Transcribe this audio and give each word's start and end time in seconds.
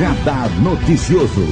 Radar 0.00 0.48
Noticioso. 0.62 1.42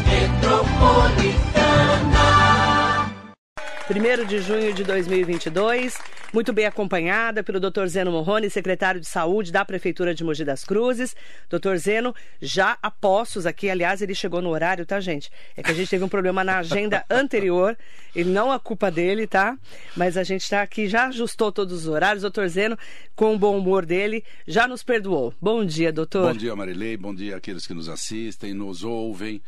1 3.91 4.25
de 4.27 4.41
junho 4.41 4.73
de 4.73 4.85
2022, 4.85 5.99
muito 6.33 6.53
bem 6.53 6.67
acompanhada 6.67 7.43
pelo 7.43 7.59
Dr. 7.59 7.87
Zeno 7.87 8.13
Morrone, 8.13 8.51
secretário 8.51 9.01
de 9.01 9.07
Saúde 9.07 9.51
da 9.51 9.65
Prefeitura 9.65 10.15
de 10.15 10.23
Mogi 10.23 10.45
das 10.45 10.65
Cruzes. 10.65 11.17
Dr. 11.49 11.77
Zeno, 11.77 12.15
já 12.41 12.77
a 12.83 12.91
postos 12.91 13.47
aqui, 13.47 13.71
aliás, 13.71 14.03
ele 14.03 14.15
chegou 14.15 14.43
no 14.43 14.51
horário, 14.51 14.85
tá, 14.85 15.01
gente? 15.01 15.31
É 15.57 15.63
que 15.63 15.71
a 15.71 15.75
gente 15.75 15.89
teve 15.89 16.05
um 16.05 16.09
problema 16.09 16.45
na 16.45 16.59
agenda 16.59 17.05
anterior, 17.09 17.77
e 18.15 18.25
não 18.25 18.53
a 18.53 18.59
culpa 18.59 18.91
dele, 18.91 19.27
tá? 19.27 19.57
Mas 19.97 20.17
a 20.17 20.23
gente 20.23 20.43
está 20.43 20.63
aqui, 20.63 20.87
já 20.87 21.07
ajustou 21.07 21.51
todos 21.51 21.73
os 21.73 21.89
horários. 21.89 22.23
Dr. 22.23 22.47
Zeno, 22.47 22.79
com 23.17 23.35
o 23.35 23.39
bom 23.39 23.57
humor 23.57 23.87
dele, 23.87 24.23
já 24.47 24.69
nos 24.69 24.83
perdoou. 24.83 25.33
Bom 25.41 25.65
dia, 25.65 25.93
doutor. 25.93 26.33
Bom 26.33 26.39
dia, 26.39 26.55
Marilei. 26.55 26.97
Bom 26.97 27.15
dia 27.15 27.37
àqueles 27.37 27.67
que 27.67 27.75
nos 27.75 27.89
assistem, 27.89 28.53
nos 28.53 28.85
ouvem. 28.85 29.41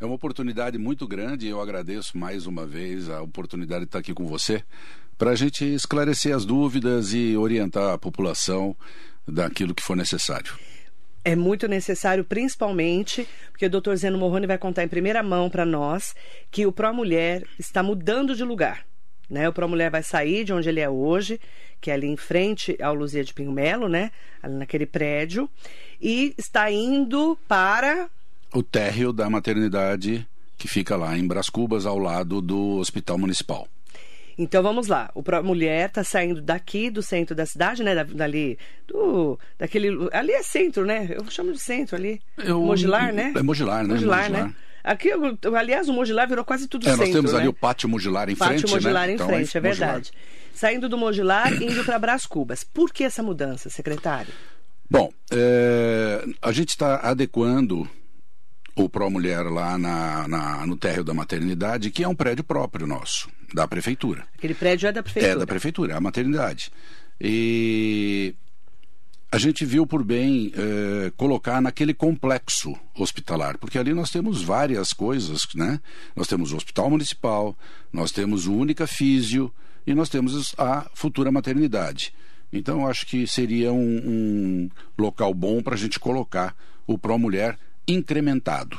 É 0.00 0.04
uma 0.04 0.14
oportunidade 0.14 0.78
muito 0.78 1.08
grande 1.08 1.46
e 1.46 1.48
eu 1.48 1.60
agradeço 1.60 2.16
mais 2.16 2.46
uma 2.46 2.64
vez 2.64 3.10
a 3.10 3.20
oportunidade 3.20 3.80
de 3.80 3.88
estar 3.88 3.98
aqui 3.98 4.14
com 4.14 4.26
você 4.26 4.62
para 5.18 5.32
a 5.32 5.34
gente 5.34 5.64
esclarecer 5.64 6.34
as 6.34 6.44
dúvidas 6.44 7.12
e 7.12 7.36
orientar 7.36 7.92
a 7.92 7.98
população 7.98 8.74
daquilo 9.26 9.74
que 9.74 9.82
for 9.82 9.96
necessário. 9.96 10.54
É 11.24 11.34
muito 11.36 11.66
necessário, 11.68 12.24
principalmente, 12.24 13.28
porque 13.50 13.66
o 13.66 13.70
Dr. 13.70 13.94
Zeno 13.96 14.16
Morrone 14.16 14.46
vai 14.46 14.56
contar 14.56 14.84
em 14.84 14.88
primeira 14.88 15.22
mão 15.22 15.50
para 15.50 15.66
nós 15.66 16.14
que 16.50 16.64
o 16.64 16.72
Pro 16.72 16.94
Mulher 16.94 17.44
está 17.58 17.82
mudando 17.82 18.34
de 18.34 18.44
lugar. 18.44 18.86
Né? 19.28 19.46
O 19.46 19.52
Pro 19.52 19.68
Mulher 19.68 19.90
vai 19.90 20.02
sair 20.02 20.44
de 20.44 20.52
onde 20.52 20.68
ele 20.68 20.80
é 20.80 20.88
hoje, 20.88 21.38
que 21.80 21.90
é 21.90 21.94
ali 21.94 22.06
em 22.06 22.16
frente 22.16 22.78
ao 22.80 22.94
Luzia 22.94 23.22
de 23.22 23.34
Pinho 23.34 23.52
Melo, 23.52 23.88
né? 23.88 24.10
ali 24.42 24.54
naquele 24.54 24.86
prédio, 24.86 25.50
e 26.00 26.32
está 26.38 26.70
indo 26.70 27.36
para 27.46 28.08
o 28.54 28.62
térreo 28.62 29.12
da 29.12 29.28
maternidade 29.28 30.26
que 30.56 30.66
fica 30.66 30.96
lá 30.96 31.16
em 31.16 31.26
Bras 31.26 31.50
Cubas, 31.50 31.86
ao 31.86 31.98
lado 31.98 32.40
do 32.40 32.78
Hospital 32.78 33.18
Municipal. 33.18 33.68
Então 34.38 34.62
vamos 34.62 34.86
lá. 34.86 35.10
O 35.14 35.22
Pro 35.22 35.42
Mulher 35.42 35.88
está 35.88 36.04
saindo 36.04 36.40
daqui 36.40 36.90
do 36.90 37.02
centro 37.02 37.34
da 37.34 37.44
cidade, 37.44 37.82
né? 37.82 38.04
Dali 38.04 38.56
do 38.86 39.38
daquele 39.58 40.08
ali 40.12 40.30
é 40.30 40.42
centro, 40.44 40.86
né? 40.86 41.08
Eu 41.10 41.28
chamo 41.28 41.52
de 41.52 41.58
centro 41.58 41.96
ali. 41.96 42.22
Eu, 42.38 42.62
Mogilar, 42.62 43.12
né? 43.12 43.32
É 43.36 43.42
Mogilar, 43.42 43.84
né? 43.84 43.94
Mogilar, 43.94 44.30
né? 44.30 44.54
Aqui, 44.84 45.10
aliás, 45.54 45.88
o 45.88 45.92
Mogilar 45.92 46.28
virou 46.28 46.44
quase 46.44 46.68
tudo 46.68 46.86
é, 46.86 46.90
centro. 46.90 47.04
Nós 47.04 47.14
temos 47.14 47.32
né? 47.32 47.40
ali 47.40 47.48
o 47.48 47.52
Pátio 47.52 47.88
Mogilar 47.88 48.30
em 48.30 48.36
Pátio 48.36 48.60
frente, 48.60 48.62
Pátio 48.62 48.76
Mogilar 48.76 49.06
né? 49.06 49.12
em 49.12 49.14
então, 49.16 49.26
frente, 49.26 49.56
é, 49.56 49.58
é 49.58 49.60
verdade. 49.60 50.12
Saindo 50.54 50.88
do 50.88 50.96
Mogilar, 50.96 51.52
indo 51.60 51.84
para 51.84 51.98
Bras 51.98 52.24
Cubas. 52.24 52.62
Por 52.62 52.92
que 52.92 53.04
essa 53.04 53.22
mudança, 53.22 53.68
secretário? 53.68 54.32
Bom, 54.88 55.12
é, 55.30 56.24
a 56.40 56.52
gente 56.52 56.70
está 56.70 56.96
adequando 56.96 57.88
o 58.74 58.88
Pro 58.88 59.10
Mulher 59.10 59.42
lá 59.42 59.76
na, 59.76 60.26
na, 60.28 60.66
no 60.66 60.76
térreo 60.76 61.04
da 61.04 61.12
maternidade, 61.12 61.90
que 61.90 62.04
é 62.04 62.08
um 62.08 62.14
prédio 62.14 62.44
próprio 62.44 62.86
nosso, 62.86 63.28
da 63.52 63.66
prefeitura. 63.66 64.26
Aquele 64.36 64.54
prédio 64.54 64.88
é 64.88 64.92
da 64.92 65.02
prefeitura? 65.02 65.32
É 65.32 65.38
da 65.38 65.46
prefeitura, 65.46 65.92
é 65.92 65.96
a 65.96 66.00
maternidade. 66.00 66.70
E 67.20 68.34
a 69.30 69.38
gente 69.38 69.64
viu 69.64 69.86
por 69.86 70.02
bem 70.02 70.52
eh, 70.54 71.12
colocar 71.16 71.60
naquele 71.60 71.92
complexo 71.92 72.74
hospitalar, 72.94 73.58
porque 73.58 73.78
ali 73.78 73.92
nós 73.92 74.10
temos 74.10 74.42
várias 74.42 74.92
coisas, 74.92 75.46
né? 75.54 75.80
Nós 76.16 76.26
temos 76.26 76.52
o 76.52 76.56
hospital 76.56 76.88
municipal, 76.88 77.56
nós 77.92 78.10
temos 78.10 78.46
o 78.46 78.54
Única 78.54 78.86
Físio 78.86 79.52
e 79.86 79.94
nós 79.94 80.08
temos 80.08 80.54
a 80.56 80.88
futura 80.94 81.32
maternidade. 81.32 82.12
Então, 82.52 82.82
eu 82.82 82.86
acho 82.86 83.06
que 83.06 83.26
seria 83.26 83.72
um, 83.72 83.98
um 83.98 84.70
local 84.96 85.34
bom 85.34 85.62
para 85.62 85.74
a 85.74 85.78
gente 85.78 86.00
colocar 86.00 86.56
o 86.86 86.96
Pro 86.96 87.18
Mulher 87.18 87.58
incrementado. 87.86 88.78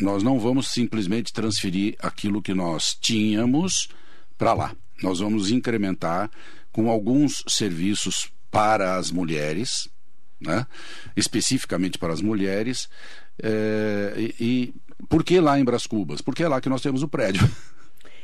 Nós 0.00 0.22
não 0.22 0.38
vamos 0.38 0.68
simplesmente 0.68 1.32
transferir 1.32 1.96
aquilo 1.98 2.40
que 2.40 2.54
nós 2.54 2.96
tínhamos 2.98 3.88
para 4.40 4.54
lá. 4.54 4.74
Nós 5.02 5.20
vamos 5.20 5.50
incrementar 5.50 6.30
com 6.72 6.90
alguns 6.90 7.44
serviços 7.46 8.32
para 8.50 8.96
as 8.96 9.10
mulheres, 9.10 9.86
né? 10.40 10.66
especificamente 11.14 11.98
para 11.98 12.14
as 12.14 12.22
mulheres. 12.22 12.88
É, 13.42 14.14
e, 14.16 14.34
e 14.40 14.74
por 15.10 15.22
que 15.22 15.38
lá 15.40 15.60
em 15.60 15.64
Bras 15.64 15.86
Cubas? 15.86 16.22
Porque 16.22 16.42
é 16.42 16.48
lá 16.48 16.58
que 16.58 16.70
nós 16.70 16.80
temos 16.80 17.02
o 17.02 17.08
prédio. 17.08 17.48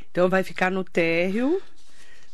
Então 0.09 0.27
vai 0.27 0.41
ficar 0.41 0.71
no 0.71 0.83
térreo 0.83 1.61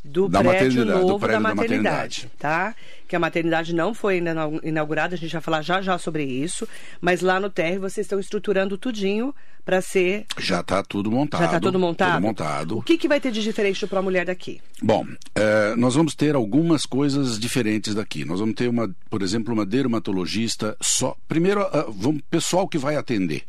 do 0.04 0.28
da 0.28 0.44
prédio 0.44 0.86
novo 0.86 1.08
do 1.14 1.20
prédio 1.20 1.42
da, 1.42 1.56
maternidade, 1.56 1.56
da 1.56 1.56
maternidade, 1.56 2.32
tá? 2.38 2.76
Que 3.08 3.16
a 3.16 3.20
maternidade 3.20 3.74
não 3.74 3.94
foi 3.94 4.16
ainda 4.16 4.36
inaugurada, 4.64 5.16
a 5.16 5.18
gente 5.18 5.32
vai 5.32 5.42
falar 5.42 5.62
já 5.62 5.82
já 5.82 5.98
sobre 5.98 6.24
isso, 6.24 6.68
mas 7.00 7.22
lá 7.22 7.40
no 7.40 7.50
térreo 7.50 7.82
vocês 7.82 8.06
estão 8.06 8.20
estruturando 8.20 8.78
tudinho 8.78 9.34
para 9.64 9.82
ser 9.82 10.26
Já 10.38 10.60
está 10.60 10.84
tudo 10.84 11.10
montado. 11.10 11.40
Já 11.40 11.46
está 11.46 11.60
tudo 11.60 11.80
montado? 11.80 12.16
Tudo 12.16 12.22
montado. 12.24 12.78
O 12.80 12.82
que, 12.82 12.98
que 12.98 13.08
vai 13.08 13.22
ter 13.22 13.32
de 13.32 13.42
diferente 13.42 13.88
para 13.88 14.00
a 14.00 14.02
mulher 14.02 14.26
daqui? 14.26 14.60
Bom, 14.82 15.06
é, 15.34 15.76
nós 15.76 15.96
vamos 15.96 16.16
ter 16.16 16.36
algumas 16.36 16.86
coisas 16.86 17.40
diferentes 17.40 17.96
daqui. 17.96 18.26
Nós 18.26 18.40
vamos 18.40 18.56
ter 18.56 18.68
uma, 18.68 18.94
por 19.10 19.22
exemplo, 19.22 19.54
uma 19.54 19.66
dermatologista 19.66 20.76
só. 20.82 21.16
Primeiro, 21.28 21.62
uh, 21.62 21.92
vamos 21.92 22.22
pessoal 22.30 22.68
que 22.68 22.78
vai 22.78 22.98
atender, 22.98 23.44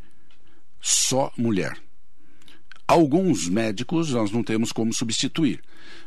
só 0.81 1.33
mulher. 1.37 1.77
Alguns 2.87 3.49
médicos 3.49 4.11
nós 4.11 4.31
não 4.31 4.43
temos 4.43 4.71
como 4.71 4.93
substituir, 4.93 5.61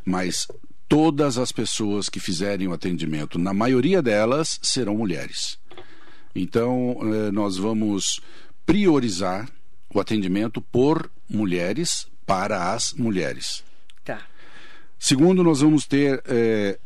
mas 0.06 0.48
todas 0.88 1.38
as 1.38 1.52
pessoas 1.52 2.08
que 2.08 2.20
fizerem 2.20 2.68
o 2.68 2.74
atendimento, 2.74 3.40
na 3.40 3.54
maioria 3.54 4.02
delas, 4.02 4.60
serão 4.62 4.96
mulheres. 4.96 5.58
Então, 6.36 6.98
eh, 7.02 7.32
nós 7.32 7.58
vamos 7.58 8.22
priorizar 8.66 9.50
o 9.94 10.00
atendimento 10.00 10.62
por 10.62 11.10
mulheres 11.28 12.08
para 12.26 12.74
as 12.74 12.94
mulheres. 12.94 13.64
Tá. 14.06 14.22
Segundo, 15.00 15.44
nós 15.44 15.62
vamos 15.62 15.88
ter 15.88 16.22
eh, 16.28 16.78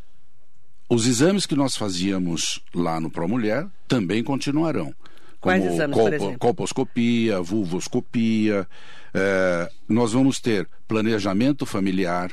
os 0.89 1.05
exames 1.05 1.45
que 1.45 1.55
nós 1.55 1.75
fazíamos 1.75 2.61
lá 2.73 2.99
no 2.99 3.09
Pro 3.09 3.27
Mulher 3.27 3.67
também 3.87 4.23
continuarão. 4.23 4.93
Quais 5.39 5.61
como 5.63 5.73
exames, 5.73 5.97
colpo, 5.97 6.39
colposcopia, 6.39 7.41
vulvoscopia. 7.41 8.67
Eh, 9.13 9.71
nós 9.87 10.13
vamos 10.13 10.39
ter 10.39 10.67
planejamento 10.87 11.65
familiar. 11.65 12.31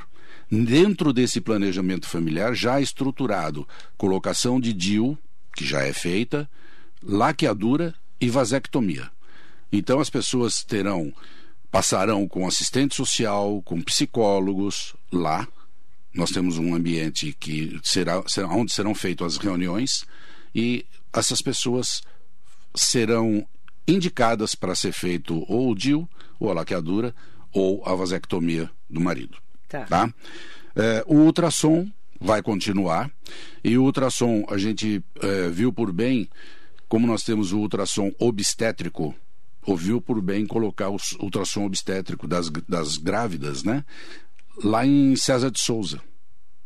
Dentro 0.50 1.12
desse 1.12 1.41
planejamento 1.41 2.09
familiar, 2.09 2.55
já 2.55 2.81
estruturado, 2.81 3.69
colocação 3.97 4.59
de 4.59 4.72
DIU, 4.72 5.19
que 5.55 5.65
já 5.65 5.83
é 5.83 5.93
feita, 5.93 6.49
laqueadura 7.03 7.94
e 8.21 8.31
vasectomia. 8.31 9.11
Então 9.71 10.00
as 10.00 10.09
pessoas 10.09 10.65
terão, 10.65 11.12
passarão 11.71 12.27
com 12.27 12.47
assistente 12.47 12.94
social, 12.94 13.61
com 13.62 13.83
psicólogos 13.83 14.94
lá. 15.12 15.47
Nós 16.15 16.31
temos 16.31 16.56
um 16.59 16.75
ambiente 16.75 17.37
que 17.38 17.78
será, 17.83 18.22
será 18.27 18.49
onde 18.49 18.72
serão 18.72 18.94
feitas 18.94 19.34
as 19.34 19.38
reuniões 19.38 20.05
e 20.55 20.87
essas 21.12 21.43
pessoas 21.43 22.03
serão 22.75 23.47
indicadas 23.87 24.55
para 24.55 24.75
ser 24.75 24.93
feito 24.93 25.44
ou 25.49 25.71
o 25.71 25.75
DIU, 25.75 26.09
ou 26.38 26.50
a 26.50 26.54
laqueadura, 26.54 27.15
ou 27.53 27.82
a 27.87 27.94
vasectomia 27.94 28.71
do 28.88 29.00
marido. 29.00 29.38
Tá. 29.69 29.84
tá? 29.84 30.15
É, 30.76 31.04
o 31.06 31.16
ultrassom 31.16 31.91
vai 32.21 32.43
continuar 32.43 33.10
e 33.62 33.76
o 33.78 33.84
ultrassom 33.84 34.44
a 34.49 34.59
gente 34.59 35.03
é, 35.21 35.49
viu 35.49 35.72
por 35.72 35.93
bem, 35.93 36.28
como 36.88 37.06
nós 37.06 37.22
temos 37.22 37.53
o 37.53 37.59
ultrassom 37.59 38.12
obstétrico, 38.19 39.15
ouviu 39.66 40.00
por 40.00 40.21
bem 40.21 40.47
colocar 40.47 40.88
o 40.88 40.97
ultrassom 41.21 41.65
obstétrico 41.65 42.26
das, 42.26 42.49
das 42.69 42.97
grávidas, 42.97 43.62
né? 43.62 43.84
Lá 44.62 44.87
em 44.87 45.15
César 45.15 45.50
de 45.50 45.60
Souza. 45.60 46.00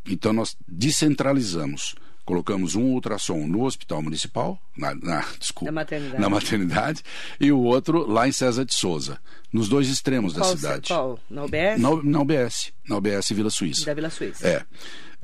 Então 0.05 0.33
nós 0.33 0.55
descentralizamos 0.67 1.95
colocamos 2.25 2.75
um 2.75 2.83
ultrassom 2.93 3.45
no 3.47 3.63
hospital 3.63 4.01
municipal, 4.01 4.59
na, 4.77 4.95
na, 4.95 5.25
desculpa, 5.39 5.71
Na 5.71 5.81
maternidade. 5.81 6.21
na 6.21 6.29
maternidade, 6.29 7.03
e 7.39 7.51
o 7.51 7.59
outro 7.59 8.09
lá 8.09 8.27
em 8.27 8.31
César 8.31 8.65
de 8.65 8.73
Souza, 8.73 9.19
nos 9.51 9.67
dois 9.67 9.89
extremos 9.89 10.33
Qual, 10.33 10.49
da 10.49 10.55
cidade. 10.55 10.87
Qual? 10.87 11.19
Na 11.29 11.43
UBS? 11.43 11.79
Na, 11.79 12.03
na 12.03 12.21
UBS, 12.21 12.73
na 12.87 12.97
UBS 12.97 13.29
Vila 13.29 13.49
Suíça. 13.49 13.85
Da 13.85 13.93
Vila 13.93 14.09
Suíça. 14.09 14.47
É. 14.47 14.65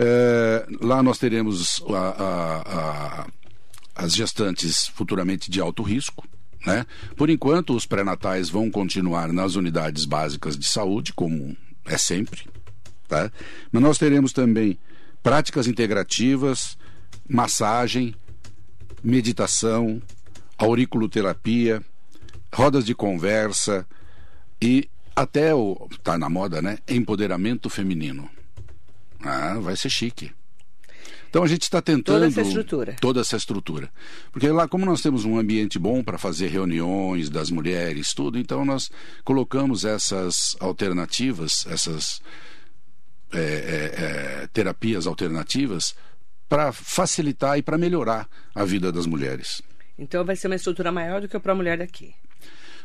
É, 0.01 0.65
lá 0.81 1.03
nós 1.03 1.17
teremos 1.17 1.83
a, 1.89 1.97
a, 1.97 2.61
a, 2.61 3.27
as 3.95 4.13
gestantes 4.13 4.87
futuramente 4.87 5.51
de 5.51 5.59
alto 5.59 5.83
risco. 5.83 6.25
Né? 6.65 6.85
Por 7.15 7.29
enquanto, 7.29 7.75
os 7.75 7.85
pré-natais 7.85 8.49
vão 8.49 8.69
continuar 8.69 9.31
nas 9.33 9.55
unidades 9.55 10.05
básicas 10.05 10.57
de 10.57 10.65
saúde, 10.65 11.13
como 11.13 11.55
é 11.85 11.97
sempre. 11.97 12.47
Tá? 13.07 13.31
Mas 13.71 13.81
nós 13.81 13.97
teremos 13.97 14.31
também 14.31 14.77
práticas 15.21 15.67
integrativas, 15.67 16.77
massagem, 17.29 18.15
meditação, 19.03 20.01
auriculoterapia, 20.57 21.81
rodas 22.53 22.83
de 22.83 22.95
conversa 22.95 23.87
e 24.61 24.89
até 25.15 25.53
o 25.53 25.87
tá 26.03 26.17
na 26.17 26.29
moda, 26.29 26.61
né? 26.61 26.79
Empoderamento 26.87 27.69
feminino. 27.69 28.29
Ah, 29.21 29.59
vai 29.59 29.75
ser 29.75 29.89
chique. 29.89 30.31
Então 31.29 31.43
a 31.43 31.47
gente 31.47 31.63
está 31.63 31.81
tentando. 31.81 32.15
Toda 32.15 32.27
essa 32.27 32.41
estrutura. 32.41 32.95
Toda 32.99 33.21
essa 33.21 33.37
estrutura. 33.37 33.91
Porque 34.31 34.49
lá, 34.49 34.67
como 34.67 34.85
nós 34.85 35.01
temos 35.01 35.25
um 35.25 35.37
ambiente 35.37 35.77
bom 35.77 36.03
para 36.03 36.17
fazer 36.17 36.47
reuniões 36.47 37.29
das 37.29 37.51
mulheres, 37.51 38.13
tudo, 38.13 38.39
então 38.39 38.65
nós 38.65 38.89
colocamos 39.23 39.85
essas 39.85 40.55
alternativas, 40.59 41.67
essas 41.69 42.19
é, 43.31 43.39
é, 43.39 43.43
é, 43.43 44.47
terapias 44.47 45.05
alternativas, 45.05 45.95
para 46.49 46.71
facilitar 46.73 47.57
e 47.57 47.61
para 47.61 47.77
melhorar 47.77 48.27
a 48.53 48.65
vida 48.65 48.91
das 48.91 49.05
mulheres. 49.05 49.61
Então 49.97 50.25
vai 50.25 50.35
ser 50.35 50.47
uma 50.47 50.55
estrutura 50.55 50.91
maior 50.91 51.21
do 51.21 51.27
que 51.27 51.39
para 51.39 51.53
a 51.53 51.55
mulher 51.55 51.77
daqui. 51.77 52.13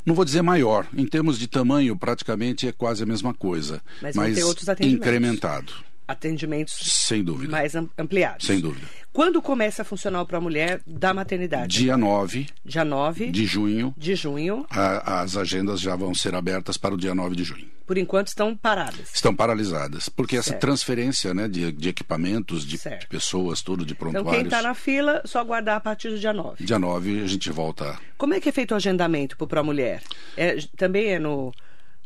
Não 0.04 0.14
vou 0.14 0.24
dizer 0.24 0.42
maior, 0.42 0.86
em 0.94 1.06
termos 1.06 1.38
de 1.38 1.48
tamanho, 1.48 1.96
praticamente 1.96 2.68
é 2.68 2.72
quase 2.72 3.02
a 3.02 3.06
mesma 3.06 3.32
coisa, 3.32 3.80
mas, 4.02 4.14
mas 4.14 4.38
incrementado 4.80 5.72
atendimentos 6.06 6.74
Sem 6.74 7.22
dúvida. 7.22 7.50
mais 7.50 7.74
ampliados. 7.74 8.46
Sem 8.46 8.60
dúvida. 8.60 8.86
Quando 9.14 9.40
começa 9.40 9.82
a 9.82 9.84
funcionar 9.84 10.22
o 10.22 10.26
Pro 10.26 10.42
Mulher 10.42 10.80
da 10.84 11.14
maternidade? 11.14 11.78
Dia 11.78 11.96
9. 11.96 12.48
Dia 12.64 12.84
9 12.84 13.30
de 13.30 13.46
junho. 13.46 13.94
De 13.96 14.16
junho. 14.16 14.66
A, 14.68 15.20
as 15.20 15.36
agendas 15.36 15.80
já 15.80 15.94
vão 15.94 16.12
ser 16.12 16.34
abertas 16.34 16.76
para 16.76 16.94
o 16.94 16.96
dia 16.96 17.14
9 17.14 17.36
de 17.36 17.44
junho. 17.44 17.64
Por 17.86 17.96
enquanto 17.96 18.28
estão 18.28 18.56
paradas. 18.56 19.14
Estão 19.14 19.32
paralisadas. 19.32 20.08
Porque 20.08 20.34
certo. 20.34 20.48
essa 20.48 20.58
transferência 20.58 21.32
né, 21.32 21.46
de, 21.46 21.70
de 21.70 21.88
equipamentos, 21.88 22.66
de, 22.66 22.76
de, 22.76 23.06
pessoas, 23.08 23.62
tudo, 23.62 23.86
de 23.86 23.94
prontuários. 23.94 24.32
Então 24.32 24.40
quem 24.40 24.46
está 24.46 24.62
na 24.62 24.74
fila, 24.74 25.22
só 25.24 25.38
aguardar 25.38 25.76
a 25.76 25.80
partir 25.80 26.08
do 26.08 26.18
dia 26.18 26.32
9. 26.32 26.64
Dia 26.64 26.78
9 26.78 27.22
a 27.22 27.26
gente 27.28 27.50
volta. 27.52 27.96
Como 28.18 28.34
é 28.34 28.40
que 28.40 28.48
é 28.48 28.52
feito 28.52 28.72
o 28.72 28.74
agendamento 28.74 29.36
para 29.36 29.44
o 29.44 29.48
Pro 29.48 29.64
Mulher? 29.64 30.02
É, 30.36 30.56
também 30.76 31.12
é 31.12 31.18
no 31.20 31.52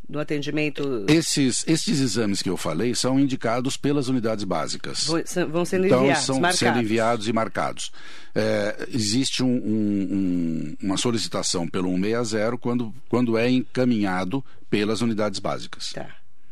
do 0.09 0.19
atendimento? 0.19 1.05
Esses, 1.07 1.65
esses 1.67 2.01
exames 2.01 2.41
que 2.41 2.49
eu 2.49 2.57
falei 2.57 2.95
são 2.95 3.21
indicados 3.21 3.77
pelas 3.77 4.09
unidades 4.09 4.45
básicas. 4.45 5.07
Vão 5.51 5.65
sendo 5.65 5.87
então, 5.87 6.03
enviados, 6.03 6.25
são 6.25 6.37
marcados. 6.37 6.59
sendo 6.59 6.81
enviados 6.81 7.29
e 7.29 7.33
marcados. 7.33 7.93
É, 8.35 8.89
existe 8.93 9.43
um, 9.43 9.55
um, 9.55 10.77
uma 10.83 10.97
solicitação 10.97 11.69
pelo 11.69 11.91
160 11.91 12.57
quando, 12.57 12.95
quando 13.09 13.37
é 13.37 13.51
encaminhado 13.51 14.43
pelas 14.71 15.03
unidades 15.03 15.41
básicas. 15.41 15.91
Tá. 15.91 16.09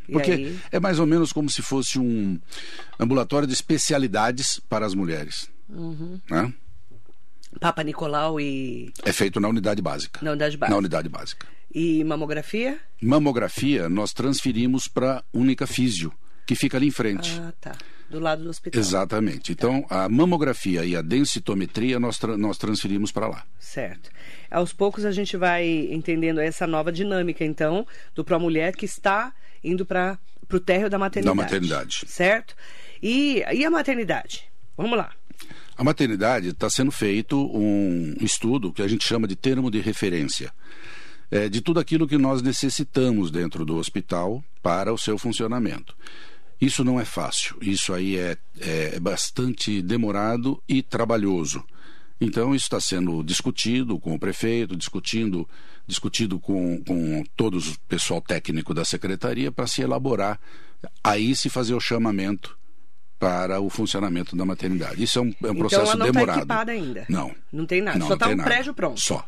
E 0.09 0.13
Porque 0.13 0.31
aí? 0.31 0.61
é 0.71 0.79
mais 0.79 0.99
ou 0.99 1.07
menos 1.07 1.33
como 1.33 1.49
se 1.49 1.63
fosse 1.63 1.99
um 1.99 2.39
ambulatório 3.01 3.49
de 3.49 3.55
especialidades 3.55 4.61
para 4.69 4.87
as 4.87 4.95
mulheres. 4.95 5.51
Uhum. 5.69 6.21
Né? 6.31 6.53
Papa 7.59 7.83
Nicolau 7.83 8.39
e. 8.39 8.93
É 9.03 9.13
feito 9.13 9.41
na 9.41 9.49
unidade 9.49 9.81
básica. 9.81 10.21
Na 10.23 10.33
unidade 10.33 10.57
básica. 10.57 10.75
Na 10.75 10.79
unidade 10.79 11.09
básica. 11.09 11.47
E 11.79 12.03
mamografia? 12.05 12.81
Mamografia 13.03 13.87
nós 13.87 14.15
transferimos 14.15 14.89
para 14.89 15.23
Única 15.31 15.67
Físio, 15.67 16.11
que 16.47 16.55
fica 16.55 16.79
ali 16.79 16.87
em 16.87 16.91
frente. 16.91 17.39
Ah, 17.39 17.53
tá. 17.61 17.77
Do 18.09 18.19
lado 18.19 18.45
do 18.45 18.49
hospital. 18.49 18.81
Exatamente. 18.81 19.53
Então, 19.53 19.85
a 19.91 20.09
mamografia 20.09 20.87
e 20.87 20.97
a 20.97 21.03
densitometria 21.03 22.01
nós, 22.01 22.17
tra 22.17 22.39
nós 22.39 22.57
transferimos 22.57 23.13
para 23.13 23.29
lá. 23.29 23.45
Certo. 23.59 24.09
Aos 24.51 24.73
poucos 24.73 25.05
a 25.05 25.13
gente 25.13 25.37
vai 25.37 25.69
entendendo 25.91 26.41
essa 26.41 26.67
nova 26.67 26.91
dinâmica, 26.91 27.45
então, 27.45 27.87
do 28.15 28.25
Pro 28.25 28.41
Mulher 28.41 28.75
que 28.75 28.87
está 28.87 29.35
indo 29.63 29.85
para 29.85 30.19
o 30.51 30.59
térreo 30.59 30.89
da 30.89 30.99
maternidade. 30.99 31.37
Da 31.37 31.43
maternidade. 31.43 32.05
Certo? 32.07 32.57
E, 33.03 33.45
e 33.53 33.67
a 33.67 33.71
maternidade? 33.71 34.49
Vamos 34.79 34.97
lá. 34.97 35.13
A 35.77 35.85
maternidade 35.85 36.49
está 36.49 36.71
sendo 36.71 36.91
feito 36.91 37.39
um 37.55 38.15
estudo 38.23 38.73
que 38.73 38.81
a 38.81 38.89
gente 38.89 39.07
chama 39.07 39.29
de 39.29 39.37
termo 39.37 39.71
de 39.71 39.79
referência. 39.79 40.51
É, 41.31 41.49
de 41.49 41.61
tudo 41.61 41.81
aquilo 41.81 42.07
que 42.07 42.17
nós 42.17 42.41
necessitamos 42.41 43.31
dentro 43.31 43.65
do 43.65 43.77
hospital 43.77 44.45
para 44.63 44.93
o 44.93 44.99
seu 44.99 45.19
funcionamento. 45.19 45.97
Isso 46.61 46.85
não 46.85 46.99
é 46.99 47.05
fácil, 47.05 47.57
isso 47.61 47.93
aí 47.93 48.17
é, 48.17 48.37
é 48.61 49.01
bastante 49.01 49.83
demorado 49.83 50.63
e 50.69 50.83
trabalhoso. 50.83 51.63
Então, 52.21 52.55
isso 52.55 52.65
está 52.65 52.81
sendo 52.81 53.23
discutido 53.23 53.99
com 53.99 54.15
o 54.15 54.19
prefeito, 54.19 54.75
discutindo, 54.75 55.47
discutido 55.87 56.41
com, 56.41 56.83
com 56.83 57.23
todo 57.37 57.59
o 57.59 57.79
pessoal 57.87 58.23
técnico 58.23 58.73
da 58.73 58.85
secretaria 58.85 59.53
para 59.53 59.67
se 59.67 59.83
elaborar, 59.83 60.41
aí 61.05 61.37
se 61.37 61.51
fazer 61.51 61.75
o 61.75 61.81
chamamento 61.81 62.57
para 63.19 63.61
o 63.61 63.69
funcionamento 63.69 64.35
da 64.35 64.45
maternidade. 64.45 65.03
Isso 65.03 65.19
é 65.19 65.23
um, 65.23 65.35
é 65.45 65.51
um 65.51 65.57
processo 65.57 65.83
então, 65.83 65.93
ela 65.93 65.97
não 65.97 66.07
demorado. 66.07 66.43
Está 66.43 66.55
equipada 66.55 66.73
ainda. 66.73 67.07
Não. 67.09 67.35
Não 67.53 67.67
tem 67.67 67.83
nada. 67.83 67.99
Não, 67.99 68.07
Só 68.09 68.15
está 68.15 68.29
um 68.29 68.37
nada. 68.37 68.49
prédio 68.49 68.75
pronto. 68.75 69.01
Só. 69.01 69.27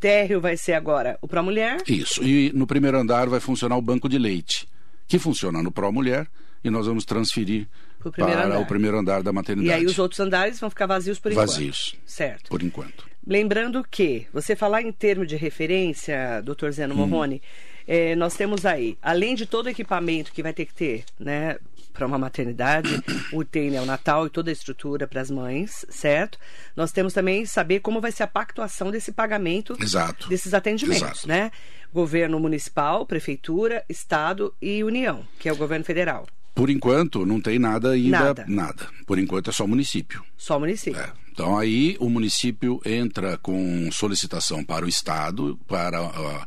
Térreo 0.00 0.40
vai 0.40 0.56
ser 0.56 0.72
agora 0.72 1.18
o 1.20 1.28
Pro 1.28 1.44
Mulher. 1.44 1.82
Isso. 1.86 2.24
E 2.24 2.50
no 2.54 2.66
primeiro 2.66 2.98
andar 2.98 3.28
vai 3.28 3.38
funcionar 3.38 3.76
o 3.76 3.82
banco 3.82 4.08
de 4.08 4.18
leite, 4.18 4.66
que 5.06 5.18
funciona 5.18 5.62
no 5.62 5.70
Pro 5.70 5.92
Mulher 5.92 6.26
e 6.64 6.70
nós 6.70 6.86
vamos 6.86 7.04
transferir 7.04 7.68
para 8.16 8.46
andar. 8.46 8.60
o 8.60 8.66
primeiro 8.66 8.98
andar 8.98 9.22
da 9.22 9.32
maternidade. 9.32 9.78
E 9.78 9.80
aí 9.80 9.86
os 9.86 9.98
outros 9.98 10.18
andares 10.20 10.58
vão 10.58 10.70
ficar 10.70 10.86
vazios 10.86 11.18
por 11.18 11.30
enquanto. 11.30 11.48
Vazios. 11.48 11.96
Certo. 12.06 12.48
Por 12.48 12.62
enquanto. 12.62 13.08
Lembrando 13.26 13.84
que, 13.88 14.26
você 14.32 14.56
falar 14.56 14.82
em 14.82 14.90
termos 14.90 15.28
de 15.28 15.36
referência, 15.36 16.40
doutor 16.42 16.72
Zeno 16.72 16.94
Morrone, 16.94 17.36
hum. 17.36 17.40
é, 17.86 18.16
nós 18.16 18.34
temos 18.34 18.64
aí, 18.64 18.96
além 19.02 19.34
de 19.34 19.44
todo 19.44 19.66
o 19.66 19.68
equipamento 19.68 20.32
que 20.32 20.42
vai 20.42 20.54
ter 20.54 20.64
que 20.64 20.74
ter, 20.74 21.04
né, 21.18 21.58
para 22.00 22.06
uma 22.06 22.18
maternidade, 22.18 23.04
o 23.30 23.40
UTI 23.40 23.70
neonatal 23.70 24.26
e 24.26 24.30
toda 24.30 24.50
a 24.50 24.52
estrutura 24.52 25.06
para 25.06 25.20
as 25.20 25.30
mães, 25.30 25.84
certo? 25.90 26.38
Nós 26.74 26.92
temos 26.92 27.12
também 27.12 27.44
saber 27.44 27.80
como 27.80 28.00
vai 28.00 28.10
ser 28.10 28.22
a 28.22 28.26
pactuação 28.26 28.90
desse 28.90 29.12
pagamento 29.12 29.76
Exato. 29.78 30.26
desses 30.26 30.54
atendimentos, 30.54 31.02
Exato. 31.02 31.28
né? 31.28 31.50
Governo 31.92 32.40
municipal, 32.40 33.04
prefeitura, 33.04 33.84
estado 33.86 34.54
e 34.62 34.82
União, 34.82 35.26
que 35.38 35.46
é 35.46 35.52
o 35.52 35.56
governo 35.56 35.84
federal. 35.84 36.26
Por 36.54 36.70
enquanto, 36.70 37.26
não 37.26 37.38
tem 37.38 37.58
nada 37.58 37.90
ainda. 37.90 38.18
Nada. 38.18 38.44
nada. 38.48 38.88
Por 39.06 39.18
enquanto 39.18 39.50
é 39.50 39.52
só 39.52 39.66
município. 39.66 40.24
Só 40.38 40.58
município. 40.58 41.00
É. 41.00 41.12
Então 41.30 41.58
aí 41.58 41.98
o 42.00 42.08
município 42.08 42.80
entra 42.82 43.36
com 43.36 43.90
solicitação 43.92 44.64
para 44.64 44.86
o 44.86 44.88
Estado, 44.88 45.60
para. 45.68 46.02
Uh, 46.02 46.46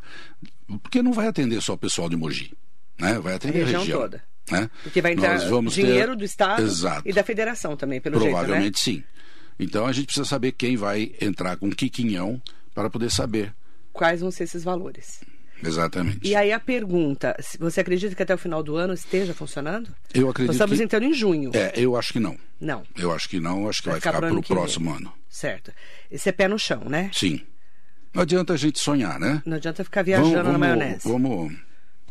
porque 0.80 1.04
não 1.04 1.14
vai 1.14 1.28
atender 1.28 1.62
só 1.62 1.74
o 1.74 1.78
pessoal 1.78 2.10
de 2.10 2.16
Mogi. 2.16 2.52
Né? 3.00 3.20
Vai 3.20 3.36
atender 3.36 3.62
a 3.62 3.66
região, 3.66 3.82
a 3.82 3.84
região 3.84 4.02
toda. 4.02 4.33
Né? 4.52 4.70
Porque 4.84 5.02
vai 5.02 5.14
entrar 5.14 5.38
dinheiro 5.70 6.12
ter... 6.12 6.18
do 6.18 6.26
Estado 6.26 6.64
Exato. 6.64 7.08
e 7.08 7.14
da 7.14 7.24
federação 7.24 7.78
também, 7.78 8.02
pelo 8.02 8.20
Provavelmente 8.20 8.84
jeito, 8.84 9.02
né? 9.02 9.08
sim. 9.08 9.14
Então 9.58 9.86
a 9.86 9.92
gente 9.92 10.08
precisa 10.08 10.26
saber 10.26 10.52
quem 10.52 10.76
vai 10.76 11.14
entrar 11.22 11.56
com 11.58 11.70
que 11.70 11.90
quinhão 11.90 12.42
para 12.74 12.90
poder 12.90 13.10
saber. 13.10 13.54
Quais 13.92 14.22
vão 14.22 14.32
ser 14.32 14.44
esses 14.44 14.64
valores. 14.64 15.22
Exatamente. 15.64 16.28
E 16.28 16.36
aí 16.36 16.52
a 16.52 16.60
pergunta, 16.60 17.36
você 17.58 17.80
acredita 17.80 18.14
que 18.14 18.22
até 18.22 18.34
o 18.34 18.38
final 18.38 18.62
do 18.62 18.76
ano 18.76 18.94
esteja 18.94 19.34
funcionando? 19.34 19.96
Eu 20.14 20.30
acredito 20.30 20.48
Nós 20.48 20.56
estamos 20.56 20.78
que... 20.78 20.84
entrando 20.84 21.04
em 21.04 21.14
junho. 21.14 21.52
É, 21.54 21.72
eu 21.76 21.96
acho 21.96 22.12
que 22.12 22.20
não. 22.20 22.38
Não. 22.60 22.84
Eu 22.98 23.14
acho 23.14 23.30
que 23.30 23.40
não, 23.40 23.70
acho 23.70 23.82
que 23.82 23.90
vai, 23.90 24.00
vai 24.00 24.02
ficar, 24.02 24.20
para 24.20 24.34
o 24.34 24.44
próximo 24.44 24.92
vem. 24.92 25.00
ano. 25.00 25.14
Certo. 25.30 25.72
Esse 26.12 26.30
é 26.30 26.32
pé 26.32 26.48
no 26.48 26.60
chão, 26.60 26.84
né? 26.90 27.10
Sim. 27.14 27.42
Não 28.14 28.22
adianta 28.22 28.54
a 28.54 28.58
gente 28.58 28.80
sonhar, 28.80 29.20
né? 29.20 29.42
Não 29.46 29.58
adianta 29.58 29.84
ficar 29.84 30.04
viajando 30.04 30.36
vamos, 30.36 30.52
na 30.52 30.58
maionese. 30.58 31.08
Vamos. 31.08 31.54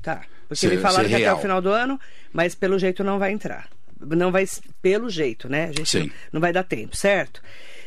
Tá. 0.00 0.22
Porque 0.60 0.76
me 0.76 0.82
falaram 0.82 1.08
que 1.08 1.14
até 1.14 1.32
o 1.32 1.38
final 1.38 1.60
do 1.60 1.70
ano, 1.70 1.98
mas 2.32 2.54
pelo 2.54 2.78
jeito 2.78 3.02
não 3.02 3.18
vai 3.18 3.32
entrar. 3.32 3.68
Não 4.00 4.32
vai, 4.32 4.44
pelo 4.80 5.08
jeito, 5.08 5.48
né? 5.48 5.64
A 5.64 5.72
gente 5.72 5.88
Sim. 5.88 6.06
Não, 6.06 6.10
não 6.34 6.40
vai 6.40 6.52
dar 6.52 6.64
tempo, 6.64 6.96
certo? 6.96 7.40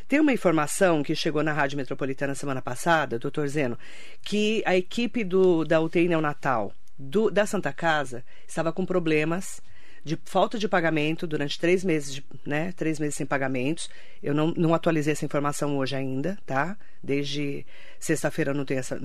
Tem 0.08 0.20
uma 0.20 0.32
informação 0.32 1.02
que 1.02 1.16
chegou 1.16 1.44
na 1.44 1.52
Rádio 1.52 1.78
Metropolitana 1.78 2.36
semana 2.36 2.62
passada, 2.62 3.18
doutor 3.18 3.48
Zeno, 3.48 3.78
que 4.22 4.62
a 4.66 4.76
equipe 4.76 5.24
do, 5.24 5.66
da 5.66 5.82
UTI 5.82 6.08
neonatal 6.08 6.72
do, 6.98 7.32
da 7.32 7.46
Santa 7.46 7.74
Casa 7.74 8.24
estava 8.48 8.72
com 8.72 8.86
problemas 8.86 9.62
de 10.04 10.18
falta 10.24 10.60
de 10.60 10.68
pagamento 10.68 11.26
durante 11.26 11.60
três 11.60 11.84
meses, 11.84 12.22
né? 12.46 12.72
Três 12.78 13.00
meses 13.00 13.16
sem 13.16 13.26
pagamentos. 13.26 13.90
Eu 14.22 14.36
não, 14.36 14.54
não 14.56 14.76
atualizei 14.76 15.14
essa 15.14 15.26
informação 15.26 15.76
hoje 15.78 15.96
ainda, 15.96 16.38
tá? 16.46 16.78
Desde 17.04 17.66
sexta-feira 18.00 18.52
eu 18.52 18.56
não 18.56 18.64
tenho 18.64 18.80
essa 18.80 19.00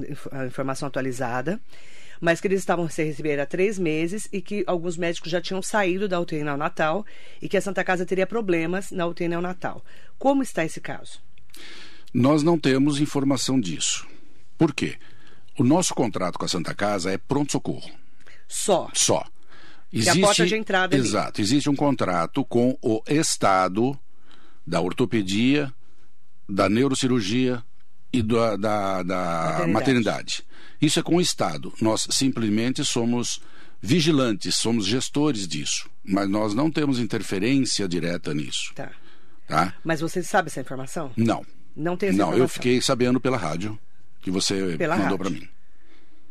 informação 0.46 0.86
atualizada 0.86 1.58
mas 2.20 2.40
que 2.40 2.46
eles 2.46 2.60
estavam 2.60 2.88
sem 2.88 3.06
receber 3.06 3.40
há 3.40 3.46
três 3.46 3.78
meses 3.78 4.28
e 4.32 4.42
que 4.42 4.62
alguns 4.66 4.96
médicos 4.96 5.30
já 5.30 5.40
tinham 5.40 5.62
saído 5.62 6.06
da 6.06 6.20
UTI 6.20 6.44
neonatal 6.44 7.04
e 7.40 7.48
que 7.48 7.56
a 7.56 7.62
Santa 7.62 7.82
Casa 7.82 8.04
teria 8.04 8.26
problemas 8.26 8.90
na 8.90 9.06
UTI 9.06 9.28
neonatal. 9.28 9.82
Como 10.18 10.42
está 10.42 10.64
esse 10.64 10.80
caso? 10.80 11.20
Nós 12.12 12.42
não 12.42 12.58
temos 12.58 13.00
informação 13.00 13.58
disso. 13.58 14.06
Por 14.58 14.74
quê? 14.74 14.98
O 15.58 15.64
nosso 15.64 15.94
contrato 15.94 16.38
com 16.38 16.44
a 16.44 16.48
Santa 16.48 16.74
Casa 16.74 17.10
é 17.10 17.16
pronto-socorro. 17.16 17.90
Só? 18.46 18.90
Só. 18.92 19.24
Existe, 19.92 20.18
é 20.18 20.22
a 20.22 20.26
porta 20.26 20.46
de 20.46 20.56
entrada 20.56 20.96
ali. 20.96 21.04
Exato. 21.04 21.40
Existe 21.40 21.70
um 21.70 21.76
contrato 21.76 22.44
com 22.44 22.76
o 22.82 23.02
Estado 23.08 23.98
da 24.66 24.80
ortopedia, 24.80 25.72
da 26.48 26.68
neurocirurgia 26.68 27.62
e 28.12 28.22
da, 28.22 28.56
da, 28.56 29.02
da 29.02 29.66
maternidade. 29.66 29.72
maternidade. 29.72 30.44
Isso 30.80 30.98
é 30.98 31.02
com 31.02 31.16
o 31.16 31.20
Estado. 31.20 31.72
Nós 31.80 32.06
simplesmente 32.10 32.84
somos 32.84 33.40
vigilantes, 33.80 34.56
somos 34.56 34.86
gestores 34.86 35.46
disso. 35.46 35.88
Mas 36.04 36.28
nós 36.28 36.54
não 36.54 36.70
temos 36.70 36.98
interferência 36.98 37.88
direta 37.88 38.32
nisso. 38.34 38.72
Tá. 38.74 38.90
tá? 39.46 39.74
Mas 39.84 40.00
você 40.00 40.22
sabe 40.22 40.48
essa 40.48 40.60
informação? 40.60 41.12
Não. 41.16 41.44
Não 41.76 41.96
tem 41.96 42.10
essa 42.10 42.18
não, 42.18 42.26
informação? 42.26 42.44
eu 42.44 42.48
fiquei 42.48 42.80
sabendo 42.80 43.20
pela 43.20 43.36
rádio 43.36 43.78
que 44.20 44.30
você 44.30 44.76
pela 44.76 44.96
mandou 44.96 45.18
para 45.18 45.30
mim. 45.30 45.48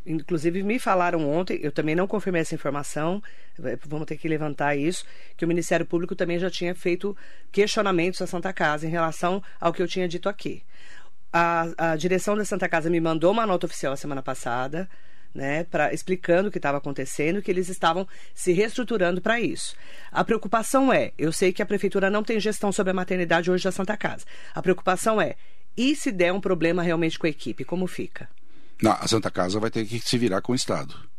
Inclusive, 0.06 0.62
me 0.62 0.78
falaram 0.78 1.28
ontem, 1.28 1.60
eu 1.62 1.70
também 1.70 1.94
não 1.94 2.06
confirmei 2.06 2.40
essa 2.40 2.54
informação, 2.54 3.22
eh, 3.62 3.78
vamos 3.86 4.06
ter 4.06 4.16
que 4.16 4.26
levantar 4.26 4.74
isso, 4.74 5.04
que 5.36 5.44
o 5.44 5.48
Ministério 5.48 5.84
Público 5.84 6.16
também 6.16 6.38
já 6.38 6.50
tinha 6.50 6.74
feito 6.74 7.14
questionamentos 7.52 8.22
à 8.22 8.26
Santa 8.26 8.52
Casa 8.52 8.86
em 8.86 8.90
relação 8.90 9.42
ao 9.60 9.72
que 9.72 9.82
eu 9.82 9.86
tinha 9.86 10.08
dito 10.08 10.28
aqui. 10.28 10.62
A, 11.32 11.92
a 11.92 11.96
direção 11.96 12.36
da 12.36 12.44
Santa 12.44 12.68
Casa 12.68 12.90
me 12.90 13.00
mandou 13.00 13.30
uma 13.32 13.46
nota 13.46 13.66
oficial 13.66 13.92
a 13.92 13.96
semana 13.96 14.22
passada, 14.22 14.88
né, 15.34 15.64
pra, 15.64 15.92
explicando 15.92 16.48
o 16.48 16.52
que 16.52 16.58
estava 16.58 16.78
acontecendo, 16.78 17.40
que 17.40 17.50
eles 17.50 17.68
estavam 17.68 18.06
se 18.34 18.52
reestruturando 18.52 19.20
para 19.20 19.40
isso. 19.40 19.76
A 20.10 20.24
preocupação 20.24 20.92
é, 20.92 21.12
eu 21.16 21.32
sei 21.32 21.52
que 21.52 21.62
a 21.62 21.66
prefeitura 21.66 22.10
não 22.10 22.22
tem 22.22 22.40
gestão 22.40 22.72
sobre 22.72 22.90
a 22.90 22.94
maternidade 22.94 23.50
hoje 23.50 23.64
da 23.64 23.72
Santa 23.72 23.96
Casa. 23.96 24.24
A 24.54 24.60
preocupação 24.60 25.20
é, 25.20 25.36
e 25.76 25.94
se 25.94 26.10
der 26.10 26.32
um 26.32 26.40
problema 26.40 26.82
realmente 26.82 27.18
com 27.18 27.26
a 27.26 27.30
equipe, 27.30 27.64
como 27.64 27.86
fica? 27.86 28.28
Não, 28.82 28.92
a 28.92 29.06
Santa 29.06 29.30
Casa 29.30 29.60
vai 29.60 29.70
ter 29.70 29.84
que 29.84 30.00
se 30.00 30.18
virar 30.18 30.40
com 30.40 30.52
o 30.52 30.56
Estado. 30.56 31.09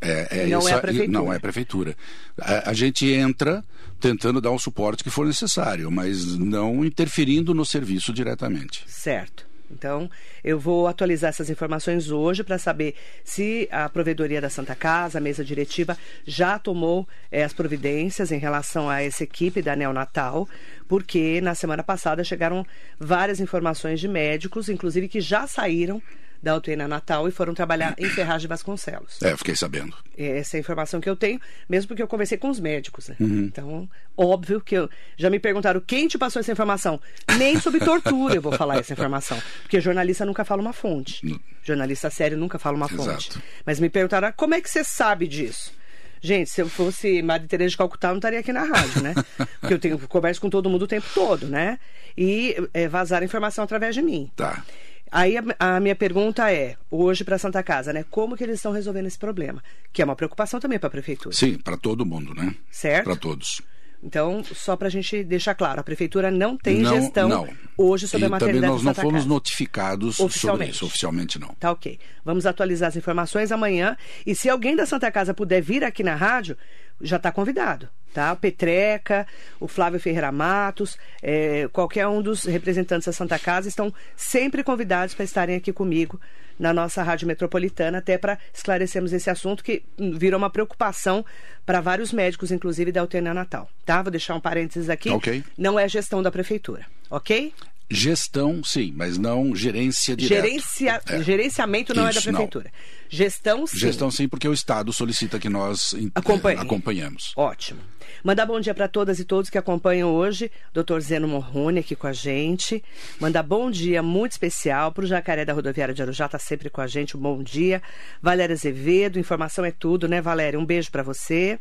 É, 0.00 0.42
é 0.42 0.46
não 0.46 0.58
essa, 0.58 0.70
é 0.70 0.74
a 0.74 0.80
prefeitura. 0.80 1.12
Não 1.12 1.32
é 1.32 1.36
a 1.36 1.40
prefeitura. 1.40 1.96
A, 2.40 2.70
a, 2.70 2.72
gente 2.72 3.06
entra 3.10 3.64
tentando 4.00 4.40
dar 4.40 4.52
o 4.52 4.58
suporte 4.58 5.02
que 5.02 5.10
for 5.10 5.26
necessário, 5.26 5.90
mas 5.90 6.38
não 6.38 6.84
interferindo 6.84 7.52
no 7.52 7.64
serviço 7.64 8.12
diretamente. 8.12 8.84
Certo. 8.86 9.48
Então, 9.70 10.10
eu 10.42 10.58
vou 10.58 10.86
atualizar 10.86 11.28
essas 11.28 11.50
informações 11.50 12.10
hoje 12.10 12.42
para 12.42 12.58
saber 12.58 12.94
se 13.22 13.68
a 13.70 13.88
provedoria 13.88 14.40
da 14.40 14.48
Santa 14.48 14.74
Casa, 14.74 15.18
a 15.18 15.20
mesa 15.20 15.44
diretiva, 15.44 15.96
já 16.26 16.58
tomou 16.58 17.06
é, 17.30 17.44
as 17.44 17.52
providências 17.52 18.32
em 18.32 18.38
relação 18.38 18.88
a 18.88 19.02
essa 19.02 19.24
equipe 19.24 19.60
da 19.60 19.76
neonatal, 19.76 20.48
porque 20.86 21.40
na 21.42 21.54
semana 21.54 21.82
passada 21.82 22.24
chegaram 22.24 22.64
várias 22.98 23.40
informações 23.40 24.00
de 24.00 24.08
médicos, 24.08 24.68
inclusive 24.68 25.08
que 25.08 25.20
já 25.20 25.46
saíram 25.46 26.02
da 26.42 26.56
UTI 26.56 26.76
Natal 26.76 27.28
e 27.28 27.30
foram 27.30 27.54
trabalhar 27.54 27.94
em 27.98 28.08
Ferraz 28.08 28.42
de 28.42 28.48
Vasconcelos. 28.48 29.20
É, 29.22 29.36
fiquei 29.36 29.56
sabendo. 29.56 29.96
Essa 30.16 30.56
é 30.56 30.58
a 30.58 30.60
informação 30.60 31.00
que 31.00 31.08
eu 31.08 31.16
tenho, 31.16 31.40
mesmo 31.68 31.88
porque 31.88 32.02
eu 32.02 32.08
conversei 32.08 32.38
com 32.38 32.48
os 32.48 32.60
médicos, 32.60 33.08
né? 33.08 33.16
Uhum. 33.20 33.44
Então, 33.44 33.88
óbvio 34.16 34.60
que 34.60 34.74
eu... 34.74 34.88
Já 35.16 35.30
me 35.30 35.38
perguntaram 35.38 35.80
quem 35.80 36.08
te 36.08 36.18
passou 36.18 36.40
essa 36.40 36.52
informação. 36.52 37.00
Nem 37.38 37.58
sobre 37.60 37.80
tortura 37.80 38.34
eu 38.34 38.42
vou 38.42 38.52
falar 38.52 38.78
essa 38.78 38.92
informação. 38.92 39.40
Porque 39.62 39.80
jornalista 39.80 40.24
nunca 40.24 40.44
fala 40.44 40.62
uma 40.62 40.72
fonte. 40.72 41.24
No... 41.24 41.40
Jornalista 41.62 42.10
sério 42.10 42.36
nunca 42.36 42.58
fala 42.58 42.76
uma 42.76 42.86
Exato. 42.86 43.04
fonte. 43.04 43.42
Mas 43.64 43.80
me 43.80 43.88
perguntaram, 43.88 44.28
ah, 44.28 44.32
como 44.32 44.54
é 44.54 44.60
que 44.60 44.70
você 44.70 44.82
sabe 44.84 45.26
disso? 45.26 45.76
Gente, 46.20 46.50
se 46.50 46.60
eu 46.60 46.68
fosse 46.68 47.22
Madre 47.22 47.46
Teresa 47.46 47.70
de 47.70 47.76
Calcutá, 47.76 48.08
eu 48.08 48.12
não 48.12 48.18
estaria 48.18 48.40
aqui 48.40 48.52
na 48.52 48.64
rádio, 48.64 49.02
né? 49.02 49.14
Porque 49.60 49.74
eu 49.74 49.78
tenho 49.78 49.98
converso 50.08 50.40
com 50.40 50.50
todo 50.50 50.68
mundo 50.68 50.82
o 50.82 50.88
tempo 50.88 51.06
todo, 51.14 51.46
né? 51.46 51.78
E 52.16 52.56
é, 52.74 52.88
vazar 52.88 53.22
informação 53.22 53.64
através 53.64 53.94
de 53.94 54.02
mim. 54.02 54.30
Tá. 54.34 54.64
Aí 55.10 55.36
a, 55.36 55.42
a, 55.58 55.80
minha 55.80 55.96
pergunta 55.96 56.52
é, 56.52 56.76
hoje 56.90 57.24
para 57.24 57.38
Santa 57.38 57.62
Casa, 57.62 57.92
né? 57.92 58.04
Como 58.10 58.36
que 58.36 58.44
eles 58.44 58.56
estão 58.56 58.72
resolvendo 58.72 59.06
esse 59.06 59.18
problema? 59.18 59.62
Que 59.92 60.02
é 60.02 60.04
uma 60.04 60.16
preocupação 60.16 60.60
também 60.60 60.78
para 60.78 60.88
a 60.88 60.90
prefeitura. 60.90 61.34
Sim, 61.34 61.58
para 61.58 61.76
todo 61.76 62.04
mundo, 62.04 62.34
né? 62.34 62.54
Certo. 62.70 63.04
Para 63.04 63.16
todos. 63.16 63.62
Então, 64.02 64.44
só 64.44 64.76
para 64.76 64.86
a 64.86 64.90
gente 64.90 65.24
deixar 65.24 65.54
claro, 65.54 65.80
a 65.80 65.82
prefeitura 65.82 66.30
não 66.30 66.56
tem 66.56 66.78
não, 66.78 66.94
gestão 66.94 67.28
não. 67.28 67.48
hoje 67.76 68.06
sobre 68.06 68.26
e 68.26 68.28
a 68.28 68.30
maternidade 68.30 68.66
também 68.66 68.84
nós 68.84 68.84
não 68.84 68.94
fomos 68.94 69.22
Casa. 69.22 69.28
notificados 69.28 70.16
sobre 70.16 70.66
isso, 70.66 70.86
oficialmente 70.86 71.38
não. 71.38 71.48
Tá 71.58 71.72
ok. 71.72 71.98
Vamos 72.24 72.46
atualizar 72.46 72.88
as 72.88 72.96
informações 72.96 73.50
amanhã. 73.50 73.96
E 74.24 74.36
se 74.36 74.48
alguém 74.48 74.76
da 74.76 74.86
Santa 74.86 75.10
Casa 75.10 75.34
puder 75.34 75.60
vir 75.60 75.82
aqui 75.82 76.04
na 76.04 76.14
rádio, 76.14 76.56
já 77.00 77.16
está 77.16 77.30
convidado 77.32 77.88
tá? 78.12 78.32
O 78.32 78.36
Petreca, 78.36 79.26
o 79.60 79.68
Flávio 79.68 80.00
Ferreira 80.00 80.32
Matos, 80.32 80.98
é, 81.22 81.68
qualquer 81.72 82.06
um 82.08 82.20
dos 82.20 82.44
representantes 82.44 83.06
da 83.06 83.12
Santa 83.12 83.38
Casa 83.38 83.68
estão 83.68 83.92
sempre 84.16 84.64
convidados 84.64 85.14
para 85.14 85.24
estarem 85.24 85.56
aqui 85.56 85.72
comigo 85.72 86.20
na 86.58 86.72
nossa 86.72 87.02
rádio 87.04 87.28
metropolitana, 87.28 87.98
até 87.98 88.18
para 88.18 88.36
esclarecermos 88.52 89.12
esse 89.12 89.30
assunto 89.30 89.62
que 89.62 89.84
virou 89.96 90.38
uma 90.38 90.50
preocupação 90.50 91.24
para 91.64 91.80
vários 91.80 92.12
médicos, 92.12 92.50
inclusive 92.50 92.90
da 92.90 93.04
UTN 93.04 93.32
Natal, 93.32 93.70
tá? 93.86 94.02
Vou 94.02 94.10
deixar 94.10 94.34
um 94.34 94.40
parênteses 94.40 94.90
aqui. 94.90 95.10
Ok. 95.10 95.44
Não 95.56 95.78
é 95.78 95.88
gestão 95.88 96.20
da 96.20 96.32
prefeitura, 96.32 96.84
ok? 97.08 97.54
Gestão, 97.90 98.62
sim, 98.62 98.92
mas 98.94 99.16
não 99.16 99.56
gerência 99.56 100.14
direta. 100.14 100.46
Gerencia, 100.46 101.00
é. 101.06 101.22
Gerenciamento 101.22 101.94
não 101.94 102.08
Isso, 102.08 102.18
é 102.18 102.22
da 102.22 102.30
prefeitura. 102.30 102.70
Não. 102.72 102.98
Gestão, 103.08 103.66
sim. 103.66 103.78
Gestão, 103.78 104.10
sim, 104.10 104.28
porque 104.28 104.46
o 104.46 104.52
Estado 104.52 104.92
solicita 104.92 105.38
que 105.38 105.48
nós 105.48 105.94
Acompanhe. 106.14 106.60
acompanhemos. 106.60 107.32
Ótimo. 107.34 107.80
Mandar 108.22 108.44
bom 108.44 108.60
dia 108.60 108.74
para 108.74 108.88
todas 108.88 109.18
e 109.18 109.24
todos 109.24 109.48
que 109.48 109.56
acompanham 109.56 110.10
hoje. 110.10 110.50
Dr. 110.74 111.00
Zeno 111.00 111.26
Morrone 111.26 111.80
aqui 111.80 111.96
com 111.96 112.06
a 112.06 112.12
gente. 112.12 112.82
Mandar 113.18 113.42
bom 113.42 113.70
dia 113.70 114.02
muito 114.02 114.32
especial 114.32 114.92
para 114.92 115.04
o 115.04 115.06
Jacaré 115.06 115.44
da 115.44 115.52
Rodoviária 115.54 115.94
de 115.94 116.02
Arujá, 116.02 116.26
está 116.26 116.38
sempre 116.38 116.68
com 116.68 116.80
a 116.82 116.86
gente. 116.86 117.16
Um 117.16 117.20
bom 117.20 117.42
dia. 117.42 117.80
Valéria 118.20 118.52
Azevedo, 118.54 119.18
informação 119.18 119.64
é 119.64 119.70
tudo, 119.70 120.06
né, 120.06 120.20
Valéria? 120.20 120.58
Um 120.58 120.66
beijo 120.66 120.90
para 120.90 121.02
você. 121.02 121.58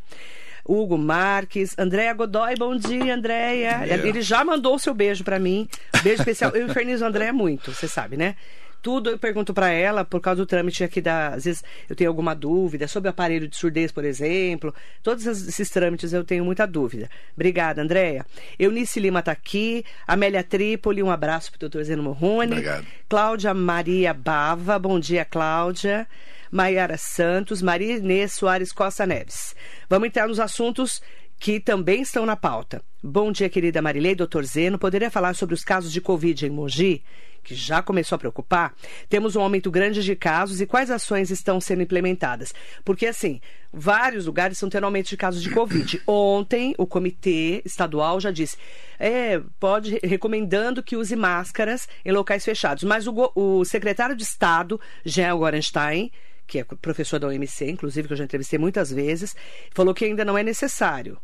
Hugo 0.67 0.97
Marques, 0.97 1.73
Andréia 1.77 2.13
Godoy, 2.13 2.55
bom 2.57 2.75
dia, 2.75 3.15
Andréia. 3.15 3.81
Ele 3.87 4.21
já 4.21 4.43
mandou 4.43 4.75
o 4.75 4.79
seu 4.79 4.93
beijo 4.93 5.23
para 5.23 5.39
mim. 5.39 5.67
Beijo 6.03 6.21
especial. 6.21 6.51
Eu 6.51 6.67
infernizo 6.67 7.05
a 7.05 7.07
Andréia 7.07 7.31
muito, 7.31 7.73
você 7.73 7.87
sabe, 7.87 8.17
né? 8.17 8.35
Tudo 8.81 9.09
eu 9.09 9.17
pergunto 9.17 9.53
para 9.53 9.69
ela 9.69 10.05
por 10.05 10.21
causa 10.21 10.41
do 10.41 10.45
trâmite 10.45 10.83
aqui 10.83 11.01
da. 11.01 11.29
Às 11.29 11.45
vezes 11.45 11.63
eu 11.89 11.95
tenho 11.95 12.09
alguma 12.09 12.35
dúvida 12.35 12.87
sobre 12.87 13.09
o 13.09 13.11
aparelho 13.11 13.47
de 13.47 13.57
surdez, 13.57 13.91
por 13.91 14.05
exemplo. 14.05 14.73
Todos 15.01 15.25
esses 15.25 15.69
trâmites 15.69 16.13
eu 16.13 16.23
tenho 16.23 16.45
muita 16.45 16.65
dúvida. 16.65 17.09
Obrigada, 17.35 17.81
Andréia. 17.81 18.25
Eunice 18.57 18.99
Lima 18.99 19.19
está 19.19 19.31
aqui. 19.31 19.83
Amélia 20.07 20.43
Trípoli, 20.43 21.01
um 21.01 21.11
abraço 21.11 21.51
para 21.51 21.57
o 21.57 21.59
doutor 21.61 21.83
Zeno 21.83 22.03
Morrone. 22.03 22.51
Obrigado. 22.51 22.85
Cláudia 23.09 23.53
Maria 23.53 24.13
Bava, 24.13 24.77
bom 24.77 24.99
dia, 24.99 25.25
Cláudia. 25.25 26.07
Maiara 26.51 26.97
Santos, 26.97 27.61
Maria 27.61 27.97
Inês 27.97 28.33
Soares 28.33 28.71
Costa 28.71 29.05
Neves. 29.05 29.55
Vamos 29.89 30.07
entrar 30.07 30.27
nos 30.27 30.39
assuntos 30.39 31.01
que 31.39 31.59
também 31.59 32.01
estão 32.01 32.25
na 32.25 32.35
pauta. 32.35 32.81
Bom 33.03 33.31
dia, 33.31 33.49
querida 33.49 33.81
Marilei, 33.81 34.15
doutor 34.15 34.43
Zeno. 34.43 34.79
Poderia 34.79 35.11
falar 35.11 35.35
sobre 35.35 35.53
os 35.53 35.63
casos 35.63 35.91
de 35.91 36.01
Covid 36.01 36.45
em 36.45 36.49
Mogi? 36.49 37.03
que 37.47 37.55
já 37.55 37.81
começou 37.81 38.17
a 38.17 38.19
preocupar, 38.19 38.75
temos 39.07 39.37
um 39.37 39.41
aumento 39.41 39.71
grande 39.71 40.03
de 40.03 40.15
casos 40.17 40.59
e 40.59 40.65
quais 40.65 40.91
ações 40.91 41.31
estão 41.31 41.61
sendo 41.61 41.81
implementadas? 41.81 42.53
Porque, 42.83 43.05
assim, 43.05 43.39
vários 43.71 44.25
lugares 44.25 44.57
estão 44.57 44.67
tendo 44.67 44.83
aumento 44.83 45.07
de 45.07 45.15
casos 45.15 45.41
de 45.41 45.49
Covid. 45.49 46.01
Ontem, 46.05 46.75
o 46.77 46.85
comitê 46.85 47.61
estadual 47.63 48.19
já 48.19 48.31
disse, 48.31 48.57
é, 48.99 49.41
pode, 49.61 49.97
recomendando 50.03 50.83
que 50.83 50.97
use 50.97 51.15
máscaras 51.15 51.87
em 52.03 52.11
locais 52.11 52.43
fechados. 52.43 52.83
Mas 52.83 53.07
o, 53.07 53.31
o 53.33 53.63
secretário 53.63 54.15
de 54.15 54.23
Estado, 54.23 54.77
Jean 55.05 55.37
Gorenstein, 55.37 56.11
que 56.47 56.59
é 56.59 56.63
professor 56.63 57.19
da 57.19 57.27
OMC, 57.27 57.69
inclusive, 57.69 58.07
que 58.07 58.13
eu 58.13 58.17
já 58.17 58.23
entrevistei 58.23 58.57
muitas 58.57 58.89
vezes, 58.89 59.35
falou 59.73 59.93
que 59.93 60.05
ainda 60.05 60.23
não 60.23 60.37
é 60.37 60.43
necessário. 60.43 61.19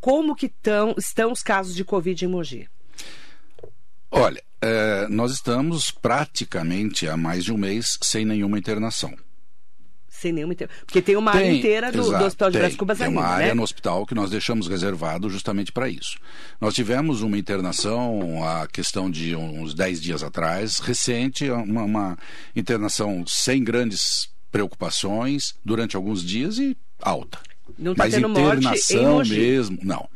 Como 0.00 0.34
que 0.34 0.48
tão, 0.48 0.94
estão 0.98 1.30
os 1.30 1.42
casos 1.42 1.76
de 1.76 1.84
Covid 1.84 2.24
em 2.24 2.28
Mogi? 2.28 2.68
Olha, 4.10 4.42
é, 4.60 5.06
nós 5.08 5.32
estamos 5.32 5.90
praticamente 5.90 7.08
há 7.08 7.16
mais 7.16 7.44
de 7.44 7.52
um 7.52 7.56
mês 7.56 7.98
sem 8.02 8.24
nenhuma 8.24 8.58
internação. 8.58 9.16
Sem 10.08 10.32
nenhuma 10.32 10.52
internação. 10.52 10.84
Porque 10.84 11.00
tem 11.00 11.16
uma 11.16 11.32
tem, 11.32 11.40
área 11.40 11.52
inteira 11.52 11.92
do, 11.92 12.00
exato, 12.00 12.18
do 12.18 12.24
Hospital 12.26 12.50
de 12.50 12.58
Brás 12.58 12.76
Cubas 12.76 12.98
Tem 12.98 13.06
ainda, 13.08 13.18
uma 13.18 13.26
área 13.26 13.46
né? 13.48 13.54
no 13.54 13.62
hospital 13.62 14.06
que 14.06 14.14
nós 14.14 14.30
deixamos 14.30 14.68
reservado 14.68 15.30
justamente 15.30 15.72
para 15.72 15.88
isso. 15.88 16.18
Nós 16.60 16.74
tivemos 16.74 17.22
uma 17.22 17.38
internação, 17.38 18.44
a 18.44 18.66
questão 18.66 19.10
de 19.10 19.34
uns 19.34 19.74
10 19.74 20.00
dias 20.00 20.22
atrás, 20.22 20.78
recente, 20.78 21.50
uma, 21.50 21.84
uma 21.84 22.18
internação 22.54 23.24
sem 23.26 23.64
grandes 23.64 24.32
preocupações 24.52 25.54
durante 25.64 25.96
alguns 25.96 26.22
dias 26.22 26.58
e 26.58 26.76
alta. 27.00 27.40
Não 27.78 27.94
tá 27.94 28.04
Mas 28.04 28.14
internação 28.14 29.24
mesmo, 29.24 29.78
não. 29.82 30.08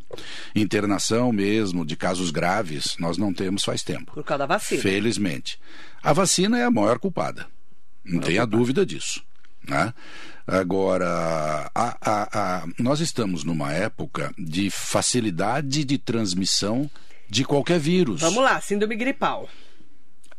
Internação 0.55 1.33
mesmo 1.33 1.85
de 1.85 1.97
casos 1.97 2.31
graves, 2.31 2.97
nós 2.99 3.17
não 3.17 3.33
temos 3.33 3.65
faz 3.65 3.83
tempo. 3.83 4.13
Por 4.13 4.23
causa 4.23 4.41
da 4.41 4.47
vacina. 4.47 4.83
Felizmente. 4.83 5.59
A 6.03 6.13
vacina 6.13 6.59
é 6.59 6.65
a 6.65 6.71
maior 6.71 6.99
culpada. 6.99 7.47
Não 8.05 8.21
tenha 8.21 8.47
dúvida 8.47 8.85
disso. 8.87 9.23
Né? 9.67 9.93
Agora, 10.47 11.71
a, 11.75 11.97
a, 12.01 12.29
a, 12.61 12.67
nós 12.79 13.01
estamos 13.01 13.43
numa 13.43 13.73
época 13.73 14.33
de 14.39 14.71
facilidade 14.71 15.83
de 15.85 15.99
transmissão 15.99 16.89
de 17.29 17.45
qualquer 17.45 17.81
vírus. 17.81 18.21
Vamos 18.21 18.45
lá, 18.45 18.61
síndrome 18.61 18.95
gripal. 18.95 19.49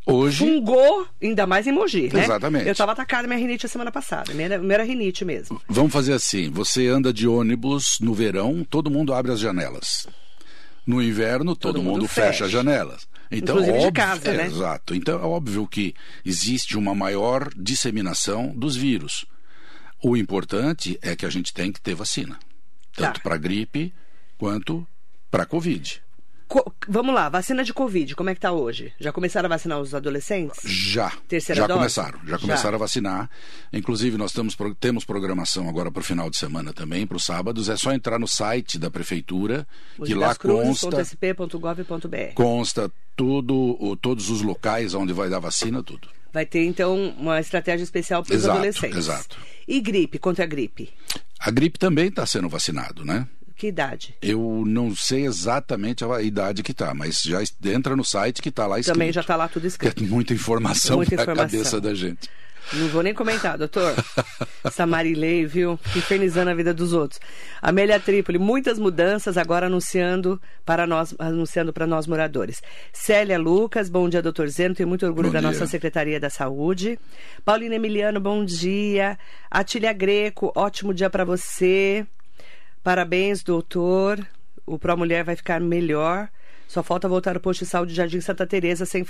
Hoje. 0.09 0.39
Fungou, 0.39 1.05
ainda 1.21 1.45
mais 1.45 1.67
em 1.67 1.73
Mogi, 1.73 2.09
né? 2.13 2.23
Exatamente. 2.23 2.65
Eu 2.65 2.71
estava 2.71 2.93
atacada 2.93 3.27
minha 3.27 3.37
rinite 3.37 3.65
a 3.65 3.69
semana 3.69 3.91
passada. 3.91 4.33
Minha, 4.33 4.57
minha 4.57 4.73
era 4.75 4.83
rinite 4.83 5.25
mesmo. 5.25 5.61
Vamos 5.67 5.91
fazer 5.91 6.13
assim: 6.13 6.49
você 6.49 6.87
anda 6.87 7.11
de 7.11 7.27
ônibus 7.27 7.97
no 7.99 8.13
verão, 8.13 8.63
todo 8.63 8.89
mundo 8.89 9.13
abre 9.13 9.33
as 9.33 9.39
janelas. 9.39 10.07
No 10.85 11.01
inverno, 11.01 11.53
todo, 11.53 11.73
todo 11.73 11.83
mundo, 11.83 11.99
mundo 11.99 12.07
fecha. 12.07 12.45
as 12.45 12.51
janelas. 12.51 13.05
Então, 13.29 13.55
Inclusive 13.55 13.77
óbvio, 13.77 13.91
de 13.91 13.93
casa, 13.93 14.29
é, 14.29 14.37
né? 14.37 14.45
Exato. 14.45 14.95
Então 14.95 15.19
é 15.19 15.25
óbvio 15.25 15.67
que 15.67 15.93
existe 16.23 16.77
uma 16.77 16.95
maior 16.95 17.49
disseminação 17.53 18.53
dos 18.55 18.77
vírus. 18.77 19.25
O 20.01 20.15
importante 20.15 20.97
é 21.01 21.17
que 21.17 21.25
a 21.25 21.29
gente 21.29 21.53
tem 21.53 21.69
que 21.69 21.81
ter 21.81 21.93
vacina. 21.93 22.39
Tanto 22.95 23.15
tá. 23.15 23.21
para 23.21 23.35
gripe 23.35 23.93
quanto 24.37 24.87
para 25.29 25.45
Covid. 25.45 26.01
Co- 26.47 26.73
vamos 26.87 27.13
lá, 27.13 27.27
vacina 27.27 27.61
de 27.63 27.73
Covid, 27.73 28.15
como 28.15 28.29
é 28.29 28.33
que 28.35 28.39
tá 28.39 28.51
hoje? 28.53 28.93
Já 28.99 29.11
começaram 29.11 29.47
a 29.47 29.49
vacinar 29.49 29.79
os 29.81 29.93
adolescentes? 29.93 30.61
Já. 30.63 31.11
Terceira 31.27 31.61
já 31.61 31.67
dose? 31.67 31.77
começaram. 31.79 32.19
Já 32.23 32.31
Já. 32.31 32.39
começaram 32.39 32.75
a 32.75 32.79
vacinar. 32.79 33.29
Inclusive, 33.73 34.17
nós 34.17 34.31
temos, 34.31 34.55
temos 34.79 35.03
programação 35.03 35.67
agora 35.67 35.91
para 35.91 35.99
o 35.99 36.03
final 36.03 36.29
de 36.29 36.37
semana 36.37 36.71
também, 36.71 37.05
para 37.05 37.17
os 37.17 37.25
sábados. 37.25 37.67
É 37.67 37.75
só 37.75 37.91
entrar 37.91 38.17
no 38.17 38.27
site 38.27 38.79
da 38.79 38.89
prefeitura, 38.89 39.67
que 40.05 40.13
lá 40.13 40.33
consta, 40.35 40.89
consta 42.33 42.91
tudo, 43.15 43.97
todos 44.01 44.29
os 44.29 44.41
locais 44.41 44.93
onde 44.93 45.11
vai 45.13 45.29
dar 45.29 45.39
vacina, 45.39 45.83
tudo. 45.83 46.07
Vai 46.31 46.45
ter, 46.45 46.63
então, 46.65 47.15
uma 47.17 47.39
estratégia 47.39 47.83
especial 47.83 48.23
para 48.23 48.35
os 48.35 48.45
adolescentes. 48.47 48.97
exato. 48.97 49.37
E 49.67 49.79
gripe, 49.81 50.19
contra 50.19 50.43
a 50.43 50.47
gripe? 50.47 50.89
A 51.39 51.49
gripe 51.51 51.79
também 51.79 52.07
está 52.07 52.25
sendo 52.25 52.47
vacinado, 52.47 53.03
né? 53.03 53.27
Que 53.57 53.67
idade? 53.67 54.15
Eu 54.21 54.63
não 54.65 54.95
sei 54.95 55.25
exatamente 55.25 56.05
a 56.05 56.21
idade 56.21 56.61
que 56.61 56.73
tá, 56.73 56.93
mas 56.93 57.23
já 57.23 57.39
entra 57.65 57.95
no 57.95 58.05
site 58.05 58.41
que 58.41 58.49
está 58.49 58.67
lá 58.67 58.79
escrito. 58.79 58.93
Também 58.93 59.11
já 59.11 59.21
está 59.21 59.35
lá 59.35 59.47
tudo 59.47 59.65
escrito. 59.65 60.03
é 60.03 60.07
muita 60.07 60.33
informação 60.33 60.97
Muita 60.97 61.15
para 61.15 61.21
a 61.21 61.23
informação. 61.23 61.57
cabeça 61.59 61.81
da 61.81 61.93
gente. 61.95 62.29
Não 62.73 62.89
vou 62.89 63.01
nem 63.01 63.13
comentar, 63.13 63.57
doutor. 63.57 63.95
Essa 64.63 64.85
Marilei, 64.85 65.45
viu? 65.45 65.79
Infernizando 65.95 66.51
a 66.51 66.53
vida 66.53 66.73
dos 66.73 66.91
outros. 66.91 67.19
Amélia 67.61 67.97
Trípoli, 67.99 68.37
muitas 68.37 68.77
mudanças 68.77 69.37
agora 69.37 69.67
anunciando 69.67 70.39
para 70.65 70.85
nós, 70.85 71.15
anunciando 71.17 71.71
para 71.71 71.87
nós 71.87 72.05
moradores. 72.05 72.61
Célia 72.91 73.39
Lucas, 73.39 73.89
bom 73.89 74.07
dia, 74.09 74.21
doutor 74.21 74.49
Zeno. 74.49 74.75
Tenho 74.75 74.89
muito 74.89 75.05
orgulho 75.05 75.29
Bom 75.29 75.33
da 75.33 75.39
dia. 75.39 75.49
nossa 75.49 75.65
Secretaria 75.65 76.19
da 76.19 76.29
Saúde. 76.29 76.99
Paulina 77.45 77.75
Emiliano, 77.75 78.19
bom 78.19 78.43
dia. 78.43 79.17
Atília 79.49 79.93
Greco, 79.93 80.51
ótimo 80.53 80.93
dia 80.93 81.09
para 81.09 81.23
você. 81.23 82.05
Parabéns, 82.87 83.43
doutor. 83.43 84.25
O 84.65 84.79
Pro 84.79 84.97
Mulher 84.97 85.21
vai 85.25 85.35
ficar 85.35 85.59
melhor. 85.59 86.29
Só 86.69 86.81
falta 86.81 87.05
voltar 87.09 87.35
ao 87.35 87.41
posto 87.41 87.65
de 87.65 87.69
saúde 87.69 87.93
Jardim 87.93 88.21
Santa 88.21 88.47
Teresa 88.47 88.85
sem, 88.85 89.05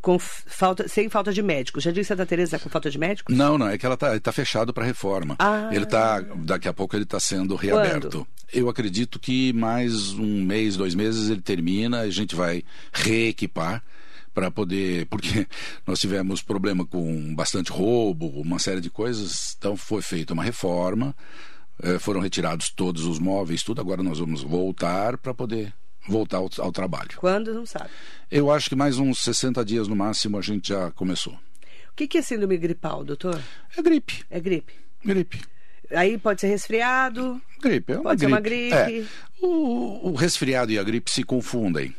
com 0.00 0.20
falta, 0.20 0.86
sem 0.86 1.08
falta 1.08 1.32
de 1.32 1.42
médicos. 1.42 1.82
Jardim 1.82 2.04
Santa 2.04 2.24
Teresa 2.24 2.60
com 2.60 2.68
falta 2.68 2.88
de 2.88 2.96
médicos? 3.00 3.36
Não, 3.36 3.58
não, 3.58 3.66
é 3.66 3.76
que 3.76 3.84
ela 3.84 3.96
tá, 3.96 4.20
tá 4.20 4.30
fechado 4.30 4.72
para 4.72 4.84
reforma. 4.84 5.34
Ah. 5.40 5.68
Ele 5.72 5.84
tá, 5.84 6.20
daqui 6.20 6.68
a 6.68 6.72
pouco 6.72 6.94
ele 6.94 7.02
está 7.02 7.18
sendo 7.18 7.56
reaberto. 7.56 8.24
Eu 8.52 8.68
acredito 8.68 9.18
que 9.18 9.52
mais 9.52 10.12
um 10.12 10.44
mês, 10.44 10.76
dois 10.76 10.94
meses 10.94 11.28
ele 11.28 11.42
termina, 11.42 12.02
a 12.02 12.10
gente 12.10 12.36
vai 12.36 12.62
reequipar 12.92 13.82
para 14.32 14.48
poder, 14.48 15.06
porque 15.10 15.44
nós 15.84 15.98
tivemos 15.98 16.40
problema 16.40 16.86
com 16.86 17.34
bastante 17.34 17.72
roubo, 17.72 18.28
uma 18.28 18.60
série 18.60 18.80
de 18.80 18.90
coisas, 18.90 19.56
então 19.58 19.76
foi 19.76 20.02
feita 20.02 20.34
uma 20.34 20.44
reforma, 20.44 21.16
foram 22.00 22.20
retirados 22.20 22.70
todos 22.70 23.04
os 23.04 23.18
móveis, 23.18 23.62
tudo. 23.62 23.80
Agora 23.80 24.02
nós 24.02 24.18
vamos 24.18 24.42
voltar 24.42 25.16
para 25.18 25.34
poder 25.34 25.72
voltar 26.08 26.38
ao, 26.38 26.48
ao 26.58 26.72
trabalho. 26.72 27.10
Quando? 27.16 27.52
Não 27.54 27.66
sabe. 27.66 27.90
Eu 28.30 28.50
acho 28.50 28.68
que 28.68 28.76
mais 28.76 28.98
uns 28.98 29.18
60 29.20 29.64
dias 29.64 29.88
no 29.88 29.96
máximo 29.96 30.38
a 30.38 30.42
gente 30.42 30.68
já 30.68 30.90
começou. 30.92 31.32
O 31.34 31.94
que 31.94 32.08
que 32.08 32.18
é 32.18 32.22
síndrome 32.22 32.56
gripal, 32.56 33.04
doutor? 33.04 33.40
É 33.76 33.82
gripe, 33.82 34.24
É 34.30 34.40
gripe. 34.40 34.72
gripe. 35.04 35.40
Aí 35.90 36.16
pode 36.16 36.40
ser 36.40 36.46
resfriado. 36.46 37.40
Gripe, 37.60 37.92
é 37.92 37.96
uma 37.96 38.02
Pode 38.04 38.20
ser 38.20 38.26
gripe. 38.26 38.34
uma 38.34 38.40
gripe. 38.40 39.00
É. 39.00 39.44
O, 39.46 40.10
o 40.10 40.14
resfriado 40.14 40.72
e 40.72 40.78
a 40.78 40.82
gripe 40.82 41.10
se 41.10 41.22
confundem. 41.22 41.94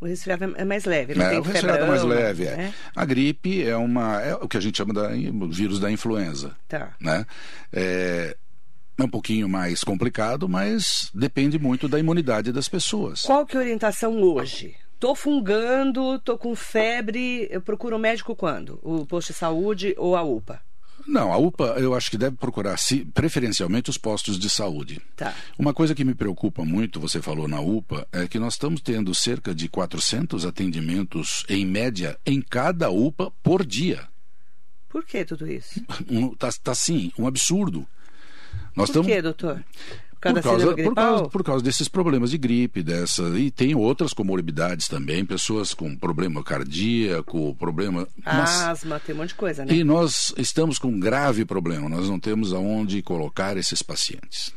O 0.00 0.06
resfriado 0.06 0.52
é 0.56 0.64
mais 0.64 0.84
leve. 0.84 1.14
Não 1.14 1.24
né? 1.24 1.30
tem 1.30 1.38
O 1.38 1.42
resfriado 1.42 1.84
é 1.84 1.86
mais 1.86 2.02
leve. 2.02 2.44
É. 2.46 2.56
né? 2.56 2.74
A 2.96 3.04
gripe 3.04 3.62
é 3.62 3.76
uma 3.76 4.20
é 4.20 4.34
o 4.34 4.48
que 4.48 4.56
a 4.56 4.60
gente 4.60 4.78
chama 4.78 4.92
de 4.94 5.30
vírus 5.54 5.78
da 5.78 5.90
influenza. 5.90 6.56
Tá. 6.66 6.94
Né? 7.00 7.24
É, 7.72 8.36
é 9.02 9.06
um 9.06 9.10
pouquinho 9.10 9.48
mais 9.48 9.82
complicado, 9.84 10.48
mas 10.48 11.10
depende 11.14 11.58
muito 11.58 11.88
da 11.88 11.98
imunidade 11.98 12.52
das 12.52 12.68
pessoas. 12.68 13.22
Qual 13.22 13.44
que 13.46 13.56
é 13.56 13.60
a 13.60 13.62
orientação 13.62 14.20
hoje? 14.22 14.74
Tô 14.98 15.14
fungando, 15.14 16.18
tô 16.18 16.36
com 16.36 16.54
febre, 16.54 17.48
eu 17.50 17.62
procuro 17.62 17.96
um 17.96 17.98
médico 17.98 18.36
quando? 18.36 18.78
O 18.82 19.06
posto 19.06 19.32
de 19.32 19.38
saúde 19.38 19.94
ou 19.96 20.14
a 20.16 20.22
UPA? 20.22 20.60
Não, 21.06 21.32
a 21.32 21.38
UPA 21.38 21.76
eu 21.78 21.94
acho 21.94 22.10
que 22.10 22.18
deve 22.18 22.36
procurar 22.36 22.76
se- 22.76 23.06
preferencialmente 23.06 23.88
os 23.88 23.96
postos 23.96 24.38
de 24.38 24.50
saúde. 24.50 25.00
Tá. 25.16 25.34
Uma 25.58 25.72
coisa 25.72 25.94
que 25.94 26.04
me 26.04 26.14
preocupa 26.14 26.62
muito, 26.64 27.00
você 27.00 27.22
falou 27.22 27.48
na 27.48 27.58
UPA, 27.60 28.06
é 28.12 28.28
que 28.28 28.38
nós 28.38 28.52
estamos 28.54 28.82
tendo 28.82 29.14
cerca 29.14 29.54
de 29.54 29.66
400 29.68 30.44
atendimentos 30.44 31.44
em 31.48 31.64
média 31.64 32.18
em 32.26 32.42
cada 32.42 32.90
UPA 32.90 33.32
por 33.42 33.64
dia. 33.64 34.06
Por 34.90 35.04
que 35.04 35.24
tudo 35.24 35.50
isso? 35.50 35.80
Um, 36.10 36.34
tá, 36.34 36.50
tá 36.62 36.74
sim, 36.74 37.10
um 37.18 37.26
absurdo. 37.26 37.86
Nós 38.76 38.88
Por 38.90 39.00
estamos 39.00 39.06
que, 39.06 39.22
doutor? 39.22 39.64
Por 40.20 40.20
causa 40.20 40.42
por 40.42 40.42
causa, 40.42 40.74
por, 40.76 40.94
causa, 40.94 41.28
por 41.30 41.44
causa 41.44 41.64
desses 41.64 41.88
problemas 41.88 42.30
de 42.30 42.36
gripe, 42.36 42.82
dessa 42.82 43.22
e 43.38 43.50
tem 43.50 43.74
outras 43.74 44.12
comorbidades 44.12 44.86
também, 44.86 45.24
pessoas 45.24 45.72
com 45.72 45.96
problema 45.96 46.44
cardíaco, 46.44 47.54
problema. 47.54 48.06
mas- 48.22 48.60
Asma, 48.60 49.00
tem 49.00 49.14
um 49.14 49.18
monte 49.18 49.28
de 49.28 49.34
coisa, 49.36 49.64
né? 49.64 49.72
e 49.72 49.82
nós 49.82 50.34
estamos 50.36 50.78
com 50.78 50.88
um 50.88 51.00
grave 51.00 51.46
problema, 51.46 51.88
nós 51.88 52.06
não 52.06 52.20
temos 52.20 52.52
aonde 52.52 53.00
colocar 53.00 53.56
esses 53.56 53.80
pacientes. 53.82 54.52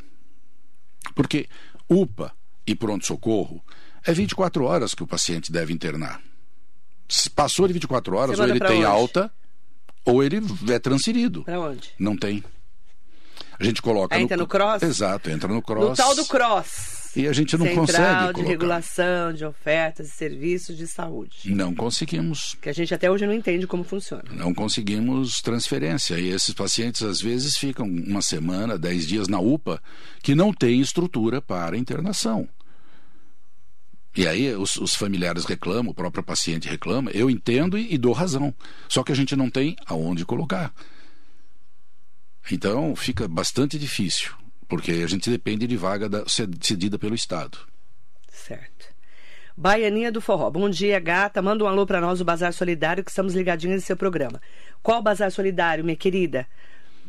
Porque 1.15 1.47
UPA 1.89 2.33
e 2.67 2.75
pronto-socorro 2.75 3.63
é 4.05 4.11
24 4.11 4.65
horas 4.65 4.93
que 4.93 5.03
o 5.03 5.07
paciente 5.07 5.49
deve 5.49 5.71
internar. 5.71 6.21
Se 7.07 7.29
passou 7.29 7.67
de 7.67 7.73
24 7.73 8.15
horas, 8.17 8.37
ou 8.37 8.45
ele 8.47 8.59
tem 8.59 8.77
onde? 8.79 8.85
alta, 8.85 9.31
ou 10.03 10.21
ele 10.21 10.41
é 10.69 10.79
transferido. 10.79 11.43
Pra 11.43 11.57
onde? 11.59 11.91
Não 11.97 12.17
tem. 12.17 12.43
A 13.59 13.63
gente 13.63 13.81
coloca. 13.81 14.19
Entra 14.19 14.37
no 14.37 14.47
cross? 14.47 14.83
Exato, 14.83 15.29
entra 15.29 15.47
no 15.47 15.61
cross. 15.61 15.89
No 15.89 15.95
tal 15.95 16.15
do 16.15 16.25
CROSS. 16.25 17.03
E 17.15 17.27
a 17.27 17.33
gente 17.33 17.55
não 17.57 17.65
Central 17.67 17.85
consegue 17.85 18.27
de 18.27 18.33
colocar. 18.33 18.49
Regulação 18.49 19.33
de 19.33 19.45
Ofertas 19.45 20.07
e 20.07 20.11
Serviços 20.11 20.75
de 20.75 20.87
Saúde. 20.87 21.53
Não 21.53 21.73
conseguimos. 21.75 22.55
Que 22.59 22.69
a 22.69 22.73
gente 22.73 22.91
até 22.93 23.09
hoje 23.09 23.27
não 23.27 23.33
entende 23.33 23.67
como 23.67 23.83
funciona. 23.83 24.23
Não 24.31 24.51
conseguimos 24.53 25.39
transferência. 25.39 26.19
E 26.19 26.29
esses 26.29 26.53
pacientes, 26.55 27.03
às 27.03 27.21
vezes, 27.21 27.55
ficam 27.55 27.85
uma 27.85 28.21
semana, 28.21 28.79
dez 28.79 29.07
dias 29.07 29.27
na 29.27 29.39
UPA, 29.39 29.79
que 30.23 30.33
não 30.33 30.51
tem 30.51 30.81
estrutura 30.81 31.39
para 31.39 31.77
internação. 31.77 32.49
E 34.15 34.27
aí 34.27 34.53
os, 34.55 34.75
os 34.77 34.95
familiares 34.95 35.45
reclamam, 35.45 35.91
o 35.91 35.95
próprio 35.95 36.23
paciente 36.23 36.67
reclama, 36.67 37.11
eu 37.11 37.29
entendo 37.29 37.77
e, 37.77 37.93
e 37.93 37.97
dou 37.97 38.13
razão. 38.13 38.53
Só 38.87 39.03
que 39.03 39.11
a 39.11 39.15
gente 39.15 39.35
não 39.35 39.49
tem 39.49 39.75
aonde 39.85 40.25
colocar. 40.25 40.73
Então 42.51 42.95
fica 42.95 43.27
bastante 43.27 43.77
difícil, 43.79 44.31
porque 44.67 44.91
a 44.91 45.07
gente 45.07 45.29
depende 45.29 45.65
de 45.67 45.77
vaga 45.77 46.09
da- 46.09 46.23
cedida 46.27 46.97
pelo 46.99 47.15
Estado. 47.15 47.57
Certo. 48.29 48.93
Baianinha 49.55 50.11
do 50.11 50.19
Forró. 50.19 50.49
Bom 50.49 50.67
dia, 50.69 50.99
gata. 50.99 51.41
Manda 51.41 51.63
um 51.63 51.67
alô 51.67 51.85
para 51.85 52.01
nós, 52.01 52.19
o 52.19 52.25
Bazar 52.25 52.51
Solidário, 52.53 53.03
que 53.03 53.11
estamos 53.11 53.35
ligadinhos 53.35 53.75
nesse 53.75 53.85
seu 53.87 53.95
programa. 53.95 54.41
Qual 54.81 55.01
Bazar 55.01 55.31
Solidário, 55.31 55.83
minha 55.83 55.95
querida? 55.95 56.47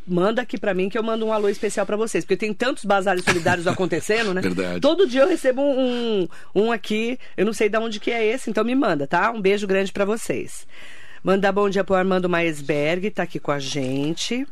Manda 0.07 0.43
aqui 0.43 0.55
para 0.59 0.71
mim 0.75 0.87
que 0.87 0.95
eu 0.95 1.01
mando 1.01 1.25
um 1.25 1.33
alô 1.33 1.49
especial 1.49 1.83
para 1.83 1.97
vocês, 1.97 2.23
porque 2.23 2.37
tem 2.37 2.53
tantos 2.53 2.85
bazares 2.85 3.23
solidários 3.23 3.65
acontecendo, 3.65 4.31
né? 4.35 4.41
Verdade. 4.41 4.79
Todo 4.79 5.07
dia 5.07 5.21
eu 5.23 5.27
recebo 5.27 5.59
um, 5.63 6.21
um, 6.21 6.27
um 6.65 6.71
aqui, 6.71 7.17
eu 7.35 7.43
não 7.43 7.53
sei 7.53 7.67
de 7.67 7.77
onde 7.79 7.99
que 7.99 8.11
é 8.11 8.23
esse, 8.23 8.47
então 8.51 8.63
me 8.63 8.75
manda, 8.75 9.07
tá? 9.07 9.31
Um 9.31 9.41
beijo 9.41 9.65
grande 9.65 9.91
para 9.91 10.05
vocês. 10.05 10.67
Mandar 11.23 11.51
bom 11.51 11.67
dia 11.67 11.83
pro 11.83 11.95
Armando 11.95 12.29
Maesberg, 12.29 13.09
tá 13.09 13.23
aqui 13.23 13.39
com 13.39 13.51
a 13.51 13.57
gente. 13.57 14.45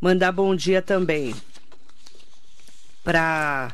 Mandar 0.00 0.32
bom 0.32 0.54
dia 0.54 0.82
também 0.82 1.34
para 3.02 3.72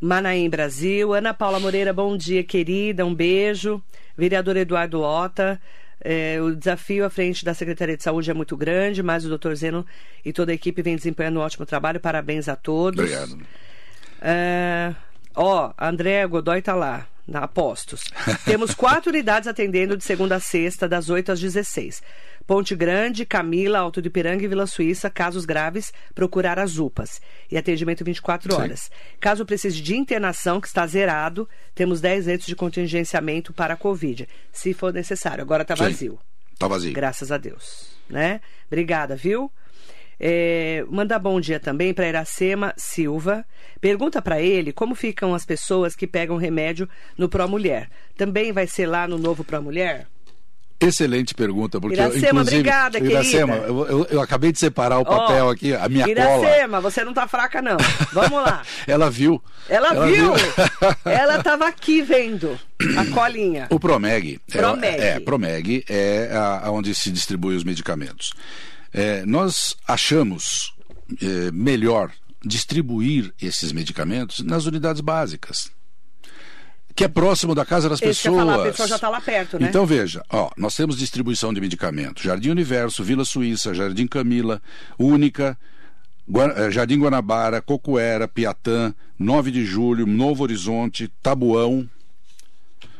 Manaim 0.00 0.48
Brasil. 0.48 1.14
Ana 1.14 1.32
Paula 1.32 1.60
Moreira, 1.60 1.92
bom 1.92 2.16
dia, 2.16 2.42
querida, 2.42 3.04
um 3.04 3.14
beijo. 3.14 3.82
Vereador 4.16 4.56
Eduardo 4.56 5.00
Ota, 5.00 5.60
eh, 6.00 6.40
o 6.40 6.54
desafio 6.54 7.04
à 7.04 7.10
frente 7.10 7.44
da 7.44 7.54
Secretaria 7.54 7.96
de 7.96 8.02
Saúde 8.02 8.30
é 8.30 8.34
muito 8.34 8.56
grande, 8.56 9.02
mas 9.02 9.24
o 9.24 9.28
doutor 9.28 9.54
Zeno 9.54 9.86
e 10.24 10.32
toda 10.32 10.50
a 10.50 10.54
equipe 10.54 10.82
vem 10.82 10.96
desempenhando 10.96 11.38
um 11.38 11.42
ótimo 11.42 11.64
trabalho. 11.64 12.00
Parabéns 12.00 12.48
a 12.48 12.56
todos. 12.56 12.98
Obrigado. 12.98 13.38
É, 14.20 14.92
ó, 15.36 15.72
André 15.78 16.26
Godoy 16.26 16.60
tá 16.60 16.74
lá, 16.74 17.06
na 17.26 17.40
Apostos. 17.40 18.10
Temos 18.44 18.74
quatro 18.74 19.10
unidades 19.10 19.46
atendendo 19.46 19.96
de 19.96 20.02
segunda 20.02 20.36
a 20.36 20.40
sexta, 20.40 20.88
das 20.88 21.10
8 21.10 21.32
às 21.32 21.40
16. 21.40 22.02
Ponte 22.48 22.74
Grande, 22.74 23.26
Camila, 23.26 23.78
Alto 23.78 24.00
de 24.00 24.08
Piranga 24.08 24.42
e 24.42 24.48
Vila 24.48 24.66
Suíça, 24.66 25.10
casos 25.10 25.44
graves, 25.44 25.92
procurar 26.14 26.58
as 26.58 26.78
UPAs. 26.78 27.20
E 27.52 27.58
atendimento 27.58 28.02
24 28.02 28.50
Sim. 28.50 28.58
horas. 28.58 28.90
Caso 29.20 29.44
precise 29.44 29.82
de 29.82 29.94
internação, 29.94 30.58
que 30.58 30.66
está 30.66 30.86
zerado, 30.86 31.46
temos 31.74 32.00
10 32.00 32.24
leitos 32.24 32.46
de 32.46 32.56
contingenciamento 32.56 33.52
para 33.52 33.74
a 33.74 33.76
Covid, 33.76 34.26
se 34.50 34.72
for 34.72 34.94
necessário. 34.94 35.42
Agora 35.42 35.60
está 35.60 35.76
Sim. 35.76 35.82
vazio. 35.82 36.18
Tá 36.58 36.66
vazio. 36.66 36.94
Graças 36.94 37.30
a 37.30 37.36
Deus. 37.36 37.90
Né? 38.08 38.40
Obrigada, 38.66 39.14
viu? 39.14 39.52
É, 40.18 40.86
mandar 40.88 41.18
bom 41.18 41.38
dia 41.38 41.60
também 41.60 41.92
para 41.92 42.08
Iracema 42.08 42.72
Silva. 42.78 43.44
Pergunta 43.78 44.22
para 44.22 44.40
ele 44.40 44.72
como 44.72 44.94
ficam 44.94 45.34
as 45.34 45.44
pessoas 45.44 45.94
que 45.94 46.06
pegam 46.06 46.38
remédio 46.38 46.88
no 47.14 47.28
Pro 47.28 47.46
Mulher. 47.46 47.90
Também 48.16 48.52
vai 48.52 48.66
ser 48.66 48.86
lá 48.86 49.06
no 49.06 49.18
novo 49.18 49.44
Pro 49.44 49.62
Mulher? 49.62 50.06
Excelente 50.80 51.34
pergunta, 51.34 51.80
porque 51.80 51.96
Iracema, 51.96 52.16
eu, 52.24 52.28
inclusive, 52.30 52.56
obrigada, 52.58 52.98
Iracema, 53.00 53.52
querida. 53.54 53.68
eu, 53.68 53.86
eu, 53.88 54.06
eu 54.10 54.20
acabei 54.20 54.52
de 54.52 54.60
separar 54.60 55.00
o 55.00 55.04
papel 55.04 55.46
Ó, 55.46 55.50
aqui, 55.50 55.74
a 55.74 55.88
minha 55.88 56.08
Iracema, 56.08 56.68
cola. 56.68 56.80
você 56.80 57.04
não 57.04 57.12
tá 57.12 57.26
fraca, 57.26 57.60
não. 57.60 57.76
Vamos 58.12 58.42
lá. 58.42 58.62
Ela 58.86 59.10
viu. 59.10 59.42
Ela, 59.68 60.06
viu? 60.06 60.32
Ela 61.04 61.42
tava 61.42 61.66
aqui 61.66 62.00
vendo 62.00 62.58
a 62.96 63.04
colinha. 63.12 63.66
O 63.70 63.80
Promeg, 63.80 64.40
é- 64.48 64.56
Promeg. 64.58 65.00
é, 65.00 65.20
Promeg 65.20 65.84
é 65.88 66.30
a, 66.32 66.66
a 66.66 66.70
onde 66.70 66.94
se 66.94 67.10
distribui 67.10 67.56
os 67.56 67.64
medicamentos. 67.64 68.32
É, 68.94 69.26
nós 69.26 69.74
achamos 69.86 70.72
é, 71.20 71.50
melhor 71.52 72.12
distribuir 72.44 73.32
esses 73.42 73.72
medicamentos 73.72 74.40
nas 74.44 74.64
unidades 74.64 75.00
básicas, 75.00 75.72
que 76.98 77.04
é 77.04 77.08
próximo 77.08 77.54
da 77.54 77.64
casa 77.64 77.88
das 77.88 78.02
Esse 78.02 78.22
pessoas. 78.24 78.36
falar, 78.44 78.60
a 78.60 78.64
pessoa 78.70 78.88
já 78.88 78.94
está 78.96 79.08
lá 79.08 79.20
perto, 79.20 79.58
né? 79.58 79.68
Então 79.68 79.86
veja, 79.86 80.20
ó, 80.30 80.50
nós 80.56 80.74
temos 80.74 80.98
distribuição 80.98 81.54
de 81.54 81.60
medicamentos: 81.60 82.22
Jardim 82.24 82.50
Universo, 82.50 83.04
Vila 83.04 83.24
Suíça, 83.24 83.72
Jardim 83.72 84.06
Camila, 84.08 84.60
Única, 84.98 85.56
Gua- 86.28 86.52
eh, 86.56 86.70
Jardim 86.72 86.98
Guanabara, 86.98 87.62
Cocuera, 87.62 88.26
Piatã, 88.26 88.92
9 89.18 89.50
de 89.52 89.64
Julho, 89.64 90.06
Novo 90.06 90.42
Horizonte, 90.42 91.06
Tabuão, 91.22 91.88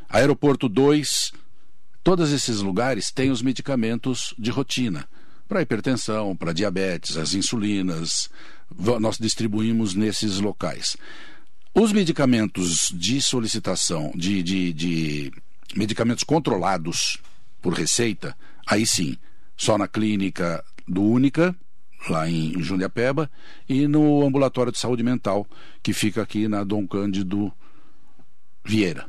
Aeroporto 0.09 0.69
2. 0.69 1.33
Todos 2.03 2.33
esses 2.33 2.61
lugares 2.61 3.11
têm 3.11 3.31
os 3.31 3.43
medicamentos 3.43 4.33
de 4.39 4.51
rotina. 4.51 5.07
Para 5.49 5.61
hipertensão, 5.63 6.37
para 6.37 6.53
diabetes, 6.53 7.17
as 7.17 7.35
insulinas, 7.35 8.31
nós 9.01 9.19
distribuímos 9.19 9.95
nesses 9.95 10.39
locais. 10.41 10.97
Os 11.81 11.93
medicamentos 11.93 12.93
de 12.93 13.23
solicitação, 13.23 14.11
de, 14.13 14.43
de, 14.43 14.73
de 14.73 15.33
medicamentos 15.77 16.25
controlados 16.25 17.19
por 17.63 17.73
receita, 17.73 18.37
aí 18.67 18.85
sim, 18.85 19.17
só 19.57 19.79
na 19.79 19.87
clínica 19.87 20.65
do 20.89 21.05
Única, 21.05 21.55
lá 22.11 22.29
em 22.29 22.61
Jundiapeba, 22.61 23.31
e 23.69 23.87
no 23.87 24.27
ambulatório 24.27 24.73
de 24.73 24.79
saúde 24.79 25.05
mental, 25.05 25.47
que 25.81 25.93
fica 25.93 26.21
aqui 26.21 26.49
na 26.49 26.65
Dom 26.65 26.85
Cândido 26.85 27.53
Vieira, 28.65 29.07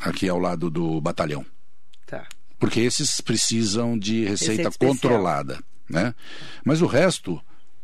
aqui 0.00 0.26
ao 0.26 0.38
lado 0.38 0.70
do 0.70 0.98
batalhão. 1.02 1.44
Tá. 2.06 2.26
Porque 2.58 2.80
esses 2.80 3.20
precisam 3.20 3.98
de 3.98 4.24
receita, 4.24 4.62
Receita 4.62 4.78
controlada, 4.78 5.62
né? 5.86 6.14
Mas 6.64 6.80
o 6.80 6.86
resto 6.86 7.38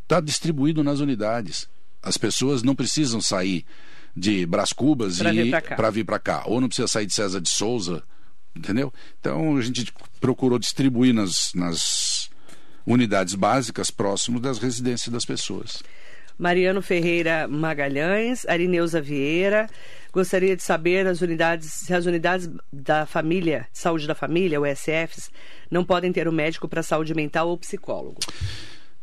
está 0.04 0.22
distribuído 0.22 0.82
nas 0.82 1.00
unidades. 1.00 1.68
As 2.02 2.16
pessoas 2.16 2.62
não 2.62 2.74
precisam 2.74 3.20
sair 3.20 3.66
de 4.14 4.44
Brás 4.46 4.72
Cubas 4.72 5.18
Pra 5.18 5.32
e 5.32 5.50
para 5.50 5.90
vir 5.90 6.04
para 6.04 6.18
cá, 6.18 6.42
ou 6.46 6.60
não 6.60 6.68
precisa 6.68 6.88
sair 6.88 7.06
de 7.06 7.14
César 7.14 7.40
de 7.40 7.48
Souza, 7.48 8.02
entendeu? 8.54 8.92
Então 9.18 9.56
a 9.56 9.60
gente 9.62 9.92
procurou 10.20 10.58
distribuir 10.58 11.14
nas, 11.14 11.52
nas 11.54 12.30
unidades 12.86 13.34
básicas 13.34 13.90
próximo 13.90 14.38
das 14.38 14.58
residências 14.58 15.12
das 15.12 15.24
pessoas. 15.24 15.82
Mariano 16.38 16.82
Ferreira 16.82 17.46
Magalhães, 17.46 18.46
Arineuza 18.48 19.00
Vieira. 19.00 19.68
Gostaria 20.12 20.54
de 20.56 20.62
saber 20.62 21.06
as 21.06 21.20
unidades, 21.22 21.72
se 21.72 21.94
as 21.94 22.04
unidades 22.04 22.50
da 22.72 23.06
família, 23.06 23.66
de 23.72 23.78
saúde 23.78 24.06
da 24.06 24.14
família, 24.14 24.60
USFs, 24.60 25.30
não 25.70 25.84
podem 25.84 26.12
ter 26.12 26.28
um 26.28 26.32
médico 26.32 26.68
para 26.68 26.82
saúde 26.82 27.14
mental 27.14 27.48
ou 27.48 27.56
psicólogo. 27.56 28.18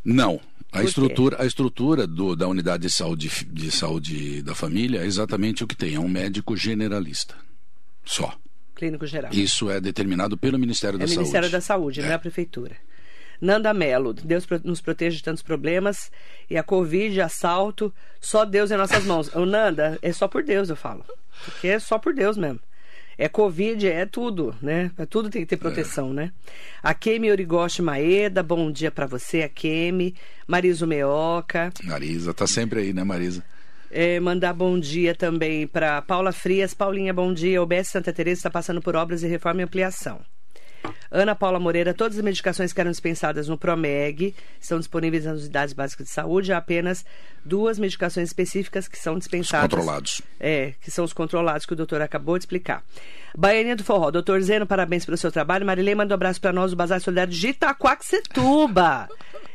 Não. 0.03 0.39
A 0.71 0.84
estrutura, 0.84 1.41
a 1.41 1.45
estrutura 1.45 2.05
do, 2.05 2.36
da 2.36 2.47
unidade 2.47 2.84
de 2.84 2.93
saúde, 2.93 3.29
de 3.45 3.71
saúde 3.71 4.41
da 4.43 4.53
família 4.53 4.99
é 4.99 5.05
exatamente 5.05 5.63
o 5.63 5.67
que 5.67 5.75
tem. 5.75 5.95
É 5.95 5.99
um 5.99 6.08
médico 6.08 6.55
generalista. 6.55 7.36
Só. 8.05 8.34
Clínico 8.75 9.05
geral. 9.05 9.32
Isso 9.34 9.69
é 9.69 9.82
determinado 9.82 10.38
pelo 10.38 10.60
Ministério 10.60 10.97
é 10.97 10.99
da 10.99 11.05
o 11.05 11.08
Saúde. 11.08 11.19
Ministério 11.19 11.49
da 11.49 11.62
Saúde, 11.62 12.01
não 12.01 12.10
é 12.10 12.13
a 12.13 12.19
Prefeitura. 12.19 12.75
Nanda 13.41 13.73
Melo, 13.73 14.13
Deus 14.13 14.45
nos 14.63 14.82
protege 14.82 15.17
de 15.17 15.23
tantos 15.23 15.41
problemas. 15.41 16.12
E 16.49 16.58
a 16.58 16.63
Covid, 16.63 17.19
assalto, 17.21 17.93
só 18.21 18.45
Deus 18.45 18.69
em 18.69 18.77
nossas 18.77 19.03
mãos. 19.05 19.34
Ô, 19.36 19.45
Nanda, 19.45 19.97
é 20.01 20.12
só 20.13 20.27
por 20.27 20.43
Deus, 20.43 20.69
eu 20.69 20.75
falo. 20.75 21.03
Porque 21.45 21.67
é 21.67 21.79
só 21.79 21.97
por 21.97 22.13
Deus 22.13 22.38
mesmo. 22.38 22.60
É 23.21 23.27
Covid, 23.27 23.86
é 23.86 24.05
tudo, 24.05 24.55
né? 24.62 24.91
É 24.97 25.05
tudo 25.05 25.29
tem 25.29 25.41
que 25.41 25.47
ter 25.49 25.58
proteção, 25.58 26.13
né? 26.13 26.32
A 26.82 26.93
Kemi 26.93 27.29
Origoshi 27.29 27.82
Maeda, 27.82 28.41
bom 28.41 28.71
dia 28.71 28.89
pra 28.89 29.05
você, 29.05 29.41
a 29.41 29.49
Kemi. 29.49 30.15
Mariso 30.47 30.88
Meoca. 30.88 31.69
Marisa, 31.84 32.34
tá 32.34 32.47
sempre 32.47 32.79
aí, 32.79 32.93
né, 32.93 33.03
Marisa? 33.03 33.43
É, 33.91 34.21
mandar 34.21 34.53
bom 34.53 34.79
dia 34.79 35.13
também 35.13 35.67
para 35.67 36.01
Paula 36.01 36.32
Frias. 36.32 36.73
Paulinha, 36.73 37.13
bom 37.13 37.34
dia. 37.34 37.62
O 37.62 37.65
BS 37.65 37.89
Santa 37.89 38.13
Teresa 38.13 38.39
está 38.39 38.49
passando 38.49 38.82
por 38.82 38.95
obras 38.95 39.19
de 39.19 39.27
reforma 39.27 39.60
e 39.60 39.63
ampliação. 39.65 40.21
Ana 41.11 41.35
Paula 41.35 41.59
Moreira, 41.59 41.93
todas 41.93 42.17
as 42.17 42.23
medicações 42.23 42.71
que 42.71 42.79
eram 42.79 42.91
dispensadas 42.91 43.47
no 43.47 43.57
Promeg 43.57 44.35
estão 44.61 44.77
disponíveis 44.79 45.25
nas 45.25 45.39
unidades 45.41 45.73
básicas 45.73 46.07
de 46.07 46.13
saúde. 46.13 46.53
Há 46.53 46.57
apenas 46.57 47.03
duas 47.43 47.79
medicações 47.79 48.29
específicas 48.29 48.87
que 48.87 48.97
são 48.97 49.17
dispensadas. 49.17 49.69
Controlados. 49.69 50.21
É, 50.39 50.73
que 50.81 50.91
são 50.91 51.03
os 51.03 51.13
controlados 51.13 51.65
que 51.65 51.73
o 51.73 51.75
doutor 51.75 52.01
acabou 52.01 52.37
de 52.37 52.43
explicar. 52.43 52.83
Baianinha 53.37 53.75
do 53.75 53.83
Forró, 53.83 54.11
doutor 54.11 54.41
Zeno, 54.41 54.65
parabéns 54.67 55.05
pelo 55.05 55.17
seu 55.17 55.31
trabalho. 55.31 55.65
Marilei 55.65 55.93
manda 55.95 56.13
um 56.13 56.15
abraço 56.15 56.39
para 56.41 56.51
nós 56.53 56.71
do 56.71 56.77
Bazar 56.77 56.99
Solidário 56.99 57.33
de 57.33 57.47
Itaquaquecetuba. 57.49 59.07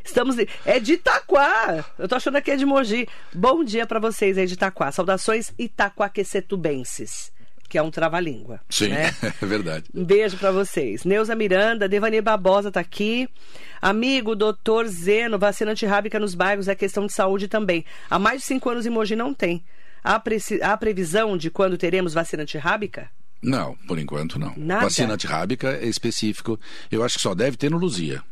Estamos. 0.04 0.36
de- 0.36 0.48
É 0.66 0.78
de 0.78 0.94
Itaquá. 0.94 1.84
Eu 1.98 2.06
tô 2.08 2.14
achando 2.14 2.40
que 2.42 2.50
é 2.50 2.56
de 2.56 2.66
Mogi. 2.66 3.08
Bom 3.32 3.64
dia 3.64 3.86
para 3.86 3.98
vocês 3.98 4.36
aí 4.36 4.46
de 4.46 4.54
Itaquá. 4.54 4.92
Saudações 4.92 5.52
itaquaquecetubenses, 5.58 7.32
que 7.74 7.78
é 7.78 7.82
um 7.82 7.90
trava-língua. 7.90 8.60
Sim, 8.70 8.90
né? 8.90 9.12
é 9.42 9.44
verdade. 9.46 9.86
Um 9.92 10.04
beijo 10.04 10.36
pra 10.36 10.52
vocês. 10.52 11.02
Neuza 11.04 11.34
Miranda, 11.34 11.88
Devani 11.88 12.20
Barbosa 12.20 12.70
tá 12.70 12.78
aqui. 12.78 13.28
Amigo, 13.82 14.36
doutor 14.36 14.86
Zeno, 14.86 15.40
vacina 15.40 15.72
antirrábica 15.72 16.20
nos 16.20 16.36
bairros 16.36 16.68
é 16.68 16.74
questão 16.76 17.04
de 17.04 17.12
saúde 17.12 17.48
também. 17.48 17.84
Há 18.08 18.16
mais 18.16 18.42
de 18.42 18.46
cinco 18.46 18.70
anos 18.70 18.86
em 18.86 18.90
Mogi 18.90 19.16
não 19.16 19.34
tem. 19.34 19.64
Há, 20.04 20.20
preci- 20.20 20.62
há 20.62 20.76
previsão 20.76 21.36
de 21.36 21.50
quando 21.50 21.76
teremos 21.76 22.14
vacina 22.14 22.44
antirrábica? 22.44 23.10
Não, 23.42 23.74
por 23.88 23.98
enquanto 23.98 24.38
não. 24.38 24.54
Nada? 24.56 24.84
Vacina 24.84 25.14
antirrábica 25.14 25.70
é 25.72 25.86
específico. 25.88 26.60
Eu 26.92 27.02
acho 27.02 27.16
que 27.16 27.22
só 27.22 27.34
deve 27.34 27.56
ter 27.56 27.72
no 27.72 27.76
Luzia. 27.76 28.22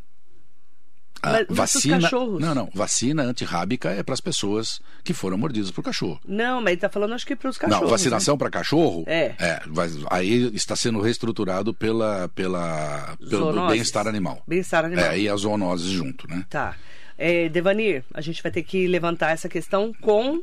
A 1.22 1.30
Mas- 1.30 1.46
vacina. 1.48 2.00
cachorros? 2.00 2.40
Não, 2.40 2.52
não. 2.54 2.68
Vacina 2.74 3.22
antirrábica 3.22 3.90
é 3.90 4.02
para 4.02 4.12
as 4.14 4.20
pessoas 4.20 4.80
que 5.04 5.12
foram 5.14 5.38
mordidas 5.38 5.70
por 5.70 5.84
cachorro. 5.84 6.20
Não, 6.26 6.60
mas 6.60 6.72
ele 6.72 6.80
tá 6.80 6.88
falando 6.88 7.14
acho 7.14 7.24
que 7.24 7.36
pros 7.36 7.56
cachorros. 7.56 7.82
não, 7.82 7.88
vacinação 7.88 8.34
né? 8.34 8.38
para 8.38 8.50
cachorro 8.50 9.04
É. 9.06 9.60
vai- 9.68 9.88
aí 10.10 10.50
está 10.54 10.74
sendo 10.74 11.00
reestruturado 11.00 11.72
pela, 11.72 12.28
pela, 12.34 13.16
pelo 13.18 13.44
Zoonoses. 13.46 13.70
bem-estar 13.72 14.08
animal. 14.08 14.42
Bem-estar 14.48 14.84
animal. 14.84 15.04
É, 15.04 15.18
e 15.20 15.28
as 15.28 15.40
zoonoses 15.42 15.86
junto, 15.90 16.28
né? 16.28 16.44
Tá. 16.50 16.74
É, 17.16 17.48
Devanir, 17.48 18.02
a 18.12 18.20
gente 18.20 18.42
vai 18.42 18.50
ter 18.50 18.64
que 18.64 18.88
levantar 18.88 19.30
essa 19.30 19.48
questão 19.48 19.92
com 20.00 20.42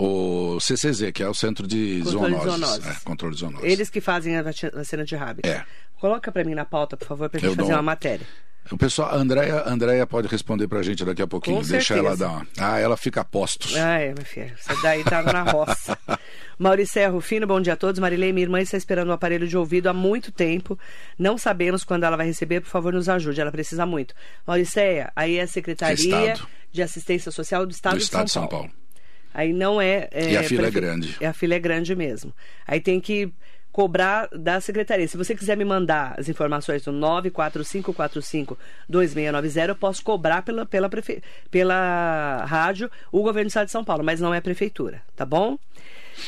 O 0.00 0.60
CCZ, 0.60 1.10
que 1.12 1.22
é 1.22 1.28
o 1.28 1.34
Centro 1.34 1.66
de 1.66 2.00
Controle 2.04 2.26
de 2.34 2.40
Zoonoses. 2.40 2.44
Zoonoses. 2.60 2.86
É, 2.86 3.04
controle 3.04 3.34
de 3.34 3.40
zoonoses. 3.40 3.70
eles 3.72 3.90
que 3.90 4.00
fazem 4.00 4.36
a 4.36 4.42
vaci- 4.42 4.70
vacina 4.70 5.02
antirrábica. 5.02 5.48
É. 5.48 5.64
Coloca 6.00 6.30
pra 6.30 6.44
mim 6.44 6.54
na 6.54 6.64
pauta, 6.64 6.96
por 6.96 7.06
favor, 7.08 7.28
pra 7.28 7.40
gente 7.40 7.50
Eu 7.50 7.56
fazer 7.56 7.68
dou- 7.68 7.76
uma 7.76 7.82
matéria. 7.82 8.24
O 8.70 8.76
pessoal, 8.76 9.10
a 9.10 9.16
Andréia, 9.16 9.62
Andréia 9.66 10.06
pode 10.06 10.28
responder 10.28 10.68
pra 10.68 10.82
gente 10.82 11.04
daqui 11.04 11.22
a 11.22 11.26
pouquinho. 11.26 11.56
Com 11.56 11.62
Deixa 11.62 11.94
certeza. 11.94 12.08
ela 12.08 12.16
dar 12.16 12.28
uma... 12.28 12.46
Ah, 12.58 12.78
ela 12.78 12.96
fica 12.96 13.20
a 13.20 13.24
postos. 13.24 13.74
Ah, 13.76 13.98
é, 13.98 14.12
minha 14.12 14.24
filha. 14.24 14.54
Você 14.58 14.82
daí 14.82 15.02
tá 15.04 15.22
na 15.22 15.42
roça. 15.42 15.98
Maurício 16.58 17.10
Rufino, 17.10 17.46
bom 17.46 17.60
dia 17.60 17.74
a 17.74 17.76
todos. 17.76 17.98
Marilei, 17.98 18.32
minha 18.32 18.44
irmã 18.44 18.60
está 18.60 18.76
esperando 18.76 19.08
um 19.08 19.12
aparelho 19.12 19.46
de 19.46 19.56
ouvido 19.56 19.88
há 19.88 19.92
muito 19.92 20.32
tempo. 20.32 20.78
Não 21.18 21.38
sabemos 21.38 21.84
quando 21.84 22.04
ela 22.04 22.16
vai 22.16 22.26
receber. 22.26 22.60
Por 22.60 22.68
favor, 22.68 22.92
nos 22.92 23.08
ajude. 23.08 23.40
Ela 23.40 23.52
precisa 23.52 23.86
muito. 23.86 24.14
Mauricéia, 24.46 25.12
aí 25.14 25.36
é 25.36 25.42
a 25.42 25.46
Secretaria 25.46 25.94
Estado. 25.94 26.48
de 26.72 26.82
Assistência 26.82 27.30
Social 27.30 27.64
do 27.64 27.70
Estado, 27.70 27.94
do 27.94 27.98
de, 27.98 28.04
Estado 28.04 28.28
São 28.28 28.42
de 28.42 28.48
São 28.48 28.48
Paulo. 28.48 28.68
Paulo. 28.68 28.88
Aí 29.32 29.52
não 29.52 29.80
é. 29.80 30.08
E 30.12 30.36
a 30.36 30.42
fila 30.42 30.66
é 30.66 30.70
grande. 30.70 31.16
É, 31.20 31.26
a 31.26 31.32
fila 31.32 31.54
é 31.54 31.58
grande 31.60 31.94
mesmo. 31.94 32.34
Aí 32.66 32.80
tem 32.80 33.00
que 33.00 33.32
cobrar 33.78 34.28
da 34.32 34.60
secretaria. 34.60 35.06
Se 35.06 35.16
você 35.16 35.36
quiser 35.36 35.56
me 35.56 35.64
mandar 35.64 36.16
as 36.18 36.28
informações 36.28 36.82
do 36.82 36.90
945452690, 36.90 39.68
eu 39.68 39.76
posso 39.76 40.02
cobrar 40.02 40.42
pela, 40.42 40.66
pela, 40.66 40.88
prefe... 40.88 41.22
pela 41.48 42.44
rádio 42.44 42.90
o 43.12 43.22
governo 43.22 43.46
do 43.46 43.50
estado 43.50 43.66
de 43.66 43.72
São 43.72 43.84
Paulo, 43.84 44.02
mas 44.02 44.20
não 44.20 44.34
é 44.34 44.38
a 44.38 44.42
prefeitura, 44.42 45.00
tá 45.14 45.24
bom? 45.24 45.56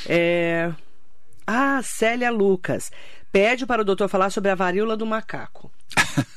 É... 0.07 0.73
Ah, 1.45 1.81
Célia 1.83 2.31
Lucas. 2.31 2.93
Pede 3.33 3.67
para 3.67 3.83
o 3.83 3.85
doutor 3.85 4.09
falar 4.09 4.31
sobre 4.31 4.53
a 4.53 4.55
varíola 4.55 4.97
do 4.97 5.05
macaco. 5.05 5.73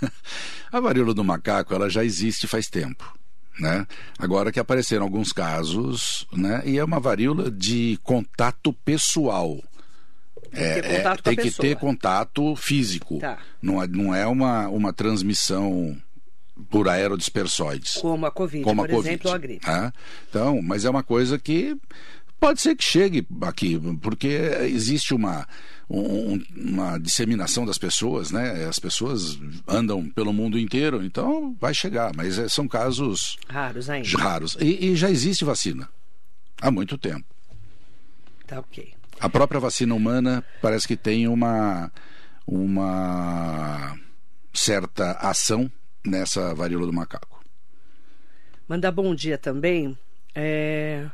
a 0.74 0.80
varíola 0.80 1.14
do 1.14 1.24
macaco, 1.24 1.76
ela 1.76 1.92
já 1.92 2.04
existe 2.04 2.48
faz 2.48 2.66
tempo. 2.66 3.16
Né? 3.60 3.86
Agora 4.18 4.52
que 4.52 4.60
apareceram 4.60 5.04
alguns 5.04 5.32
casos, 5.32 6.26
né? 6.34 6.64
e 6.66 6.80
é 6.80 6.84
uma 6.84 7.00
varíola 7.00 7.52
de 7.52 8.00
contato 8.02 8.74
pessoal. 8.74 9.62
É, 10.54 10.82
ter 10.82 10.98
contato 10.98 11.20
é, 11.20 11.22
tem 11.24 11.36
que 11.36 11.44
pessoa. 11.44 11.68
ter 11.68 11.76
contato 11.76 12.56
físico. 12.56 13.20
Tá. 13.20 13.40
Não, 13.62 13.82
é, 13.82 13.88
não 13.88 14.16
é 14.16 14.26
uma, 14.28 14.68
uma 14.68 14.94
transmissão 14.94 15.98
por 16.70 16.88
aerodispersóides. 16.88 17.96
Como 17.96 18.26
a 18.26 18.32
Covid, 18.32 18.64
como 18.64 18.84
por 18.84 18.90
a 18.90 18.94
Covid. 18.94 19.10
exemplo, 19.10 19.30
ou 19.30 19.36
a 19.36 19.40
gripe. 19.40 19.68
né? 19.68 19.92
Então, 20.30 20.62
mas 20.62 20.86
é 20.86 20.90
uma 20.90 21.04
coisa 21.04 21.40
que 21.40 21.76
Pode 22.44 22.60
ser 22.60 22.76
que 22.76 22.84
chegue 22.84 23.26
aqui, 23.40 23.80
porque 24.02 24.28
existe 24.64 25.14
uma, 25.14 25.48
um, 25.90 26.38
uma 26.58 26.98
disseminação 26.98 27.66
das 27.66 27.78
pessoas, 27.78 28.32
né? 28.32 28.66
As 28.66 28.78
pessoas 28.80 29.40
andam 29.66 30.10
pelo 30.10 30.34
mundo 30.34 30.60
inteiro, 30.60 31.06
então 31.06 31.56
vai 31.58 31.74
chegar, 31.74 32.12
mas 32.14 32.38
é, 32.38 32.50
são 32.50 32.68
casos 32.68 33.38
raros 33.48 33.90
ainda. 33.90 34.18
Raros. 34.18 34.58
E, 34.60 34.88
e 34.88 34.96
já 34.98 35.10
existe 35.10 35.46
vacina 35.46 35.88
há 36.62 36.70
muito 36.70 36.98
tempo. 36.98 37.24
Tá 38.46 38.60
ok. 38.60 38.94
A 39.20 39.30
própria 39.30 39.60
vacina 39.60 39.96
humana 39.96 40.44
parece 40.62 40.88
que 40.88 40.98
tem 40.98 41.28
uma, 41.28 41.92
uma 42.46 43.98
certa 44.54 45.12
ação 45.14 45.72
nessa 46.06 46.54
varíola 46.54 46.86
do 46.86 46.94
macaco. 46.94 47.42
Mandar 48.68 48.92
bom 48.92 49.14
dia 49.16 49.38
também. 49.38 49.98
É... 50.36 51.10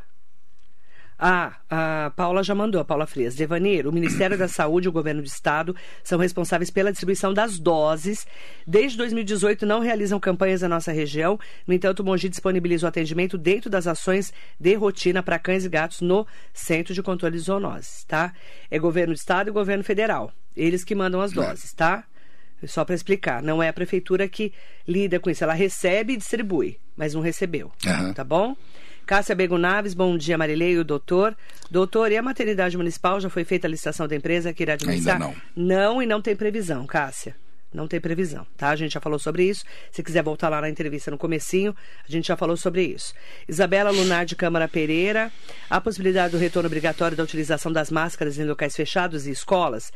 Ah, 1.22 1.58
a 1.70 2.12
Paula 2.16 2.42
já 2.42 2.56
mandou, 2.56 2.80
a 2.80 2.86
Paula 2.86 3.06
Frias. 3.06 3.36
Devanir, 3.36 3.86
o 3.86 3.92
Ministério 3.92 4.38
da 4.38 4.48
Saúde 4.48 4.88
e 4.88 4.90
o 4.90 4.92
Governo 4.92 5.22
do 5.22 5.28
Estado 5.28 5.76
são 6.02 6.18
responsáveis 6.18 6.70
pela 6.70 6.92
distribuição 6.92 7.34
das 7.34 7.60
doses. 7.60 8.26
Desde 8.66 8.98
2018 8.98 9.66
não 9.66 9.82
realizam 9.82 10.18
campanhas 10.18 10.62
na 10.62 10.70
nossa 10.70 10.94
região. 10.94 11.38
No 11.68 11.74
entanto, 11.74 12.00
o 12.00 12.06
Mogi 12.06 12.30
disponibiliza 12.30 12.86
o 12.86 12.90
atendimento 12.90 13.38
dentro 13.38 13.70
das 13.70 13.86
ações 13.86 14.32
de 14.58 14.74
rotina 14.76 15.22
para 15.22 15.38
cães 15.38 15.66
e 15.66 15.70
gatos 15.70 16.00
no 16.00 16.26
Centro 16.54 16.94
de 16.94 17.04
Controle 17.04 17.36
de 17.36 17.44
Zoonoses, 17.44 18.06
tá? 18.06 18.32
É 18.72 18.80
Governo 18.80 19.14
do 19.14 19.18
Estado 19.18 19.50
e 19.50 19.52
Governo 19.52 19.84
Federal. 19.84 20.32
Eles 20.56 20.86
que 20.86 20.96
mandam 20.96 21.20
as 21.20 21.34
doses, 21.34 21.74
tá? 21.74 22.06
Só 22.66 22.86
para 22.86 22.96
explicar, 22.96 23.44
não 23.44 23.62
é 23.62 23.68
a 23.70 23.74
prefeitura 23.74 24.28
que 24.28 24.54
lida 24.88 25.20
com 25.20 25.30
isso. 25.30 25.44
Ela 25.44 25.54
recebe 25.54 26.14
e 26.14 26.18
distribui, 26.18 26.78
mas 26.96 27.14
não 27.14 27.22
recebeu, 27.22 27.72
Uhum. 27.86 28.14
tá 28.14 28.24
bom? 28.24 28.56
Cássia 29.10 29.34
Bego 29.34 29.58
Naves, 29.58 29.96
bom 29.96 30.16
dia, 30.16 30.38
Marilei, 30.38 30.78
o 30.78 30.84
doutor. 30.84 31.36
Doutor, 31.72 32.12
e 32.12 32.18
a 32.18 32.22
maternidade 32.22 32.78
municipal 32.78 33.20
já 33.20 33.28
foi 33.28 33.44
feita 33.44 33.66
a 33.66 33.70
licitação 33.72 34.08
da 34.08 34.16
empresa 34.16 34.54
que 34.54 34.62
irá 34.62 34.76
administrar? 34.76 35.16
Ainda 35.16 35.36
Não, 35.56 36.00
e 36.00 36.06
não 36.06 36.22
tem 36.22 36.36
previsão, 36.36 36.86
Cássia. 36.86 37.36
Não 37.74 37.88
tem 37.88 38.00
previsão, 38.00 38.46
tá? 38.56 38.70
A 38.70 38.76
gente 38.76 38.94
já 38.94 39.02
falou 39.02 39.18
sobre 39.18 39.46
isso. 39.46 39.66
Se 39.92 40.04
quiser 40.04 40.22
voltar 40.22 40.48
lá 40.50 40.62
na 40.62 40.70
entrevista 40.70 41.10
no 41.10 41.18
comecinho, 41.18 41.76
a 42.08 42.12
gente 42.12 42.28
já 42.28 42.38
falou 42.38 42.56
sobre 42.56 42.84
isso. 42.84 43.16
Isabela 43.48 43.90
Lunar 43.90 44.28
de 44.28 44.36
Câmara 44.36 44.68
Pereira, 44.68 45.32
a 45.68 45.82
possibilidade 45.82 46.34
do 46.34 46.38
retorno 46.38 46.68
obrigatório 46.68 47.18
da 47.18 47.24
utilização 47.24 47.72
das 47.72 47.90
máscaras 47.90 48.38
em 48.38 48.44
locais 48.44 48.76
fechados 48.76 49.26
e 49.26 49.32
escolas. 49.32 49.92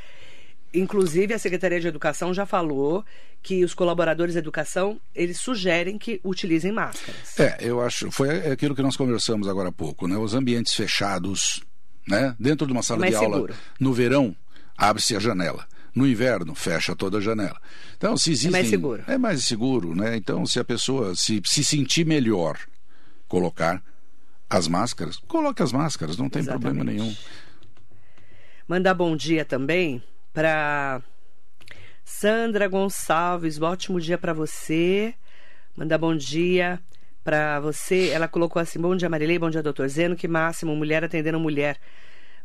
Inclusive, 0.73 1.33
a 1.33 1.39
Secretaria 1.39 1.79
de 1.79 1.87
Educação 1.87 2.33
já 2.33 2.45
falou 2.45 3.05
que 3.43 3.63
os 3.63 3.73
colaboradores 3.75 4.33
da 4.33 4.39
educação, 4.39 4.99
eles 5.13 5.39
sugerem 5.39 5.97
que 5.97 6.19
utilizem 6.23 6.71
máscaras. 6.71 7.39
É, 7.39 7.57
eu 7.59 7.79
acho, 7.81 8.09
foi 8.09 8.29
aquilo 8.51 8.73
que 8.73 8.81
nós 8.81 8.97
conversamos 8.97 9.47
agora 9.47 9.69
há 9.69 9.71
pouco, 9.71 10.07
né? 10.07 10.17
Os 10.17 10.33
ambientes 10.33 10.73
fechados, 10.73 11.61
né? 12.07 12.35
Dentro 12.39 12.65
de 12.65 12.73
uma 12.73 12.81
sala 12.81 13.01
mais 13.01 13.11
de 13.11 13.17
aula, 13.17 13.35
seguro. 13.35 13.55
no 13.79 13.93
verão, 13.93 14.35
abre-se 14.75 15.15
a 15.15 15.19
janela. 15.19 15.67
No 15.93 16.07
inverno, 16.07 16.55
fecha 16.55 16.95
toda 16.95 17.19
a 17.19 17.21
janela. 17.21 17.61
Então, 17.95 18.17
se 18.17 18.31
existem... 18.31 18.49
mais 18.49 18.67
seguro. 18.67 19.03
É 19.05 19.15
mais 19.15 19.45
seguro, 19.45 19.93
né? 19.93 20.15
Então, 20.17 20.43
se 20.43 20.59
a 20.59 20.63
pessoa 20.63 21.15
se, 21.15 21.39
se 21.45 21.63
sentir 21.63 22.03
melhor 22.03 22.57
colocar 23.27 23.83
as 24.49 24.67
máscaras, 24.67 25.17
coloque 25.27 25.61
as 25.61 25.71
máscaras, 25.71 26.17
não 26.17 26.29
tem 26.29 26.41
Exatamente. 26.41 26.63
problema 26.63 26.91
nenhum. 26.91 27.15
Mandar 28.67 28.95
bom 28.95 29.15
dia 29.15 29.45
também 29.45 30.01
para 30.33 31.01
Sandra 32.03 32.67
Gonçalves. 32.67 33.61
Ótimo 33.61 34.01
dia 34.01 34.17
para 34.17 34.33
você. 34.33 35.13
Mandar 35.75 35.97
bom 35.97 36.15
dia 36.15 36.79
para 37.23 37.59
você. 37.59 38.09
Ela 38.09 38.27
colocou 38.27 38.61
assim: 38.61 38.79
Bom 38.79 38.95
dia, 38.95 39.09
Marilei. 39.09 39.37
Bom 39.37 39.49
dia, 39.49 39.63
doutor 39.63 39.87
Zeno. 39.87 40.15
Que 40.15 40.27
máximo, 40.27 40.75
mulher 40.75 41.03
atendendo 41.03 41.39
mulher. 41.39 41.77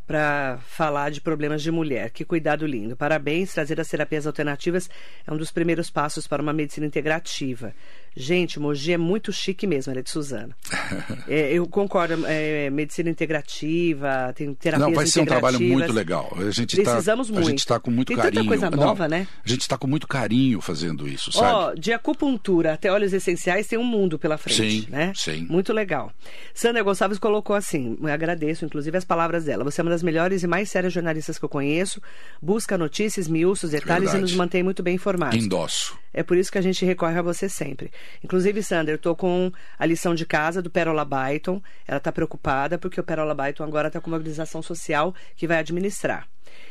Para 0.07 0.59
falar 0.67 1.11
de 1.11 1.21
problemas 1.21 1.63
de 1.63 1.71
mulher. 1.71 2.11
Que 2.11 2.25
cuidado 2.25 2.67
lindo. 2.67 2.97
Parabéns. 2.97 3.53
Trazer 3.53 3.79
as 3.79 3.89
terapias 3.89 4.27
alternativas 4.27 4.89
é 5.27 5.33
um 5.33 5.37
dos 5.37 5.51
primeiros 5.51 5.91
passos 5.91 6.27
para 6.27 6.43
uma 6.43 6.53
medicina 6.53 6.87
integrativa. 6.87 7.75
Gente, 8.21 8.59
Mogi 8.59 8.93
é 8.93 8.99
muito 8.99 9.33
chique 9.33 9.65
mesmo, 9.65 9.93
ela 9.93 10.01
é 10.01 10.03
de 10.03 10.11
Suzana. 10.11 10.57
É, 11.29 11.53
eu 11.53 11.67
concordo. 11.67 12.25
é, 12.27 12.71
medicina 12.71 13.11
integrativa, 13.11 14.33
tem 14.35 14.55
terapias 14.55 14.89
Não, 14.89 14.95
vai 14.95 15.07
ser 15.07 15.21
um 15.21 15.27
trabalho 15.27 15.61
muito 15.61 15.93
legal. 15.93 16.33
A 16.37 16.51
gente 16.51 16.75
Precisamos 16.75 17.29
tá, 17.29 17.35
muito. 17.35 17.47
A 17.47 17.51
gente 17.51 17.59
está 17.59 17.79
com 17.79 17.91
muito 17.91 18.09
Tem 18.09 18.17
tanta 18.17 18.29
carinho. 18.29 18.47
coisa 18.47 18.71
Não, 18.71 18.79
nova, 18.79 19.07
né? 19.07 19.27
A 19.45 19.49
gente 19.49 19.61
está 19.61 19.77
com 19.77 19.87
muito 19.87 20.09
carinho 20.09 20.61
fazendo 20.61 21.07
isso, 21.07 21.31
sabe? 21.31 21.53
Ó, 21.53 21.75
de 21.75 21.93
acupuntura 21.93 22.73
até 22.73 22.91
óleos 22.91 23.13
essenciais 23.13 23.67
tem 23.67 23.79
um 23.79 23.85
mundo 23.85 24.19
pela 24.19 24.39
frente, 24.39 24.83
Sim, 24.83 24.87
né? 24.89 25.13
sim. 25.15 25.47
Muito 25.49 25.73
legal. 25.73 26.11
Sandra 26.55 26.83
Gonçalves 26.83 27.19
colocou 27.19 27.55
assim, 27.55 27.99
agradeço 28.11 28.65
inclusive 28.65 28.97
as 28.97 29.05
palavras 29.05 29.45
dela. 29.45 29.65
Você 29.65 29.81
é 29.81 29.85
uma 29.85 29.91
das 29.91 30.03
melhores 30.03 30.43
e 30.43 30.47
mais 30.47 30.71
sérias 30.71 30.93
jornalistas 30.93 31.39
que 31.39 31.45
eu 31.45 31.49
conheço, 31.49 32.01
busca 32.41 32.79
notícias, 32.79 33.29
miúços, 33.29 33.71
detalhes 33.71 34.13
Verdade. 34.13 34.19
e 34.19 34.23
nos 34.23 34.35
mantém 34.35 34.63
muito 34.63 34.83
bem 34.83 34.95
informados. 34.95 35.37
Endosso. 35.39 35.97
É 36.13 36.23
por 36.23 36.37
isso 36.37 36.51
que 36.51 36.59
a 36.59 36.63
gente 36.63 36.85
recorre 36.85 37.19
a 37.19 37.23
você 37.23 37.49
sempre. 37.49 37.91
Inclusive, 38.23 38.63
Sandra, 38.63 38.95
eu 38.95 38.99
tô 38.99 39.15
com 39.15 39.53
a 39.79 39.87
lição 39.87 40.15
de 40.15 40.27
casa 40.27 40.63
do 40.63 40.71
Perola 40.71 41.05
Byton. 41.05 41.63
Ela 41.87 42.01
tá 42.01 42.13
preocupada 42.13 42.79
porque 42.79 43.01
o 43.01 43.05
Perola 43.05 43.35
Byton 43.35 43.65
agora 43.65 43.91
tá 43.91 44.01
com 44.01 44.09
uma 44.09 44.17
organização 44.17 44.63
social 44.63 45.15
que 45.37 45.47
vai 45.47 45.59
administrar. 45.59 46.29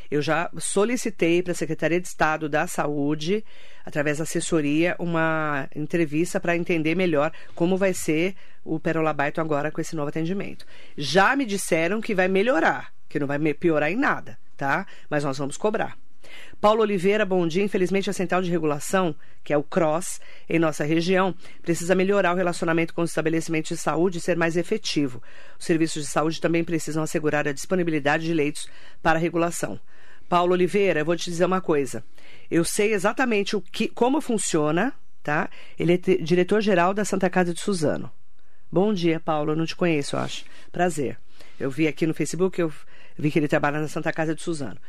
Eu 0.10 0.22
já 0.22 0.50
solicitei 0.58 1.44
para 1.44 1.52
a 1.52 1.56
Secretaria 1.56 2.00
de 2.00 2.08
Estado 2.08 2.48
da 2.48 2.66
Saúde, 2.66 3.44
através 3.86 4.18
da 4.18 4.24
assessoria, 4.24 4.96
uma 5.00 5.70
entrevista 5.76 6.40
para 6.40 6.56
entender 6.56 6.96
melhor 6.96 7.32
como 7.54 7.78
vai 7.78 7.94
ser 7.94 8.36
o 8.64 8.80
Perola 8.80 9.14
Byton 9.14 9.42
agora 9.42 9.72
com 9.72 9.82
esse 9.82 9.96
novo 9.96 10.10
atendimento. 10.10 10.66
Já 10.98 11.36
me 11.36 11.46
disseram 11.46 12.02
que 12.02 12.16
vai 12.16 12.28
melhorar, 12.28 12.94
que 13.08 13.20
não 13.20 13.28
vai 13.28 13.40
piorar 13.54 13.92
em 13.92 13.96
nada, 13.96 14.38
tá? 14.56 14.86
Mas 15.10 15.24
nós 15.24 15.38
vamos 15.38 15.58
cobrar. 15.58 15.98
Paulo 16.60 16.82
Oliveira, 16.82 17.24
bom 17.24 17.48
dia. 17.48 17.64
Infelizmente, 17.64 18.10
a 18.10 18.14
central 18.14 18.42
de 18.42 18.50
regulação, 18.50 19.16
que 19.44 19.54
é 19.54 19.58
o 19.58 19.64
CROSS, 19.64 20.20
em 20.50 20.58
nossa 20.58 20.84
região, 20.84 21.36
precisa 21.62 21.94
melhorar 21.94 22.34
o 22.34 22.36
relacionamento 22.36 22.96
com 22.96 23.04
os 23.04 23.12
estabelecimentos 23.12 23.70
de 23.70 23.78
saúde 23.78 24.18
e 24.18 24.22
ser 24.22 24.36
mais 24.36 24.58
efetivo. 24.58 25.22
Os 25.60 25.66
serviços 25.66 26.04
de 26.04 26.10
saúde 26.10 26.42
também 26.42 26.64
precisam 26.64 27.04
assegurar 27.04 27.48
a 27.48 27.52
disponibilidade 27.52 28.26
de 28.26 28.34
leitos 28.34 28.68
para 29.04 29.20
a 29.20 29.22
regulação. 29.22 29.80
Paulo 30.28 30.54
Oliveira, 30.54 31.02
eu 31.02 31.06
vou 31.06 31.16
te 31.16 31.30
dizer 31.30 31.46
uma 31.46 31.62
coisa. 31.62 32.04
Eu 32.50 32.66
sei 32.66 32.92
exatamente 32.92 33.56
o 33.56 33.62
que, 33.62 33.88
como 33.88 34.20
funciona, 34.20 34.94
tá? 35.24 35.50
Ele 35.78 35.94
é 35.94 35.98
diretor-geral 35.98 36.92
da 36.92 37.06
Santa 37.06 37.30
Casa 37.30 37.54
de 37.54 37.62
Suzano. 37.62 38.12
Bom 38.70 38.94
dia, 38.94 39.20
Paulo. 39.20 39.52
Eu 39.52 39.56
não 39.56 39.66
te 39.66 39.76
conheço, 39.76 40.16
eu 40.16 40.20
acho. 40.20 40.44
Prazer. 40.72 41.18
Eu 41.60 41.70
vi 41.70 41.88
aqui 41.88 42.08
no 42.08 42.14
Facebook, 42.16 42.60
eu 42.60 42.74
vi 43.18 43.30
que 43.30 43.38
ele 43.38 43.48
trabalha 43.48 43.80
na 43.80 43.88
Santa 43.88 44.12
Casa 44.12 44.34
de 44.34 44.42
Suzano. 44.42 44.80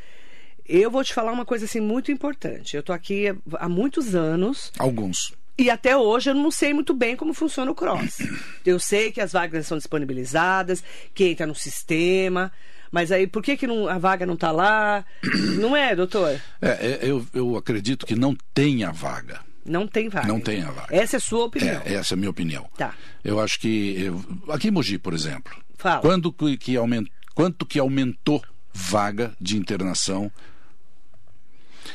Eu 0.69 0.91
vou 0.91 1.03
te 1.03 1.15
falar 1.15 1.33
uma 1.33 1.45
coisa 1.45 1.65
assim 1.65 1.81
muito 1.81 2.13
importante. 2.13 2.77
Eu 2.77 2.83
tô 2.83 2.93
aqui 2.93 3.25
há 3.59 3.69
muitos 3.69 4.15
anos 4.15 4.71
Alguns. 4.79 5.33
e 5.57 5.71
até 5.71 5.97
hoje 5.97 6.31
eu 6.31 6.35
não 6.35 6.51
sei 6.51 6.75
muito 6.75 6.93
bem 6.95 7.17
como 7.17 7.33
funciona 7.33 7.71
o 7.71 7.75
cross. 7.75 8.19
Eu 8.67 8.79
sei 8.79 9.11
que 9.11 9.21
as 9.21 9.33
vagas 9.33 9.67
são 9.67 9.79
disponibilizadas, 9.79 10.85
que 11.15 11.25
entra 11.25 11.47
no 11.47 11.55
sistema, 11.55 12.53
mas 12.93 13.11
aí 13.11 13.27
por 13.27 13.43
que, 13.43 13.57
que 13.57 13.67
não- 13.67 13.89
a 13.89 13.97
vaga 13.99 14.27
não 14.27 14.35
está 14.35 14.51
lá? 14.53 15.05
Não 15.59 15.75
é, 15.75 15.97
doutor? 15.97 16.39
É, 16.61 16.69
é, 16.69 16.99
eu, 17.03 17.27
eu 17.33 17.57
acredito 17.57 18.05
que 18.07 18.15
não 18.15 18.37
tenha 18.53 18.93
vaga. 18.93 19.41
Não 19.65 19.87
tem 19.87 20.09
vaga. 20.09 20.27
Não 20.29 20.41
tem 20.41 20.63
a 20.63 20.71
vaga. 20.71 20.95
Essa 20.95 21.17
é 21.17 21.19
a 21.19 21.21
sua 21.21 21.45
opinião. 21.47 21.83
É, 21.85 21.95
essa 21.95 22.13
é 22.13 22.15
a 22.15 22.19
minha 22.19 22.31
opinião. 22.31 22.69
Tá. 22.77 22.95
Eu 23.25 23.41
acho 23.41 23.59
que. 23.61 24.01
eu- 24.03 24.23
aqui 24.53 24.69
em 24.69 24.71
Mogi, 24.71 24.99
por 24.99 25.13
exemplo. 25.15 25.55
Fala. 25.77 26.01
Quando 26.01 26.33
que, 26.33 26.57
que 26.57 26.77
aument, 26.77 27.07
quanto 27.35 27.65
que 27.67 27.79
aumentou 27.79 28.43
vaga 28.73 29.33
de 29.41 29.57
internação? 29.59 30.31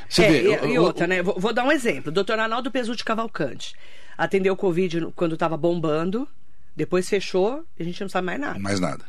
Você 0.09 0.23
É, 0.23 0.29
vê, 0.31 0.41
e, 0.43 0.47
o- 0.47 0.65
e 0.73 0.79
o- 0.79 0.83
outra, 0.83 1.07
né? 1.07 1.21
Vou, 1.21 1.39
vou 1.39 1.53
dar 1.53 1.63
um 1.63 1.71
exemplo. 1.71 2.11
Doutor 2.11 2.39
Arnaldo 2.39 2.71
Pesutti 2.71 3.03
Cavalcante 3.03 3.73
atendeu 4.17 4.53
o 4.53 4.57
Covid 4.57 5.07
quando 5.15 5.33
estava 5.33 5.57
bombando, 5.57 6.27
depois 6.75 7.07
fechou 7.09 7.65
e 7.77 7.83
a 7.83 7.85
gente 7.85 8.01
não 8.01 8.09
sabe 8.09 8.25
mais 8.27 8.39
nada. 8.39 8.59
Mais 8.59 8.79
nada. 8.79 9.05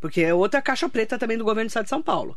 Porque 0.00 0.20
é 0.20 0.34
outra 0.34 0.60
caixa 0.62 0.88
preta 0.88 1.18
também 1.18 1.38
do 1.38 1.44
governo 1.44 1.66
do 1.66 1.70
estado 1.70 1.84
de 1.84 1.90
São 1.90 2.02
Paulo. 2.02 2.36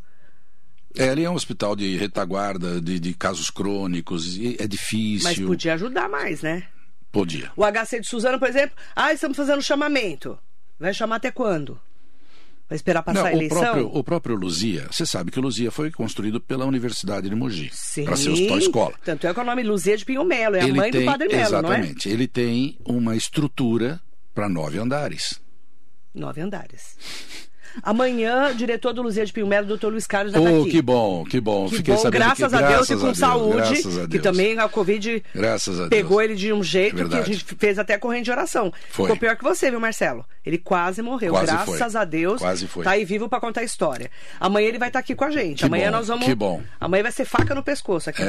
É, 0.95 1.09
ali 1.09 1.23
é 1.25 1.29
um 1.29 1.35
hospital 1.35 1.75
de 1.75 1.95
retaguarda 1.97 2.81
de, 2.81 2.99
de 2.99 3.13
casos 3.13 3.49
crônicos, 3.51 4.35
e 4.37 4.55
é 4.59 4.65
difícil. 4.67 5.27
Mas 5.29 5.39
podia 5.39 5.73
ajudar 5.75 6.09
mais, 6.09 6.41
né? 6.41 6.63
Podia. 7.11 7.51
O 7.55 7.63
HC 7.63 7.99
de 7.99 8.07
Suzano, 8.07 8.39
por 8.39 8.47
exemplo, 8.47 8.75
ah, 8.95 9.13
estamos 9.13 9.35
fazendo 9.37 9.61
chamamento. 9.61 10.39
Vai 10.79 10.93
chamar 10.93 11.17
até 11.17 11.29
quando? 11.31 11.79
Vai 12.69 12.75
esperar 12.75 13.01
passar 13.01 13.19
Não, 13.21 13.27
a 13.27 13.31
o 13.31 13.35
eleição? 13.35 13.59
próprio, 13.59 13.91
o 13.93 14.03
próprio 14.03 14.35
Luzia, 14.35 14.87
você 14.91 15.05
sabe 15.05 15.31
que 15.31 15.39
o 15.39 15.41
Luzia 15.41 15.71
foi 15.71 15.89
construído 15.89 16.41
pela 16.41 16.65
Universidade 16.65 17.29
de 17.29 17.35
Mogi 17.35 17.69
Sim. 17.71 18.03
para 18.03 18.17
ser 18.17 18.29
hospital 18.29 18.57
escola. 18.57 18.93
Tanto 19.05 19.25
é 19.25 19.33
que 19.33 19.39
o 19.39 19.43
nome 19.43 19.63
Luzia 19.63 19.95
de 19.95 20.03
Pinho 20.03 20.25
Melo, 20.25 20.57
é 20.57 20.61
a 20.61 20.67
mãe 20.67 20.91
do 20.91 21.05
Padre 21.05 21.29
Melo, 21.29 21.61
não 21.61 21.71
é? 21.71 21.79
exatamente. 21.79 22.09
Ele 22.09 22.27
tem 22.27 22.77
uma 22.85 23.15
estrutura 23.15 24.01
para 24.35 24.49
nove 24.49 24.77
andares. 24.79 25.39
Nove 26.13 26.41
andares. 26.41 26.97
Amanhã, 27.83 28.55
diretor 28.55 28.91
do 28.91 29.01
Luzia 29.03 29.25
de 29.25 29.31
Pinho 29.31 29.45
Melo, 29.45 29.67
doutor 29.67 29.91
Luiz 29.91 30.07
Carlos 30.07 30.33
já 30.33 30.41
tá 30.41 30.49
Oh, 30.49 30.65
que 30.65 30.81
bom, 30.81 31.23
que 31.23 31.39
bom. 31.39 31.69
Que 31.69 31.77
Fiquei 31.77 31.93
bom, 31.93 32.01
sabendo 32.01 32.19
graças 32.21 32.37
que, 32.49 32.55
a 32.55 32.59
Deus 32.59 32.69
graças 32.69 32.89
e 32.89 32.93
com 32.95 33.01
a 33.01 33.05
Deus, 33.05 33.17
saúde, 33.17 33.55
graças 33.57 33.97
a 33.99 34.07
que 34.07 34.19
também 34.19 34.57
a 34.57 34.67
Covid 34.67 35.23
Graças 35.33 35.75
a 35.75 35.87
Deus. 35.87 35.89
pegou 35.89 36.21
ele 36.21 36.35
de 36.35 36.51
um 36.51 36.63
jeito 36.63 37.07
que 37.07 37.15
a 37.15 37.21
gente 37.21 37.45
fez 37.57 37.77
até 37.77 37.97
corrente 37.97 38.25
de 38.25 38.31
oração. 38.31 38.73
Foi. 38.89 39.05
Ficou 39.05 39.17
pior 39.17 39.35
que 39.35 39.43
você, 39.43 39.69
viu, 39.69 39.79
Marcelo? 39.79 40.25
Ele 40.47 40.57
quase 40.57 41.01
morreu, 41.01 41.33
Quase 41.33 41.51
graças 41.51 41.91
foi. 41.91 42.01
a 42.01 42.05
Deus. 42.05 42.39
Quase 42.41 42.67
foi. 42.67 42.83
Tá 42.85 42.91
aí 42.91 43.03
vivo 43.03 43.27
para 43.27 43.39
contar 43.41 43.61
a 43.61 43.63
história. 43.65 44.09
Amanhã 44.39 44.67
ele 44.69 44.77
vai 44.79 44.87
estar 44.89 44.99
aqui 44.99 45.13
com 45.13 45.25
a 45.25 45.29
gente. 45.29 45.59
Que 45.59 45.65
Amanhã 45.65 45.91
bom, 45.91 45.97
nós 45.97 46.07
vamos. 46.07 46.25
que 46.25 46.33
bom. 46.33 46.61
É. 46.63 46.67
Amanhã 46.79 47.03
vai 47.03 47.11
ser 47.11 47.25
faca 47.25 47.53
no 47.53 47.61
pescoço 47.61 48.09
aqui. 48.09 48.23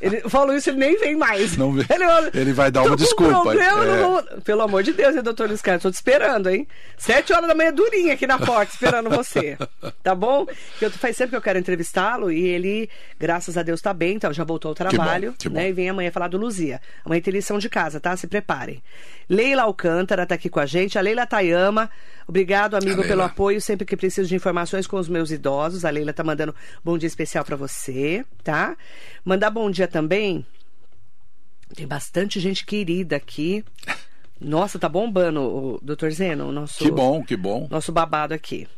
Ele 0.00 0.20
falou 0.28 0.54
isso, 0.54 0.70
ele 0.70 0.78
nem 0.78 0.98
vem 0.98 1.16
mais. 1.16 1.56
Não 1.56 1.72
vem. 1.72 1.84
Ele, 1.88 2.04
Ele 2.34 2.52
vai 2.52 2.70
dar 2.70 2.82
"Tô 2.82 2.88
uma 2.88 2.96
desculpa." 2.96 3.40
problema, 3.42 3.84
É. 3.84 3.86
não 4.02 4.10
vou- 4.10 4.22
Pelo 4.42 4.62
amor 4.62 4.82
de 4.82 4.92
Deus, 4.92 5.14
hein, 5.16 5.22
doutor 5.22 5.48
Luiz 5.48 5.62
Carlos? 5.62 5.82
Tô 5.82 5.90
te 5.90 5.94
esperando, 5.94 6.48
hein? 6.50 6.66
Sete 6.96 7.32
horas 7.32 7.46
da 7.48 7.54
manhã, 7.54 7.72
durinha 7.72 8.14
aqui 8.14 8.26
na 8.26 8.38
porta, 8.38 8.72
esperando 8.72 9.10
você. 9.10 9.56
Tá 10.02 10.14
bom? 10.14 10.46
Eu, 10.80 10.90
faz 10.90 11.16
sempre 11.16 11.30
que 11.30 11.36
eu 11.36 11.42
quero 11.42 11.58
entrevistá-lo 11.58 12.30
e 12.32 12.46
ele, 12.46 12.88
graças 13.18 13.56
a 13.56 13.62
Deus, 13.62 13.80
tá 13.80 13.92
bem, 13.92 14.16
então 14.16 14.32
já 14.32 14.44
voltou 14.44 14.70
ao 14.70 14.74
trabalho, 14.74 15.34
que 15.38 15.48
bom. 15.48 15.56
né? 15.56 15.68
E 15.68 15.72
vem 15.72 15.88
amanhã 15.88 16.10
falar 16.10 16.28
do 16.28 16.36
Luzia. 16.38 16.80
Amanhã 17.04 17.20
tem 17.20 17.32
lição 17.32 17.58
de 17.58 17.68
casa, 17.68 18.00
tá? 18.00 18.16
Se 18.16 18.26
preparem. 18.26 18.82
Leila 19.28 19.62
Alcântara 19.62 20.24
tá 20.26 20.34
aqui 20.36 20.48
com 20.48 20.60
a 20.60 20.66
gente. 20.66 20.95
A 20.98 21.02
Leila 21.02 21.26
Tayama, 21.26 21.90
obrigado, 22.26 22.74
amigo, 22.74 23.02
pelo 23.02 23.22
apoio. 23.22 23.60
Sempre 23.60 23.84
que 23.86 23.96
preciso 23.96 24.28
de 24.28 24.34
informações 24.34 24.86
com 24.86 24.96
os 24.96 25.08
meus 25.08 25.30
idosos. 25.30 25.84
A 25.84 25.90
Leila 25.90 26.12
tá 26.12 26.24
mandando 26.24 26.54
bom 26.84 26.96
dia 26.96 27.06
especial 27.06 27.44
para 27.44 27.56
você, 27.56 28.24
tá? 28.42 28.76
Mandar 29.24 29.50
bom 29.50 29.70
dia 29.70 29.88
também. 29.88 30.44
Tem 31.74 31.86
bastante 31.86 32.38
gente 32.40 32.64
querida 32.64 33.16
aqui. 33.16 33.64
Nossa, 34.40 34.78
tá 34.78 34.88
bombando, 34.88 35.40
o 35.40 35.80
doutor 35.82 36.10
Zeno, 36.12 36.48
o 36.48 36.52
nosso, 36.52 36.78
Que 36.78 36.90
bom, 36.90 37.22
que 37.22 37.36
bom. 37.36 37.66
nosso 37.70 37.90
babado 37.90 38.34
aqui. 38.34 38.68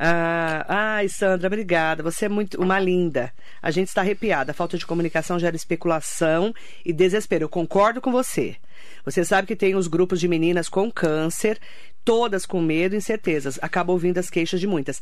Ah, 0.00 0.64
ai, 0.68 1.08
Sandra, 1.08 1.48
obrigada. 1.48 2.04
Você 2.04 2.26
é 2.26 2.28
muito 2.28 2.62
uma 2.62 2.78
linda. 2.78 3.32
A 3.60 3.72
gente 3.72 3.88
está 3.88 4.00
arrepiada. 4.00 4.52
A 4.52 4.54
falta 4.54 4.78
de 4.78 4.86
comunicação 4.86 5.40
gera 5.40 5.56
especulação 5.56 6.54
e 6.84 6.92
desespero. 6.92 7.44
Eu 7.44 7.48
concordo 7.48 8.00
com 8.00 8.12
você. 8.12 8.56
Você 9.10 9.24
sabe 9.24 9.46
que 9.46 9.56
tem 9.56 9.74
os 9.74 9.86
grupos 9.86 10.20
de 10.20 10.28
meninas 10.28 10.68
com 10.68 10.90
câncer, 10.90 11.58
todas 12.04 12.46
com 12.46 12.60
medo 12.60 12.94
e 12.94 12.98
incertezas. 12.98 13.58
Acaba 13.62 13.92
ouvindo 13.92 14.18
as 14.18 14.30
queixas 14.30 14.60
de 14.60 14.66
muitas. 14.66 15.00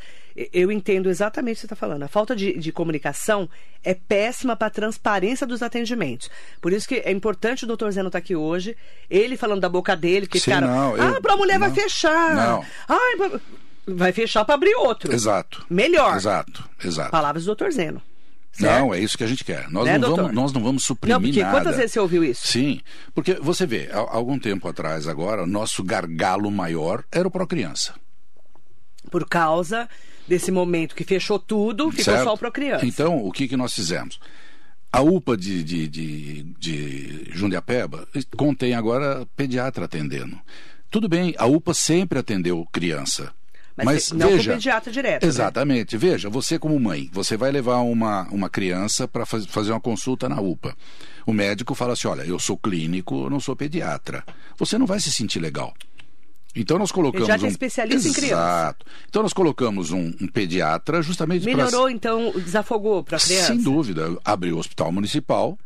Eu 0.53 0.73
entendo 0.73 1.09
exatamente 1.09 1.53
o 1.53 1.57
que 1.57 1.61
você 1.61 1.67
está 1.67 1.77
falando. 1.77 2.03
A 2.03 2.09
falta 2.09 2.35
de, 2.35 2.59
de 2.59 2.73
comunicação 2.73 3.49
é 3.85 3.95
péssima 3.95 4.57
para 4.57 4.67
a 4.69 4.71
transparência 4.71 5.47
dos 5.47 5.63
atendimentos. 5.63 6.29
Por 6.61 6.73
isso 6.73 6.89
que 6.89 6.97
é 6.97 7.11
importante 7.13 7.65
o 7.65 7.67
doutor 7.67 7.91
Zeno 7.93 8.09
estar 8.09 8.19
aqui 8.19 8.35
hoje, 8.35 8.77
ele 9.09 9.37
falando 9.37 9.61
da 9.61 9.69
boca 9.69 9.95
dele, 9.97 10.27
que 10.27 10.41
Sim, 10.41 10.51
cara, 10.51 10.67
não, 10.67 10.97
eu- 10.97 11.17
ah, 11.17 11.21
para 11.21 11.35
a 11.35 11.37
mulher 11.37 11.59
vai 11.59 11.69
não, 11.69 11.75
fechar. 11.77 12.35
não. 12.35 12.65
Ai, 12.89 13.41
vai 13.87 14.13
fechar 14.13 14.45
para 14.45 14.55
abrir 14.57 14.75
outro. 14.75 15.13
Exato. 15.15 15.65
Melhor. 15.71 16.17
Exato, 16.17 16.69
exato. 16.85 17.11
Palavras 17.11 17.45
do 17.45 17.47
doutor 17.47 17.71
Zeno. 17.73 18.03
Certo? 18.57 18.81
Não, 18.81 18.95
é 18.95 19.01
isso 19.01 19.17
que 19.17 19.25
a 19.25 19.27
gente 19.27 19.45
quer. 19.45 19.69
Nós, 19.71 19.85
Né, 19.85 19.99
não, 19.99 20.09
doutor? 20.09 20.23
vamos, 20.25 20.35
nós 20.37 20.53
não 20.53 20.63
vamos 20.63 20.85
suprimir 20.85 21.15
Não, 21.17 21.23
porque 21.23 21.41
nada. 21.43 21.57
quantas 21.59 21.77
vezes 21.77 21.93
você 21.93 22.01
ouviu 22.01 22.25
isso? 22.25 22.47
Sim, 22.47 22.81
porque 23.15 23.35
você 23.35 23.67
vê, 23.67 23.89
há 23.93 23.99
algum 23.99 24.39
tempo 24.39 24.67
atrás 24.69 25.07
agora, 25.07 25.43
o 25.45 25.47
nosso 25.47 25.83
gargalo 25.85 26.51
maior 26.51 27.05
era 27.13 27.27
o 27.27 27.31
Procriança. 27.31 27.95
Por 29.11 29.29
causa 29.29 29.89
desse 30.27 30.51
momento 30.51 30.95
que 30.95 31.05
fechou 31.05 31.39
tudo, 31.39 31.91
ficou 31.91 32.05
certo? 32.05 32.25
só 32.25 32.35
o 32.35 32.39
Procriança. 32.39 32.85
Então, 32.85 33.25
o 33.25 33.31
que, 33.31 33.47
que 33.47 33.57
nós 33.57 33.73
fizemos? 33.73 34.19
A 34.93 35.01
UPA 35.03 35.37
de, 35.37 35.63
de, 35.63 35.89
de, 35.89 36.43
de 36.59 37.27
Jundiapeba 37.33 38.09
contém 38.37 38.75
agora 38.75 39.27
pediatra 39.37 39.85
atendendo. 39.85 40.39
Tudo 40.91 41.09
bem, 41.09 41.35
a 41.37 41.47
UPA 41.47 41.75
sempre 41.75 42.19
atendeu 42.19 42.67
criança. 42.73 43.33
Mas 43.77 43.87
Mas, 43.87 44.13
não 44.13 44.29
com 44.31 44.37
veja, 44.37 44.53
pediatra 44.55 44.91
direto, 44.91 45.23
né? 45.23 45.29
Exatamente. 45.29 45.97
Veja, 45.99 46.31
você 46.31 46.59
como 46.59 46.79
mãe, 46.81 47.11
você 47.13 47.37
vai 47.37 47.53
levar 47.53 47.79
uma, 47.81 48.23
uma 48.31 48.49
criança 48.49 49.07
para 49.07 49.27
faz, 49.27 49.45
fazer 49.47 49.73
uma 49.73 49.81
consulta 49.81 50.29
na 50.29 50.41
UPA. 50.41 50.75
O 51.27 51.33
médico 51.33 51.75
fala 51.75 51.93
assim: 51.93 52.09
olha, 52.09 52.23
eu 52.23 52.39
sou 52.39 52.57
clínico, 52.57 53.25
eu 53.25 53.31
não 53.31 53.39
sou 53.39 53.55
pediatra. 53.55 54.25
Você 54.57 54.79
não 54.79 54.87
vai 54.87 54.99
se 54.99 55.13
sentir 55.13 55.41
legal. 55.41 55.75
Então 56.55 56.79
nós 56.79 56.91
colocamos 56.91 57.29
já 57.29 57.37
tem 57.37 57.45
um 57.45 57.51
especialista 57.51 58.09
em 58.09 58.13
criança. 58.15 58.35
Exato. 58.35 58.87
Então 59.11 59.23
nós 59.23 59.35
colocamos 59.35 59.91
um, 59.91 60.11
um 60.21 60.27
pediatra 60.27 61.03
justamente 61.03 61.43
para 61.43 61.55
Melhorou, 61.55 61.91
então, 61.91 62.33
desafogou 62.35 63.05
para 63.05 63.19
a 63.19 63.21
criança? 63.21 63.49
sem 63.49 63.63
dúvida, 63.63 64.17
abriu 64.25 64.57
o 64.57 64.59
hospital 64.59 64.91
municipal. 64.91 65.59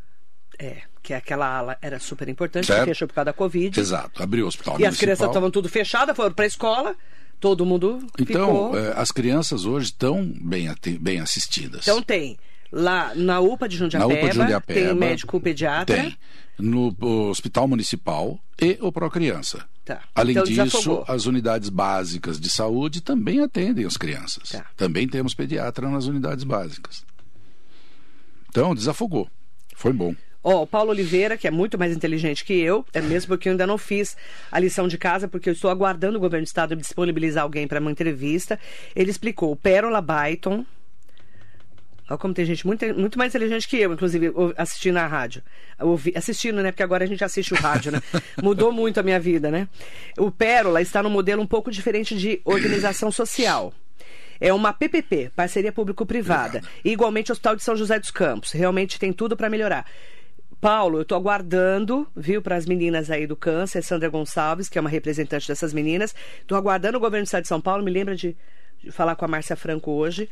É, 0.58 0.78
que 1.00 1.14
aquela 1.14 1.46
ala 1.46 1.78
era 1.80 2.00
super 2.00 2.28
importante, 2.28 2.66
Certo. 2.66 2.86
fechou 2.86 3.06
por 3.06 3.14
causa 3.14 3.26
da 3.26 3.32
Covid. 3.32 3.78
Exato, 3.78 4.20
abriu 4.20 4.44
o 4.46 4.48
hospital 4.48 4.74
E 4.74 4.76
as 4.78 4.80
municipal. 4.80 5.00
crianças 5.00 5.26
estavam 5.28 5.50
tudo 5.50 5.68
fechadas, 5.68 6.16
foram 6.16 6.34
para 6.34 6.44
a 6.44 6.48
escola, 6.48 6.96
todo 7.40 7.64
mundo 7.66 7.98
Então, 8.18 8.46
ficou. 8.46 8.78
eh, 8.78 8.92
as 8.96 9.10
crianças 9.10 9.64
hoje 9.64 9.86
estão 9.86 10.24
bem, 10.42 10.68
bem 11.00 11.20
assistidas. 11.20 11.80
Então 11.82 12.02
tem 12.02 12.38
lá 12.70 13.12
na 13.14 13.40
UPA 13.40 13.68
de 13.68 13.76
Na 13.76 13.84
Jundiapeba, 13.84 14.14
UPA 14.18 14.28
de 14.30 14.36
Jundiapeba. 14.36 14.80
tem 14.88 14.94
médico 14.94 15.40
pediatra. 15.40 15.96
Tem. 15.96 16.16
No 16.58 16.94
Hospital 17.30 17.66
Municipal 17.66 18.38
e 18.60 18.76
o 18.82 18.92
Procriança. 18.92 19.64
Tá. 19.82 20.02
Além 20.14 20.32
Então, 20.32 20.44
disso, 20.44 21.02
as 21.08 21.24
unidades 21.24 21.70
básicas 21.70 22.38
de 22.38 22.50
saúde 22.50 23.00
também 23.00 23.40
atendem 23.40 23.86
as 23.86 23.96
crianças. 23.96 24.50
Tá. 24.50 24.66
Também 24.76 25.08
temos 25.08 25.32
pediatra 25.34 25.88
nas 25.88 26.04
unidades 26.04 26.44
básicas. 26.44 27.02
Então, 28.50 28.74
desafogou. 28.74 29.28
Foi 29.74 29.92
bom. 29.92 30.14
Ó, 30.42 30.62
o 30.62 30.66
Paulo 30.66 30.90
Oliveira, 30.90 31.36
que 31.36 31.46
é 31.46 31.50
muito 31.50 31.78
mais 31.78 31.94
inteligente 31.94 32.44
que 32.44 32.54
eu, 32.58 32.84
é 32.94 33.00
mesmo 33.02 33.28
porque 33.28 33.48
eu 33.48 33.52
ainda 33.52 33.66
não 33.66 33.76
fiz 33.76 34.16
a 34.50 34.58
lição 34.58 34.88
de 34.88 34.96
casa, 34.96 35.28
porque 35.28 35.50
eu 35.50 35.52
estou 35.52 35.70
aguardando 35.70 36.16
o 36.16 36.20
governo 36.20 36.44
do 36.44 36.48
estado 36.48 36.74
disponibilizar 36.74 37.42
alguém 37.42 37.68
para 37.68 37.78
uma 37.78 37.90
entrevista. 37.90 38.58
Ele 38.96 39.10
explicou, 39.10 39.54
Pérola 39.54 40.00
Byton. 40.00 40.64
Olha 42.08 42.18
como 42.18 42.34
tem 42.34 42.44
gente 42.44 42.66
muito, 42.66 42.84
muito 42.98 43.18
mais 43.18 43.32
inteligente 43.32 43.68
que 43.68 43.76
eu, 43.76 43.92
inclusive, 43.92 44.32
assistindo 44.56 44.96
a 44.96 45.06
rádio. 45.06 45.42
Ouvi- 45.78 46.12
assistindo, 46.16 46.60
né? 46.62 46.72
Porque 46.72 46.82
agora 46.82 47.04
a 47.04 47.06
gente 47.06 47.22
assiste 47.22 47.52
o 47.54 47.56
rádio, 47.56 47.92
né? 47.92 48.02
Mudou 48.42 48.72
muito 48.72 48.98
a 48.98 49.02
minha 49.02 49.20
vida, 49.20 49.48
né? 49.50 49.68
O 50.18 50.30
Pérola 50.30 50.80
está 50.82 51.02
num 51.02 51.10
modelo 51.10 51.40
um 51.40 51.46
pouco 51.46 51.70
diferente 51.70 52.16
de 52.16 52.40
organização 52.44 53.12
social. 53.12 53.72
É 54.40 54.52
uma 54.52 54.72
PPP, 54.72 55.30
parceria 55.36 55.70
público-privada. 55.70 56.62
E 56.84 56.90
igualmente 56.90 57.30
o 57.30 57.32
Hospital 57.34 57.54
de 57.54 57.62
São 57.62 57.76
José 57.76 58.00
dos 58.00 58.10
Campos. 58.10 58.50
Realmente 58.52 58.98
tem 58.98 59.12
tudo 59.12 59.36
para 59.36 59.50
melhorar. 59.50 59.86
Paulo, 60.60 60.98
eu 60.98 61.02
estou 61.02 61.16
aguardando, 61.16 62.06
viu, 62.14 62.42
para 62.42 62.56
as 62.56 62.66
meninas 62.66 63.10
aí 63.10 63.26
do 63.26 63.34
câncer, 63.36 63.82
Sandra 63.82 64.08
Gonçalves, 64.08 64.68
que 64.68 64.76
é 64.76 64.80
uma 64.80 64.90
representante 64.90 65.48
dessas 65.48 65.72
meninas. 65.72 66.14
Estou 66.40 66.58
aguardando 66.58 66.98
o 66.98 67.00
governo 67.00 67.24
do 67.24 67.26
Estado 67.26 67.42
de 67.42 67.48
São 67.48 67.60
Paulo, 67.60 67.82
me 67.82 67.90
lembra 67.90 68.14
de, 68.14 68.36
de 68.82 68.90
falar 68.90 69.16
com 69.16 69.24
a 69.24 69.28
Márcia 69.28 69.56
Franco 69.56 69.90
hoje. 69.90 70.28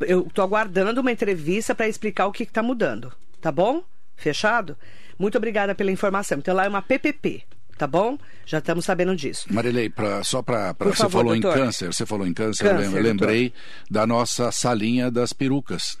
Eu 0.00 0.26
estou 0.26 0.44
aguardando 0.44 1.00
uma 1.00 1.12
entrevista 1.12 1.74
para 1.74 1.86
explicar 1.88 2.26
o 2.26 2.32
que 2.32 2.42
está 2.42 2.62
mudando. 2.62 3.12
Tá 3.40 3.52
bom? 3.52 3.82
Fechado? 4.16 4.76
Muito 5.18 5.38
obrigada 5.38 5.74
pela 5.74 5.90
informação. 5.92 6.38
Então 6.38 6.54
lá 6.54 6.64
é 6.64 6.68
uma 6.68 6.82
PPP, 6.82 7.42
tá 7.76 7.86
bom? 7.86 8.18
Já 8.44 8.58
estamos 8.58 8.84
sabendo 8.84 9.14
disso. 9.14 9.46
Marilei, 9.52 9.88
pra, 9.88 10.24
só 10.24 10.42
para. 10.42 10.72
Você 10.80 10.96
favor, 10.96 11.10
falou 11.20 11.36
em 11.36 11.40
doutor. 11.40 11.58
câncer, 11.58 11.86
você 11.92 12.04
falou 12.06 12.26
em 12.26 12.34
câncer, 12.34 12.64
Câncer, 12.64 12.84
eu 12.84 12.90
lem- 12.90 12.96
eu 12.96 13.02
lembrei 13.02 13.52
da 13.90 14.06
nossa 14.06 14.50
salinha 14.50 15.10
das 15.10 15.32
perucas, 15.32 15.98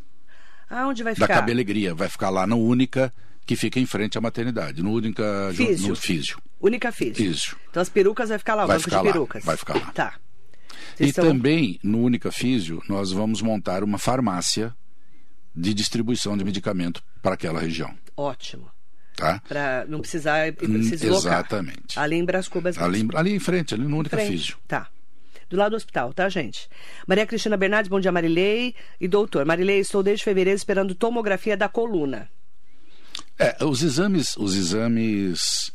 Ah, 0.68 0.86
onde 0.88 1.02
vai 1.04 1.14
da 1.14 1.26
ficar? 1.26 1.34
cabelegria. 1.40 1.94
Vai 1.94 2.08
ficar 2.08 2.30
lá 2.30 2.46
no 2.46 2.58
Única, 2.58 3.12
que 3.48 3.56
fica 3.56 3.80
em 3.80 3.86
frente 3.86 4.18
à 4.18 4.20
maternidade. 4.20 4.82
No 4.82 4.92
Única. 4.92 5.50
Físio. 5.54 5.88
No 5.88 5.96
Físio. 5.96 6.38
Única 6.60 6.92
Físio. 6.92 7.30
Isso. 7.30 7.56
Então 7.70 7.80
as 7.80 7.88
perucas 7.88 8.28
vai 8.28 8.38
ficar 8.38 8.54
lá, 8.54 8.64
o 8.64 8.66
Vai 8.68 8.78
ficar 8.78 8.98
de 9.00 9.06
lá, 9.06 9.12
perucas. 9.12 9.42
vai 9.42 9.56
ficar 9.56 9.74
lá. 9.74 9.90
Tá. 9.92 10.14
E 11.00 11.04
Vocês 11.04 11.14
são- 11.14 11.24
também, 11.24 11.80
no 11.82 12.02
Única 12.02 12.30
Físio, 12.30 12.82
nós 12.88 13.10
vamos 13.10 13.40
montar 13.40 13.82
uma 13.82 13.96
farmácia 13.98 14.74
de 15.56 15.72
distribuição 15.72 16.36
de 16.36 16.44
medicamento 16.44 17.02
para 17.22 17.34
aquela 17.34 17.58
região. 17.58 17.92
Ótimo. 18.14 18.70
Tá? 19.16 19.40
Para 19.48 19.86
não 19.88 20.00
precisar 20.00 20.48
Hum, 20.62 20.82
se 20.82 20.90
deslocar. 20.96 21.38
exatamente. 21.40 21.98
Ali 21.98 22.16
em 22.16 22.24
Brás 22.24 22.46
Cubas. 22.48 22.76
mesmo. 22.76 22.86
Ali, 22.86 23.08
ali 23.14 23.34
em 23.34 23.40
frente, 23.40 23.72
ali 23.74 23.84
no 23.88 23.96
Única 23.96 24.16
Frente. 24.16 24.30
Físio. 24.30 24.58
Tá. 24.68 24.88
Do 25.48 25.56
lado 25.56 25.70
do 25.70 25.76
hospital, 25.76 26.12
tá, 26.12 26.28
gente? 26.28 26.68
Maria 27.06 27.26
Cristina 27.26 27.56
Bernardes, 27.56 27.88
bom 27.88 27.98
dia, 27.98 28.12
Marilei. 28.12 28.74
E 29.00 29.08
doutor, 29.08 29.46
Marilei, 29.46 29.80
estou 29.80 30.02
desde 30.02 30.22
fevereiro 30.22 30.56
esperando 30.56 30.94
tomografia 30.94 31.56
da 31.56 31.68
coluna. 31.68 32.28
É, 33.38 33.64
os 33.64 33.82
exames, 33.82 34.36
os 34.36 34.54
exames 34.56 35.72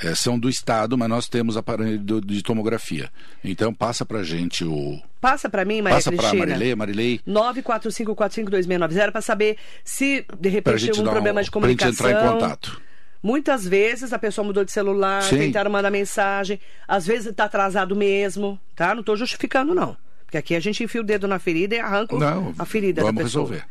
é, 0.00 0.14
são 0.14 0.38
do 0.38 0.48
Estado, 0.48 0.96
mas 0.96 1.08
nós 1.08 1.26
temos 1.28 1.56
aparelho 1.56 1.98
de 2.20 2.42
tomografia. 2.42 3.10
Então 3.42 3.72
passa 3.72 4.04
pra 4.04 4.22
gente 4.22 4.64
o. 4.64 5.00
Passa 5.20 5.48
para 5.48 5.64
mim, 5.64 5.80
Maria 5.82 5.96
passa 5.96 6.10
Cristina. 6.10 6.46
Marilei, 6.46 6.74
Marilei. 6.74 7.20
945452690 7.26 9.10
para 9.12 9.20
saber 9.20 9.56
se 9.84 10.24
de 10.38 10.48
repente 10.48 10.86
teve 10.86 11.00
um 11.00 11.04
problema 11.04 11.40
um, 11.40 11.42
de 11.44 11.50
pra 11.50 11.60
gente 11.68 11.78
comunicação. 11.78 12.08
entrar 12.10 12.26
em 12.26 12.32
contato. 12.32 12.80
Muitas 13.20 13.66
vezes 13.66 14.12
a 14.12 14.18
pessoa 14.18 14.46
mudou 14.46 14.64
de 14.64 14.70
celular, 14.70 15.22
Sim. 15.24 15.38
tentaram 15.38 15.70
mandar 15.70 15.90
mensagem, 15.90 16.60
às 16.86 17.04
vezes 17.04 17.26
está 17.26 17.44
atrasado 17.44 17.96
mesmo, 17.96 18.60
tá? 18.76 18.94
Não 18.94 19.00
estou 19.00 19.16
justificando, 19.16 19.74
não. 19.74 19.96
Porque 20.24 20.38
aqui 20.38 20.54
a 20.54 20.60
gente 20.60 20.84
enfia 20.84 21.00
o 21.00 21.04
dedo 21.04 21.26
na 21.26 21.38
ferida 21.40 21.74
e 21.74 21.80
arranca 21.80 22.14
Não, 22.16 22.54
a 22.56 22.64
ferida 22.64 23.00
vamos 23.02 23.16
da 23.16 23.24
pessoa. 23.24 23.44
resolver. 23.50 23.68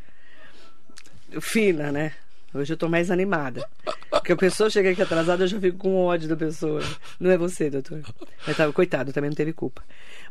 Fina, 1.39 1.91
né? 1.91 2.11
Hoje 2.59 2.73
eu 2.73 2.77
tô 2.77 2.89
mais 2.89 3.11
animada. 3.11 3.67
Porque 4.09 4.31
a 4.31 4.35
pessoa 4.35 4.69
chega 4.69 4.89
aqui 4.91 5.01
atrasada, 5.01 5.43
eu 5.43 5.47
já 5.47 5.59
fico 5.59 5.77
com 5.77 5.95
ódio 6.05 6.27
da 6.27 6.35
pessoa. 6.35 6.81
Não 7.19 7.29
é 7.29 7.37
você, 7.37 7.69
doutor. 7.69 8.01
Mas 8.45 8.57
tá, 8.57 8.71
coitado, 8.71 9.13
também 9.13 9.29
não 9.29 9.35
teve 9.35 9.53
culpa. 9.53 9.83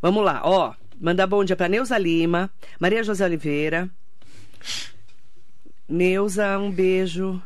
Vamos 0.02 0.24
lá, 0.24 0.40
ó. 0.44 0.74
Mandar 1.00 1.26
bom 1.26 1.44
dia 1.44 1.56
pra 1.56 1.68
Neuza 1.68 1.96
Lima, 1.98 2.50
Maria 2.80 3.04
José 3.04 3.24
Oliveira. 3.24 3.88
Neuza, 5.88 6.58
um 6.58 6.70
beijo. 6.70 7.40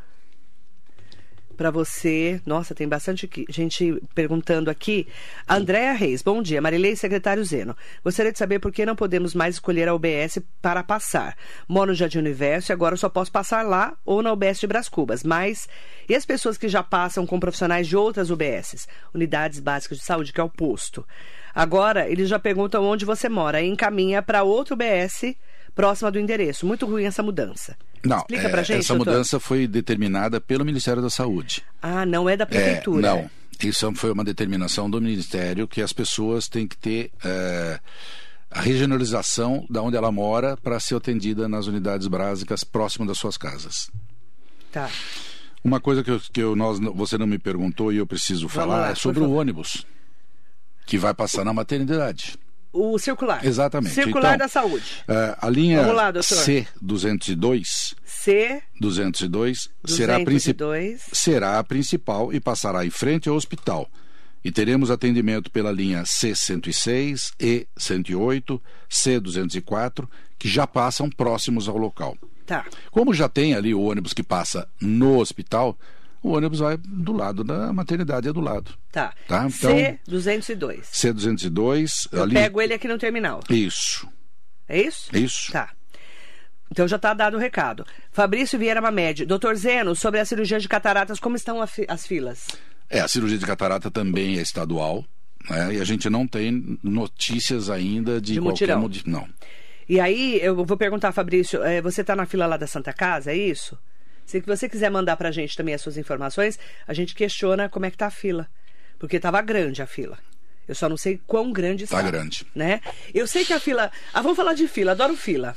Para 1.60 1.70
você. 1.70 2.40
Nossa, 2.46 2.74
tem 2.74 2.88
bastante 2.88 3.28
gente 3.50 4.02
perguntando 4.14 4.70
aqui. 4.70 5.06
Andréa 5.46 5.92
Reis, 5.92 6.22
bom 6.22 6.40
dia. 6.40 6.58
Marilei, 6.58 6.96
secretário 6.96 7.44
Zeno. 7.44 7.76
Gostaria 8.02 8.32
de 8.32 8.38
saber 8.38 8.60
por 8.60 8.72
que 8.72 8.86
não 8.86 8.96
podemos 8.96 9.34
mais 9.34 9.56
escolher 9.56 9.86
a 9.86 9.94
UBS 9.94 10.38
para 10.62 10.82
passar. 10.82 11.36
Moro 11.68 11.90
no 11.90 11.94
Jardim 11.94 12.16
Universo 12.16 12.72
e 12.72 12.74
agora 12.74 12.96
só 12.96 13.10
posso 13.10 13.30
passar 13.30 13.62
lá 13.62 13.94
ou 14.06 14.22
na 14.22 14.32
UBS 14.32 14.58
de 14.58 14.66
Bras 14.66 14.88
Cubas. 14.88 15.22
Mas 15.22 15.68
e 16.08 16.14
as 16.14 16.24
pessoas 16.24 16.56
que 16.56 16.66
já 16.66 16.82
passam 16.82 17.26
com 17.26 17.38
profissionais 17.38 17.86
de 17.86 17.94
outras 17.94 18.30
UBSs? 18.30 18.88
Unidades 19.12 19.60
Básicas 19.60 19.98
de 19.98 20.04
Saúde, 20.04 20.32
que 20.32 20.40
é 20.40 20.44
o 20.44 20.48
posto. 20.48 21.06
Agora, 21.54 22.08
eles 22.08 22.30
já 22.30 22.38
perguntam 22.38 22.82
onde 22.86 23.04
você 23.04 23.28
mora 23.28 23.60
e 23.60 23.68
encaminha 23.68 24.22
para 24.22 24.44
outra 24.44 24.72
UBS 24.72 25.36
próxima 25.74 26.10
do 26.10 26.18
endereço. 26.18 26.64
Muito 26.64 26.86
ruim 26.86 27.04
essa 27.04 27.22
mudança. 27.22 27.76
Não, 28.02 28.18
Explica 28.18 28.46
é, 28.46 28.50
pra 28.50 28.62
gente, 28.62 28.80
essa 28.80 28.94
doutor. 28.94 29.12
mudança 29.12 29.38
foi 29.38 29.66
determinada 29.66 30.40
pelo 30.40 30.64
Ministério 30.64 31.02
da 31.02 31.10
Saúde. 31.10 31.62
Ah, 31.82 32.06
não 32.06 32.28
é 32.28 32.36
da 32.36 32.46
prefeitura. 32.46 33.06
É, 33.06 33.10
não, 33.10 33.30
isso 33.62 33.92
foi 33.94 34.10
uma 34.10 34.24
determinação 34.24 34.88
do 34.88 35.00
Ministério 35.00 35.68
que 35.68 35.82
as 35.82 35.92
pessoas 35.92 36.48
têm 36.48 36.66
que 36.66 36.76
ter 36.76 37.10
é, 37.22 37.78
a 38.50 38.60
regionalização 38.60 39.66
da 39.68 39.82
onde 39.82 39.96
ela 39.96 40.10
mora 40.10 40.56
para 40.56 40.80
ser 40.80 40.96
atendida 40.96 41.48
nas 41.48 41.66
unidades 41.66 42.06
básicas 42.06 42.64
próximo 42.64 43.06
das 43.06 43.18
suas 43.18 43.36
casas. 43.36 43.90
Tá. 44.72 44.88
Uma 45.62 45.78
coisa 45.78 46.02
que, 46.02 46.10
eu, 46.10 46.20
que 46.32 46.40
eu, 46.40 46.56
nós, 46.56 46.78
você 46.78 47.18
não 47.18 47.26
me 47.26 47.38
perguntou 47.38 47.92
e 47.92 47.98
eu 47.98 48.06
preciso 48.06 48.48
Vamos 48.48 48.54
falar 48.54 48.80
lá, 48.80 48.90
é 48.90 48.94
sobre 48.94 49.20
o 49.20 49.30
ônibus 49.30 49.86
que 50.86 50.96
vai 50.96 51.12
passar 51.12 51.44
na 51.44 51.52
maternidade. 51.52 52.38
O 52.72 52.98
circular. 52.98 53.44
Exatamente. 53.44 53.94
Circular 53.94 54.34
então, 54.34 54.46
da 54.46 54.48
saúde. 54.48 55.04
Uh, 55.08 55.36
a 55.40 55.50
linha 55.50 55.82
lá, 55.92 56.12
C202. 56.12 57.94
C 58.04 58.62
202 58.80 59.70
será 59.86 60.16
a, 60.16 60.20
será 61.12 61.58
a 61.58 61.64
principal 61.64 62.32
e 62.32 62.38
passará 62.38 62.84
em 62.84 62.90
frente 62.90 63.28
ao 63.28 63.34
hospital. 63.34 63.88
E 64.44 64.50
teremos 64.50 64.90
atendimento 64.90 65.50
pela 65.50 65.72
linha 65.72 66.02
C106, 66.02 67.32
E108, 67.38 68.60
C204, 68.90 70.08
que 70.38 70.48
já 70.48 70.66
passam 70.66 71.10
próximos 71.10 71.68
ao 71.68 71.76
local. 71.76 72.16
Tá. 72.46 72.64
Como 72.90 73.12
já 73.12 73.28
tem 73.28 73.54
ali 73.54 73.74
o 73.74 73.82
ônibus 73.82 74.12
que 74.12 74.22
passa 74.22 74.68
no 74.80 75.18
hospital, 75.18 75.78
o 76.22 76.32
ônibus 76.32 76.58
vai 76.58 76.76
do 76.76 77.12
lado 77.12 77.42
da 77.42 77.72
maternidade, 77.72 78.28
é 78.28 78.32
do 78.32 78.40
lado. 78.40 78.74
Tá. 78.92 79.12
tá? 79.26 79.46
Então, 79.46 79.74
C202. 80.06 80.82
C202. 80.92 82.08
Eu 82.12 82.22
ali... 82.22 82.34
pego 82.34 82.60
ele 82.60 82.74
aqui 82.74 82.86
no 82.86 82.98
terminal. 82.98 83.40
Isso. 83.48 84.06
É 84.68 84.80
isso? 84.80 85.16
Isso. 85.16 85.52
Tá. 85.52 85.70
Então 86.70 86.86
já 86.86 86.96
está 86.96 87.12
dado 87.12 87.36
o 87.36 87.40
recado. 87.40 87.84
Fabrício 88.12 88.58
Vieira 88.58 88.80
Mamed. 88.80 89.26
Doutor 89.26 89.56
Zeno, 89.56 89.96
sobre 89.96 90.20
a 90.20 90.24
cirurgia 90.24 90.60
de 90.60 90.68
cataratas, 90.68 91.18
como 91.18 91.34
estão 91.34 91.60
as 91.60 92.06
filas? 92.06 92.46
É, 92.88 93.00
a 93.00 93.08
cirurgia 93.08 93.38
de 93.38 93.46
catarata 93.46 93.90
também 93.90 94.38
é 94.38 94.42
estadual. 94.42 95.04
Né? 95.48 95.74
E 95.74 95.80
a 95.80 95.84
gente 95.84 96.08
não 96.08 96.26
tem 96.26 96.78
notícias 96.82 97.70
ainda 97.70 98.20
de, 98.20 98.34
de 98.34 98.40
qualquer 98.40 98.76
mutirão. 98.76 99.10
Não. 99.10 99.28
E 99.88 99.98
aí, 99.98 100.38
eu 100.40 100.64
vou 100.64 100.76
perguntar, 100.76 101.10
Fabrício, 101.10 101.64
é, 101.64 101.82
você 101.82 102.02
está 102.02 102.14
na 102.14 102.24
fila 102.24 102.46
lá 102.46 102.56
da 102.56 102.66
Santa 102.66 102.92
Casa, 102.92 103.32
é 103.32 103.36
isso? 103.36 103.76
Se 104.26 104.40
você 104.40 104.68
quiser 104.68 104.90
mandar 104.90 105.16
para 105.16 105.28
a 105.28 105.32
gente 105.32 105.56
também 105.56 105.74
as 105.74 105.80
suas 105.80 105.96
informações, 105.96 106.58
a 106.86 106.94
gente 106.94 107.14
questiona 107.14 107.68
como 107.68 107.86
é 107.86 107.90
que 107.90 107.96
tá 107.96 108.06
a 108.06 108.10
fila. 108.10 108.48
Porque 108.98 109.16
estava 109.16 109.40
grande 109.40 109.82
a 109.82 109.86
fila. 109.86 110.18
Eu 110.68 110.74
só 110.74 110.88
não 110.88 110.96
sei 110.96 111.20
quão 111.26 111.52
grande 111.52 111.84
está. 111.84 111.98
Está 111.98 112.10
grande. 112.10 112.46
Né? 112.54 112.80
Eu 113.12 113.26
sei 113.26 113.44
que 113.44 113.52
a 113.52 113.58
fila. 113.58 113.90
Ah, 114.14 114.22
vamos 114.22 114.36
falar 114.36 114.54
de 114.54 114.68
fila, 114.68 114.92
adoro 114.92 115.16
fila. 115.16 115.56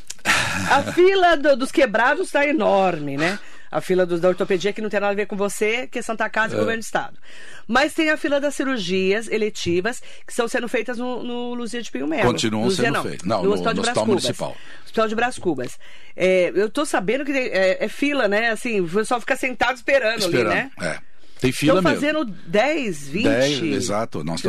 A 0.71 0.81
fila 0.91 1.35
do, 1.35 1.55
dos 1.55 1.71
quebrados 1.71 2.27
está 2.27 2.47
enorme, 2.47 3.15
né? 3.15 3.37
A 3.73 3.81
fila 3.81 4.05
dos, 4.05 4.21
da 4.21 4.29
ortopedia 4.29 4.71
que 4.71 4.81
não 4.81 4.89
tem 4.89 4.99
nada 4.99 5.11
a 5.11 5.15
ver 5.15 5.25
com 5.25 5.35
você, 5.35 5.87
que 5.87 5.97
é 5.97 6.01
Santa 6.01 6.29
Casa 6.29 6.53
e 6.53 6.57
é. 6.57 6.59
Governo 6.59 6.79
do 6.79 6.85
Estado. 6.85 7.17
Mas 7.67 7.93
tem 7.93 8.09
a 8.09 8.17
fila 8.17 8.39
das 8.39 8.53
cirurgias 8.53 9.27
eletivas 9.27 9.99
que 10.25 10.31
estão 10.31 10.47
sendo 10.47 10.67
feitas 10.67 10.97
no, 10.97 11.23
no 11.23 11.53
Luzia 11.53 11.81
de 11.81 11.89
Pinho 11.89 12.07
Melo. 12.07 12.23
Continuam 12.23 12.65
Luzia, 12.65 12.85
sendo 12.85 13.01
feitas. 13.01 13.27
Não, 13.27 13.37
no, 13.37 13.45
no 13.45 13.53
Hospital, 13.53 13.73
de 13.73 13.79
Hospital 13.79 14.05
Municipal. 14.05 14.57
Hospital 14.85 15.07
de 15.07 15.15
Brás 15.15 15.39
Cubas. 15.39 15.79
É, 16.15 16.51
eu 16.55 16.69
tô 16.69 16.85
sabendo 16.85 17.25
que 17.25 17.31
é, 17.31 17.83
é, 17.83 17.87
fila, 17.87 18.27
né? 18.27 18.49
Assim, 18.49 18.79
o 18.79 18.87
pessoal 18.87 19.19
fica 19.19 19.35
sentado 19.35 19.75
esperando, 19.75 20.19
esperando 20.19 20.51
ali, 20.51 20.55
né? 20.55 20.71
É. 20.79 21.12
Tem 21.43 21.51
fila 21.51 21.79
Estão 21.79 21.91
fazendo 21.91 22.23
10, 22.23 23.09
20 23.09 23.23
10, 23.25 23.63
Exato. 23.63 24.23
Nós 24.23 24.41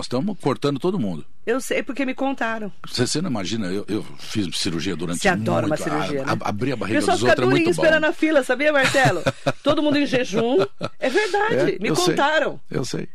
estamos, 0.00 0.38
cortando 0.40 0.80
todo 0.80 0.98
mundo. 0.98 1.26
Eu 1.44 1.60
sei 1.60 1.82
porque 1.82 2.06
me 2.06 2.14
contaram. 2.14 2.72
Você, 2.88 3.06
você 3.06 3.20
não 3.20 3.28
imagina, 3.28 3.66
eu, 3.66 3.84
eu 3.86 4.02
fiz 4.18 4.48
cirurgia 4.56 4.96
durante 4.96 5.20
Você 5.20 5.28
adora 5.28 5.66
muito, 5.66 5.78
uma 5.82 5.90
cirurgia, 5.90 6.22
a, 6.22 6.24
né? 6.34 6.38
a, 6.42 6.48
abrir 6.48 6.72
a 6.72 6.76
barriga 6.76 7.00
dos 7.00 7.22
outros 7.22 7.46
é 7.46 7.50
muito 7.50 7.64
bom. 7.66 7.70
esperando 7.70 8.04
a 8.04 8.14
fila, 8.14 8.42
sabia, 8.42 8.72
Marcelo? 8.72 9.22
todo 9.62 9.82
mundo 9.82 9.98
em 9.98 10.06
jejum. 10.06 10.64
É 10.98 11.10
verdade, 11.10 11.76
é, 11.76 11.78
me 11.78 11.90
contaram. 11.90 12.58
Sei, 12.66 12.78
eu 12.78 12.84
sei. 12.86 13.08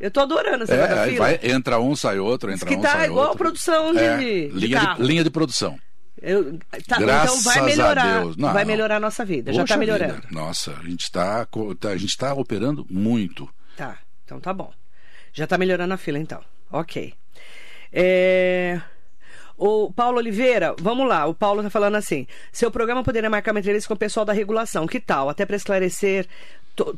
Eu 0.00 0.10
tô 0.10 0.20
adorando 0.20 0.64
essa 0.64 0.74
é, 0.74 1.10
fila. 1.10 1.18
Vai, 1.26 1.40
entra 1.42 1.78
um, 1.78 1.94
sai 1.94 2.18
outro, 2.18 2.50
entra 2.50 2.66
que 2.66 2.74
um, 2.74 2.80
tá 2.80 2.92
sai 2.92 3.06
igual 3.08 3.28
outro. 3.28 3.34
a 3.34 3.36
produção 3.36 3.92
de, 3.92 4.00
é, 4.00 4.16
de, 4.16 4.48
linha 4.54 4.94
de, 4.94 5.02
linha 5.02 5.24
de 5.24 5.30
produção. 5.30 5.78
Eu, 6.22 6.56
tá, 6.86 7.02
então 7.02 7.42
vai 7.42 7.62
melhorar. 7.62 8.24
Não, 8.36 8.52
vai 8.52 8.64
melhorar 8.64 8.96
a 8.96 9.00
nossa 9.00 9.24
vida. 9.24 9.52
Já 9.52 9.64
está 9.64 9.76
melhorando. 9.76 10.14
Vida. 10.14 10.28
Nossa, 10.30 10.70
a 10.78 10.84
gente 10.84 11.02
está 11.02 11.44
tá, 11.80 11.88
a 11.88 11.96
gente 11.96 12.16
tá 12.16 12.32
operando 12.32 12.86
muito. 12.88 13.52
Tá, 13.76 13.98
então 14.24 14.38
tá 14.38 14.54
bom. 14.54 14.72
Já 15.32 15.44
está 15.44 15.58
melhorando 15.58 15.92
a 15.92 15.96
fila, 15.96 16.18
então. 16.18 16.40
Ok. 16.70 17.12
É... 17.92 18.80
O 19.56 19.92
Paulo 19.92 20.18
Oliveira, 20.18 20.74
vamos 20.80 21.08
lá. 21.08 21.26
O 21.26 21.34
Paulo 21.34 21.60
está 21.60 21.70
falando 21.70 21.96
assim: 21.96 22.26
seu 22.52 22.70
programa 22.70 23.02
poderia 23.02 23.30
marcar 23.30 23.52
uma 23.52 23.60
entrevista 23.60 23.88
com 23.88 23.94
o 23.94 23.98
pessoal 23.98 24.26
da 24.26 24.32
regulação. 24.32 24.86
Que 24.86 25.00
tal? 25.00 25.28
Até 25.28 25.46
para 25.46 25.56
esclarecer 25.56 26.26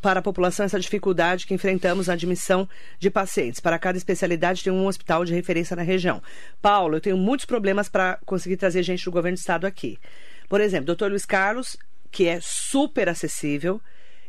para 0.00 0.20
a 0.20 0.22
população 0.22 0.64
essa 0.64 0.78
dificuldade 0.78 1.46
que 1.46 1.54
enfrentamos 1.54 2.06
na 2.06 2.12
admissão 2.12 2.68
de 2.98 3.10
pacientes. 3.10 3.60
Para 3.60 3.78
cada 3.78 3.98
especialidade 3.98 4.62
tem 4.62 4.72
um 4.72 4.86
hospital 4.86 5.24
de 5.24 5.34
referência 5.34 5.74
na 5.74 5.82
região. 5.82 6.22
Paulo, 6.62 6.96
eu 6.96 7.00
tenho 7.00 7.16
muitos 7.16 7.44
problemas 7.44 7.88
para 7.88 8.18
conseguir 8.24 8.56
trazer 8.56 8.82
gente 8.82 9.04
do 9.04 9.10
governo 9.10 9.36
do 9.36 9.40
estado 9.40 9.66
aqui. 9.66 9.98
Por 10.48 10.60
exemplo, 10.60 10.86
doutor 10.86 11.10
Luiz 11.10 11.26
Carlos, 11.26 11.76
que 12.10 12.28
é 12.28 12.38
super 12.40 13.08
acessível, 13.08 13.80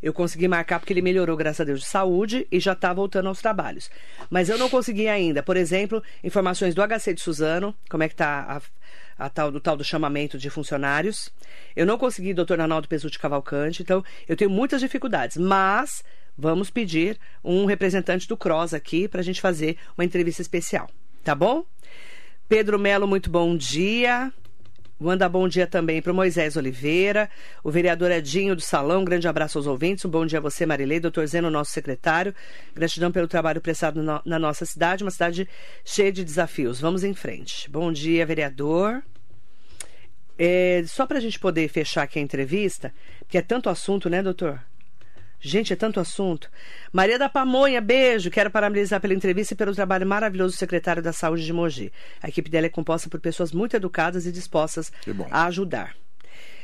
eu 0.01 0.13
consegui 0.13 0.47
marcar 0.47 0.79
porque 0.79 0.93
ele 0.93 1.01
melhorou, 1.01 1.35
graças 1.35 1.61
a 1.61 1.63
Deus, 1.63 1.81
de 1.81 1.85
saúde 1.85 2.47
e 2.51 2.59
já 2.59 2.73
está 2.73 2.93
voltando 2.93 3.27
aos 3.27 3.41
trabalhos. 3.41 3.89
Mas 4.29 4.49
eu 4.49 4.57
não 4.57 4.69
consegui 4.69 5.07
ainda, 5.07 5.41
por 5.41 5.57
exemplo, 5.57 6.03
informações 6.23 6.75
do 6.75 6.81
HC 6.81 7.13
de 7.13 7.21
Suzano, 7.21 7.75
como 7.89 8.03
é 8.03 8.07
que 8.07 8.13
está 8.13 8.61
a, 9.17 9.25
a 9.25 9.29
tal, 9.29 9.51
do 9.51 9.59
tal 9.59 9.75
do 9.75 9.83
chamamento 9.83 10.37
de 10.37 10.49
funcionários. 10.49 11.31
Eu 11.75 11.85
não 11.85 11.97
consegui 11.97 12.33
doutor 12.33 12.59
Arnaldo 12.59 12.87
Pesutti 12.87 13.19
Cavalcante, 13.19 13.81
então 13.81 14.03
eu 14.27 14.35
tenho 14.35 14.49
muitas 14.49 14.81
dificuldades, 14.81 15.37
mas 15.37 16.03
vamos 16.37 16.69
pedir 16.69 17.17
um 17.43 17.65
representante 17.65 18.27
do 18.27 18.37
CROSS 18.37 18.73
aqui 18.73 19.07
para 19.07 19.21
a 19.21 19.23
gente 19.23 19.41
fazer 19.41 19.77
uma 19.97 20.05
entrevista 20.05 20.41
especial, 20.41 20.89
tá 21.23 21.33
bom? 21.33 21.65
Pedro 22.47 22.77
Melo, 22.77 23.07
muito 23.07 23.29
bom 23.29 23.57
dia. 23.57 24.31
Manda 24.97 25.27
bom 25.27 25.45
dia 25.45 25.67
também 25.67 26.01
para 26.01 26.13
o 26.13 26.15
Moisés 26.15 26.55
Oliveira, 26.55 27.29
o 27.61 27.69
vereador 27.69 28.11
Edinho 28.11 28.55
do 28.55 28.61
Salão. 28.61 29.01
Um 29.01 29.05
grande 29.05 29.27
abraço 29.27 29.57
aos 29.57 29.67
ouvintes. 29.67 30.05
Um 30.05 30.09
bom 30.09 30.25
dia 30.25 30.39
a 30.39 30.41
você, 30.41 30.65
Marilei, 30.65 31.01
doutor 31.01 31.27
Zeno, 31.27 31.51
nosso 31.51 31.71
secretário. 31.71 32.33
Gratidão 32.73 33.11
pelo 33.11 33.27
trabalho 33.27 33.59
prestado 33.59 34.01
no, 34.01 34.21
na 34.25 34.39
nossa 34.39 34.65
cidade, 34.65 35.03
uma 35.03 35.11
cidade 35.11 35.49
cheia 35.83 36.13
de 36.13 36.23
desafios. 36.23 36.79
Vamos 36.79 37.03
em 37.03 37.13
frente. 37.13 37.69
Bom 37.69 37.91
dia, 37.91 38.25
vereador. 38.25 39.03
É, 40.39 40.83
só 40.87 41.05
para 41.05 41.17
a 41.17 41.21
gente 41.21 41.39
poder 41.39 41.67
fechar 41.67 42.03
aqui 42.03 42.17
a 42.17 42.21
entrevista, 42.21 42.93
porque 43.19 43.37
é 43.37 43.41
tanto 43.41 43.69
assunto, 43.69 44.09
né, 44.09 44.23
doutor? 44.23 44.61
Gente, 45.47 45.71
é 45.71 45.75
tanto 45.75 45.99
assunto. 45.99 46.49
Maria 46.91 47.19
da 47.19 47.29
Pamonha, 47.29 47.79
beijo. 47.79 48.31
Quero 48.31 48.49
parabenizar 48.49 48.99
pela 48.99 49.13
entrevista 49.13 49.53
e 49.53 49.57
pelo 49.57 49.75
trabalho 49.75 50.03
maravilhoso 50.03 50.55
do 50.55 50.57
secretário 50.57 51.03
da 51.03 51.13
Saúde 51.13 51.45
de 51.45 51.53
Mogi. 51.53 51.93
A 52.19 52.27
equipe 52.27 52.49
dela 52.49 52.65
é 52.65 52.69
composta 52.69 53.07
por 53.11 53.19
pessoas 53.19 53.51
muito 53.51 53.75
educadas 53.75 54.25
e 54.25 54.31
dispostas 54.31 54.91
a 55.29 55.45
ajudar. 55.45 55.95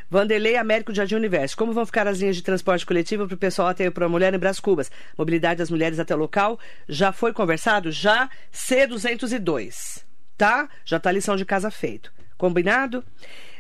Vanderlei 0.10 0.58
Américo 0.58 0.92
de 0.92 0.98
Jardim 0.98 1.14
Universo. 1.14 1.56
Como 1.56 1.74
vão 1.74 1.86
ficar 1.86 2.08
as 2.08 2.18
linhas 2.18 2.36
de 2.36 2.42
transporte 2.42 2.84
coletivo 2.84 3.28
para 3.28 3.36
o 3.36 3.38
pessoal 3.38 3.68
até 3.68 3.88
para 3.92 4.08
a 4.08 4.10
mulher 4.10 4.34
em 4.34 4.40
Brás 4.40 4.60
Cubas? 4.60 4.90
Mobilidade 5.16 5.60
das 5.60 5.70
mulheres 5.70 6.00
até 6.00 6.16
o 6.16 6.18
local. 6.18 6.60
Já 6.90 7.12
foi 7.12 7.34
conversado? 7.34 7.92
Já 7.92 8.32
C202. 8.52 10.04
Tá? 10.36 10.68
Já 10.84 10.98
está 10.98 11.12
a 11.12 11.14
lição 11.14 11.36
de 11.36 11.46
casa 11.46 11.70
feito. 11.70 12.12
Combinado? 12.36 13.04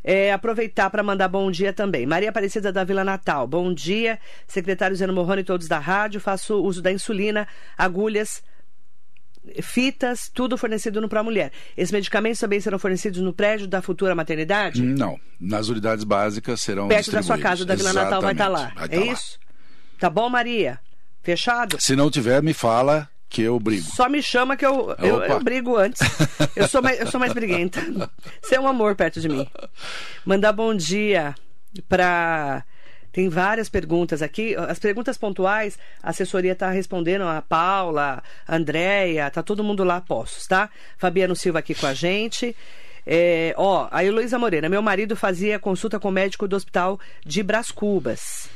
É, 0.04 0.32
aproveitar 0.34 0.89
para 0.89 1.04
mandar 1.04 1.28
bom 1.28 1.52
dia 1.52 1.72
também. 1.72 2.06
Maria 2.06 2.30
Aparecida 2.30 2.72
da 2.72 2.84
Vila 2.84 3.04
Natal. 3.04 3.45
Bom 3.47 3.74
dia, 3.74 4.20
secretário 4.47 4.95
Zeno 4.95 5.14
Morrone 5.14 5.41
e 5.41 5.45
todos 5.45 5.68
da 5.68 5.80
rádio. 5.80 6.20
Faço 6.20 6.62
uso 6.62 6.82
da 6.82 6.91
insulina, 6.91 7.47
agulhas, 7.78 8.43
fitas, 9.62 10.30
tudo 10.30 10.58
fornecido 10.58 11.02
no 11.02 11.10
Pro 11.10 11.24
Mulher. 11.24 11.52
Esses 11.76 11.91
medicamentos 11.91 12.39
também 12.39 12.60
serão 12.60 12.80
fornecidos 12.80 13.20
no 13.22 13.34
prédio 13.34 13.68
da 13.68 13.82
futura 13.82 14.16
maternidade? 14.16 14.82
Não. 14.82 15.20
Nas 15.39 15.68
unidades 15.68 16.04
básicas 16.04 16.62
serão 16.62 16.88
Perto 16.88 17.12
da 17.12 17.22
sua 17.22 17.38
casa, 17.38 17.66
da 17.66 17.76
Vila 17.76 17.93
Natal, 17.93 18.22
vai 18.22 18.34
estar 18.34 18.45
tá 18.45 18.49
lá. 18.49 18.72
Vai 18.76 18.89
tá 18.89 18.95
é 18.95 18.99
lá. 18.99 19.06
isso? 19.06 19.39
Tá 19.99 20.10
bom, 20.10 20.30
Maria? 20.30 20.80
Fechado? 21.22 21.78
Se 21.80 21.95
não 21.95 22.10
tiver, 22.10 22.41
me 22.41 22.54
fala 22.54 23.08
que 23.32 23.41
eu 23.41 23.57
brigo. 23.57 23.84
Só 23.84 24.09
me 24.09 24.21
chama 24.21 24.57
que 24.57 24.65
eu, 24.65 24.93
eu, 24.99 25.23
eu, 25.23 25.39
brigo 25.39 25.77
antes. 25.77 26.01
Eu 26.53 26.67
sou, 26.67 26.82
mais, 26.82 26.99
eu 26.99 27.07
sou 27.07 27.17
mais 27.17 27.32
briguenta. 27.32 27.82
Você 28.41 28.55
é 28.55 28.59
um 28.59 28.67
amor 28.67 28.93
perto 28.93 29.21
de 29.21 29.29
mim. 29.29 29.47
Mandar 30.25 30.51
bom 30.51 30.75
dia 30.75 31.34
para 31.88 32.65
Tem 33.09 33.29
várias 33.29 33.69
perguntas 33.69 34.21
aqui. 34.21 34.53
As 34.55 34.79
perguntas 34.79 35.17
pontuais, 35.17 35.79
a 36.03 36.09
assessoria 36.09 36.51
está 36.51 36.69
respondendo, 36.69 37.23
a 37.23 37.41
Paula, 37.41 38.21
a 38.45 38.55
Andréia, 38.55 39.32
tá 39.32 39.41
todo 39.41 39.63
mundo 39.63 39.86
lá 39.86 39.95
a 39.95 40.01
postos, 40.01 40.45
tá? 40.45 40.69
Fabiano 40.97 41.36
Silva 41.36 41.59
aqui 41.59 41.73
com 41.73 41.88
a 41.88 41.93
gente. 41.93 42.53
É, 43.07 43.53
ó, 43.57 43.88
a 43.89 44.03
Heloísa 44.03 44.38
Moreira, 44.38 44.67
meu 44.67 44.82
marido 44.82 45.15
fazia 45.15 45.57
consulta 45.57 45.99
com 45.99 46.09
o 46.09 46.11
médico 46.11 46.49
do 46.49 46.55
hospital 46.55 46.99
de 47.25 47.41
Bras 47.41 47.71
Cubas. 47.71 48.49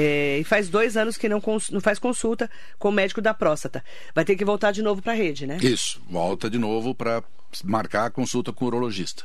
É, 0.00 0.38
e 0.38 0.44
faz 0.44 0.68
dois 0.68 0.96
anos 0.96 1.16
que 1.16 1.28
não, 1.28 1.40
cons- 1.40 1.70
não 1.70 1.80
faz 1.80 1.98
consulta 1.98 2.48
com 2.78 2.88
o 2.90 2.92
médico 2.92 3.20
da 3.20 3.34
próstata. 3.34 3.82
Vai 4.14 4.24
ter 4.24 4.36
que 4.36 4.44
voltar 4.44 4.70
de 4.70 4.80
novo 4.82 5.02
para 5.02 5.12
a 5.12 5.16
rede, 5.16 5.46
né? 5.46 5.58
Isso, 5.60 6.00
volta 6.08 6.48
de 6.48 6.56
novo 6.58 6.94
para 6.94 7.22
marcar 7.64 8.04
a 8.06 8.10
consulta 8.10 8.52
com 8.52 8.64
o 8.64 8.68
urologista. 8.68 9.24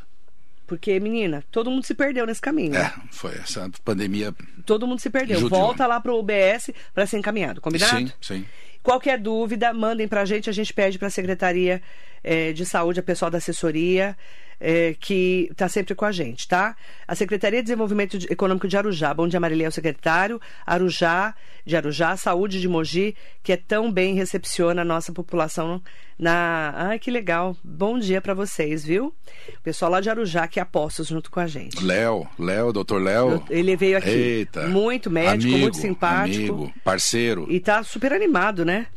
Porque, 0.65 0.99
menina, 0.99 1.43
todo 1.51 1.69
mundo 1.69 1.85
se 1.85 1.93
perdeu 1.93 2.25
nesse 2.25 2.41
caminho. 2.41 2.75
É, 2.75 2.91
foi 3.11 3.33
essa 3.35 3.69
pandemia. 3.83 4.33
Todo 4.65 4.87
mundo 4.87 4.99
se 4.99 5.09
perdeu. 5.09 5.39
Judiou. 5.39 5.59
Volta 5.61 5.85
lá 5.85 5.99
pro 5.99 6.17
UBS 6.17 6.71
para 6.93 7.05
ser 7.05 7.17
encaminhado, 7.19 7.59
combinado? 7.61 7.95
Sim, 7.97 8.11
sim. 8.21 8.45
Qualquer 8.81 9.19
dúvida, 9.19 9.73
mandem 9.73 10.07
pra 10.07 10.25
gente, 10.25 10.49
a 10.49 10.53
gente 10.53 10.73
pede 10.73 10.97
para 10.97 11.07
a 11.09 11.11
Secretaria 11.11 11.81
eh, 12.23 12.51
de 12.53 12.65
Saúde, 12.65 12.99
a 12.99 13.03
pessoal 13.03 13.29
da 13.29 13.37
assessoria, 13.37 14.17
eh, 14.65 14.95
que 14.97 15.49
está 15.51 15.67
sempre 15.67 15.93
com 15.93 16.05
a 16.05 16.11
gente, 16.11 16.47
tá? 16.47 16.75
A 17.05 17.13
Secretaria 17.15 17.59
de 17.59 17.63
Desenvolvimento 17.65 18.17
de- 18.17 18.31
Econômico 18.31 18.65
de 18.67 18.77
Arujá, 18.77 19.13
bom 19.13 19.27
dia 19.27 19.39
Marilê, 19.39 19.65
é 19.65 19.67
o 19.67 19.71
secretário, 19.71 20.39
Arujá, 20.65 21.35
de 21.65 21.75
Arujá, 21.75 22.15
Saúde 22.15 22.61
de 22.61 22.67
Mogi, 22.69 23.13
que 23.43 23.51
é 23.51 23.57
tão 23.57 23.91
bem 23.91 24.15
recepciona 24.15 24.81
a 24.81 24.85
nossa 24.85 25.11
população 25.11 25.81
na... 26.17 26.73
Ai, 26.75 26.99
que 26.99 27.11
legal, 27.11 27.57
bom 27.63 27.99
dia 27.99 28.21
para 28.21 28.33
vocês, 28.33 28.85
viu? 28.85 29.13
O 29.57 29.61
pessoal 29.61 29.91
lá 29.91 29.99
de 29.99 30.09
Arujá, 30.09 30.47
que 30.47 30.59
é 30.59 30.63
apostos 30.63 31.07
junto 31.07 31.29
com 31.29 31.39
a 31.41 31.47
gente. 31.47 31.83
Léo, 31.83 32.25
Léo, 32.39 32.71
doutor 32.71 33.01
Léo. 33.01 33.43
Ele 33.49 33.75
veio 33.75 33.97
aqui, 33.97 34.09
Eita. 34.09 34.67
muito 34.67 35.09
médico, 35.11 35.43
Amigo, 35.43 35.57
muito 35.59 35.77
simpático. 35.77 36.53
Amigo, 36.53 36.73
parceiro. 36.83 37.45
E 37.49 37.59
tá 37.59 37.83
super 37.83 38.13
animado, 38.13 38.63
né? 38.63 38.87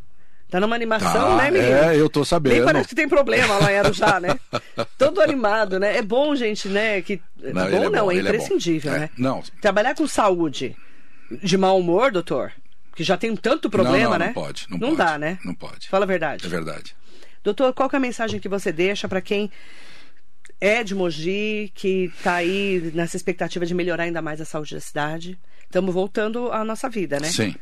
Tá 0.49 0.61
numa 0.61 0.77
animação, 0.77 1.37
Tá, 1.37 1.43
né, 1.45 1.51
menino? 1.51 1.73
é, 1.75 1.97
eu 1.97 2.09
tô 2.09 2.25
sabendo. 2.25 2.53
Nem 2.55 2.65
parece 2.65 2.89
que 2.89 2.95
tem 2.95 3.09
problema 3.09 3.59
lá 3.59 3.73
em 3.73 3.79
Arujá, 3.79 4.21
né? 4.21 4.39
Todo 4.97 5.21
animado, 5.21 5.81
né? 5.81 5.97
É 5.97 6.03
bom, 6.03 6.37
gente, 6.37 6.69
né? 6.69 7.03
Que... 7.03 7.21
Não, 7.37 7.53
bom 7.53 7.61
é 7.61 7.89
não, 7.91 8.05
bom, 8.07 8.13
é 8.13 8.17
é 8.17 8.21
imprescindível, 8.21 8.93
É, 8.95 8.99
né? 9.01 9.11
não. 9.19 9.43
Trabalhar 9.61 9.95
com 9.97 10.07
saúde 10.07 10.77
de 11.43 11.59
mau 11.59 11.77
humor, 11.79 12.13
doutor, 12.13 12.53
que 12.95 13.03
já 13.03 13.17
tem 13.17 13.35
tanto 13.35 13.69
problema, 13.69 13.99
não, 14.05 14.11
não, 14.11 14.19
né? 14.19 14.27
Não 14.27 14.33
pode, 14.35 14.67
não, 14.71 14.79
Não 14.79 14.89
pode. 14.97 14.99
dá, 14.99 15.19
né? 15.19 15.39
Não 15.45 15.55
pode. 15.55 15.89
Fala 15.89 16.05
a 16.05 16.07
verdade. 16.09 16.47
É 16.47 16.49
verdade. 16.49 16.97
Doutor, 17.43 17.73
qual 17.75 17.89
que 17.91 17.97
é 17.97 17.99
a 17.99 18.01
mensagem 18.01 18.39
que 18.39 18.49
você 18.49 18.71
deixa 18.71 19.09
para 19.09 19.21
quem 19.21 19.51
é 20.61 20.85
de 20.85 20.95
Mogi, 20.95 21.71
que 21.75 22.05
está 22.17 22.35
aí 22.37 22.91
nessa 22.95 23.17
expectativa 23.17 23.67
de 23.67 23.75
melhorar 23.75 24.05
ainda 24.05 24.23
mais 24.23 24.41
a 24.41 24.45
saúde 24.45 24.75
da 24.77 24.81
cidade? 24.81 25.37
Estamos 25.65 25.93
voltando 25.93 26.53
à 26.53 26.65
nossa 26.65 26.89
vida, 26.89 27.19
né? 27.19 27.29
Sim. 27.29 27.55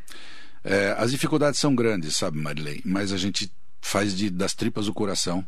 É, 0.65 0.95
as 0.99 1.11
dificuldades 1.11 1.61
são 1.61 1.75
grandes, 1.75 2.17
sabe, 2.17 2.39
Marilei? 2.39 2.81
Mas 2.85 3.12
a 3.12 3.19
gente 3.19 3.53
faz 3.81 4.17
de, 4.17 4.31
das 4.31 4.55
tripas 4.55 4.89
o 4.89 4.95
coração 4.95 5.47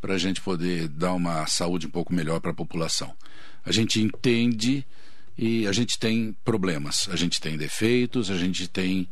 para 0.00 0.14
a 0.14 0.18
gente 0.18 0.40
poder 0.40 0.88
dar 0.88 1.12
uma 1.12 1.46
saúde 1.46 1.86
um 1.86 1.90
pouco 1.90 2.12
melhor 2.12 2.40
para 2.40 2.50
a 2.50 2.54
população. 2.54 3.14
A 3.64 3.72
gente 3.72 4.00
entende 4.00 4.84
e 5.38 5.66
a 5.66 5.72
gente 5.72 5.98
tem 5.98 6.36
problemas, 6.44 7.08
a 7.10 7.16
gente 7.16 7.40
tem 7.40 7.56
defeitos, 7.56 8.30
a 8.30 8.36
gente 8.36 8.66
tem 8.66 9.08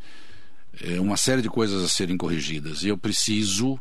é, 0.82 1.00
uma 1.00 1.16
série 1.16 1.42
de 1.42 1.48
coisas 1.48 1.84
a 1.84 1.88
serem 1.88 2.16
corrigidas. 2.16 2.82
E 2.82 2.88
eu 2.88 2.98
preciso 2.98 3.78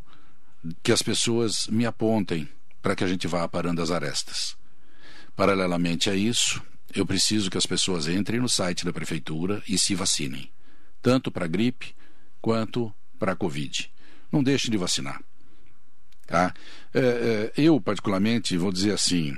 que 0.81 0.91
as 0.91 1.01
pessoas 1.01 1.67
me 1.67 1.85
apontem 1.85 2.47
para 2.81 2.95
que 2.95 3.03
a 3.03 3.07
gente 3.07 3.27
vá 3.27 3.43
aparando 3.43 3.81
as 3.81 3.91
arestas. 3.91 4.55
Paralelamente 5.35 6.09
a 6.09 6.15
isso, 6.15 6.61
eu 6.93 7.05
preciso 7.05 7.49
que 7.49 7.57
as 7.57 7.65
pessoas 7.65 8.07
entrem 8.07 8.39
no 8.39 8.49
site 8.49 8.85
da 8.85 8.93
prefeitura 8.93 9.63
e 9.67 9.77
se 9.77 9.95
vacinem, 9.95 10.49
tanto 11.03 11.29
para 11.29 11.45
gripe 11.45 11.93
quanto 12.41 12.91
para 13.19 13.33
a 13.33 13.35
Covid. 13.35 13.91
Não 14.31 14.41
deixem 14.41 14.71
de 14.71 14.77
vacinar. 14.77 15.21
Tá? 16.25 16.51
É, 16.93 17.51
é, 17.55 17.61
eu, 17.61 17.79
particularmente, 17.79 18.57
vou 18.57 18.71
dizer 18.71 18.93
assim: 18.93 19.37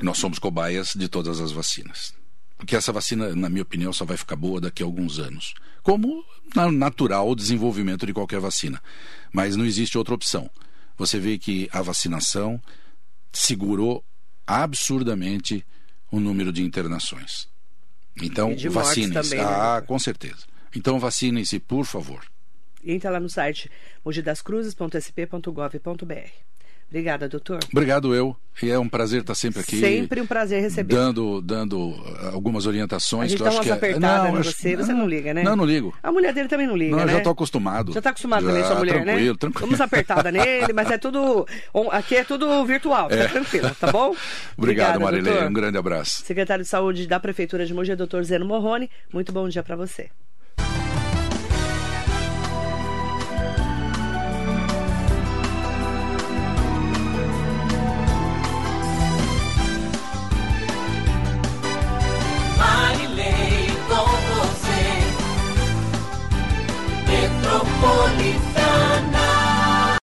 nós 0.00 0.18
somos 0.18 0.40
cobaias 0.40 0.94
de 0.96 1.08
todas 1.08 1.40
as 1.40 1.52
vacinas. 1.52 2.14
Porque 2.56 2.74
essa 2.74 2.92
vacina, 2.92 3.34
na 3.36 3.48
minha 3.48 3.62
opinião, 3.62 3.92
só 3.92 4.04
vai 4.04 4.16
ficar 4.16 4.36
boa 4.36 4.60
daqui 4.60 4.82
a 4.82 4.86
alguns 4.86 5.18
anos. 5.18 5.52
Como 5.82 6.24
na- 6.54 6.72
natural 6.72 7.28
o 7.28 7.34
desenvolvimento 7.36 8.06
de 8.06 8.12
qualquer 8.14 8.40
vacina. 8.40 8.82
Mas 9.32 9.56
não 9.56 9.64
existe 9.64 9.98
outra 9.98 10.14
opção. 10.14 10.48
Você 10.96 11.18
vê 11.18 11.38
que 11.38 11.68
a 11.72 11.82
vacinação 11.82 12.60
segurou 13.32 14.04
absurdamente 14.46 15.64
o 16.10 16.20
número 16.20 16.52
de 16.52 16.62
internações. 16.62 17.48
Então, 18.20 18.54
vacinem-se. 18.70 19.30
também, 19.30 19.44
né, 19.44 19.52
ah, 19.52 19.82
com 19.86 19.98
certeza. 19.98 20.51
Então, 20.74 20.98
vacinem-se, 20.98 21.58
por 21.58 21.84
favor. 21.84 22.20
Entra 22.84 23.10
lá 23.10 23.20
no 23.20 23.28
site 23.28 23.70
mogidascruzes.sp.gov.br. 24.04 26.30
Obrigada, 26.88 27.26
doutor. 27.26 27.58
Obrigado 27.72 28.14
eu. 28.14 28.36
E 28.62 28.68
é 28.70 28.78
um 28.78 28.86
prazer 28.86 29.22
estar 29.22 29.34
sempre 29.34 29.60
aqui. 29.60 29.80
Sempre 29.80 30.20
um 30.20 30.26
prazer 30.26 30.60
receber. 30.60 30.94
Dando, 30.94 31.40
dando 31.40 31.94
ah, 32.20 32.32
algumas 32.34 32.66
orientações. 32.66 33.22
A 33.22 33.28
gente 33.28 33.38
que 33.38 33.44
dá 33.44 33.50
umas 33.50 33.64
que 33.64 33.70
é- 33.70 33.72
apertadas 33.72 34.28
Não, 34.30 34.36
em 34.36 34.40
acho- 34.40 34.52
você, 34.52 34.76
você 34.76 34.92
não 34.92 35.08
liga, 35.08 35.32
né? 35.32 35.42
Não, 35.42 35.56
não 35.56 35.64
ligo. 35.64 35.94
A 36.02 36.12
mulher 36.12 36.34
dele 36.34 36.48
também 36.50 36.66
não 36.66 36.76
liga, 36.76 36.90
Não, 36.90 36.98
eu 37.00 37.06
né? 37.06 37.12
já 37.12 37.18
estou 37.18 37.32
acostumado. 37.32 37.92
Já 37.94 38.00
está 38.00 38.10
acostumado 38.10 38.42
Já, 38.44 38.48
também, 38.50 38.64
sua 38.66 38.74
mulher, 38.76 38.96
né? 39.06 39.12
tranquilo, 39.12 39.36
tranquilo. 39.38 39.66
Vamos 39.68 39.80
apertada 39.80 40.28
nele, 40.30 40.74
mas 40.74 40.90
é 40.90 40.98
tudo. 40.98 41.46
Aqui 41.92 42.16
é 42.16 42.24
tudo 42.24 42.62
virtual, 42.66 43.08
fica 43.08 43.22
É. 43.22 43.28
tranquilo, 43.28 43.70
tá 43.80 43.90
bom? 43.90 44.14
Obrigado, 44.58 45.02
Obrigada, 45.02 45.22
doutor. 45.32 45.48
Um 45.48 45.52
grande 45.54 45.78
abraço. 45.78 46.22
Secretário 46.26 46.62
de 46.62 46.68
Saúde 46.68 47.06
da 47.06 47.18
Prefeitura 47.18 47.64
de 47.64 47.72
Mogi, 47.72 47.96
doutor 47.96 48.22
Zeno 48.24 48.44
Morrone. 48.44 48.90
Muito 49.10 49.32
bom 49.32 49.48
dia 49.48 49.62
para 49.62 49.76
você. 49.76 50.10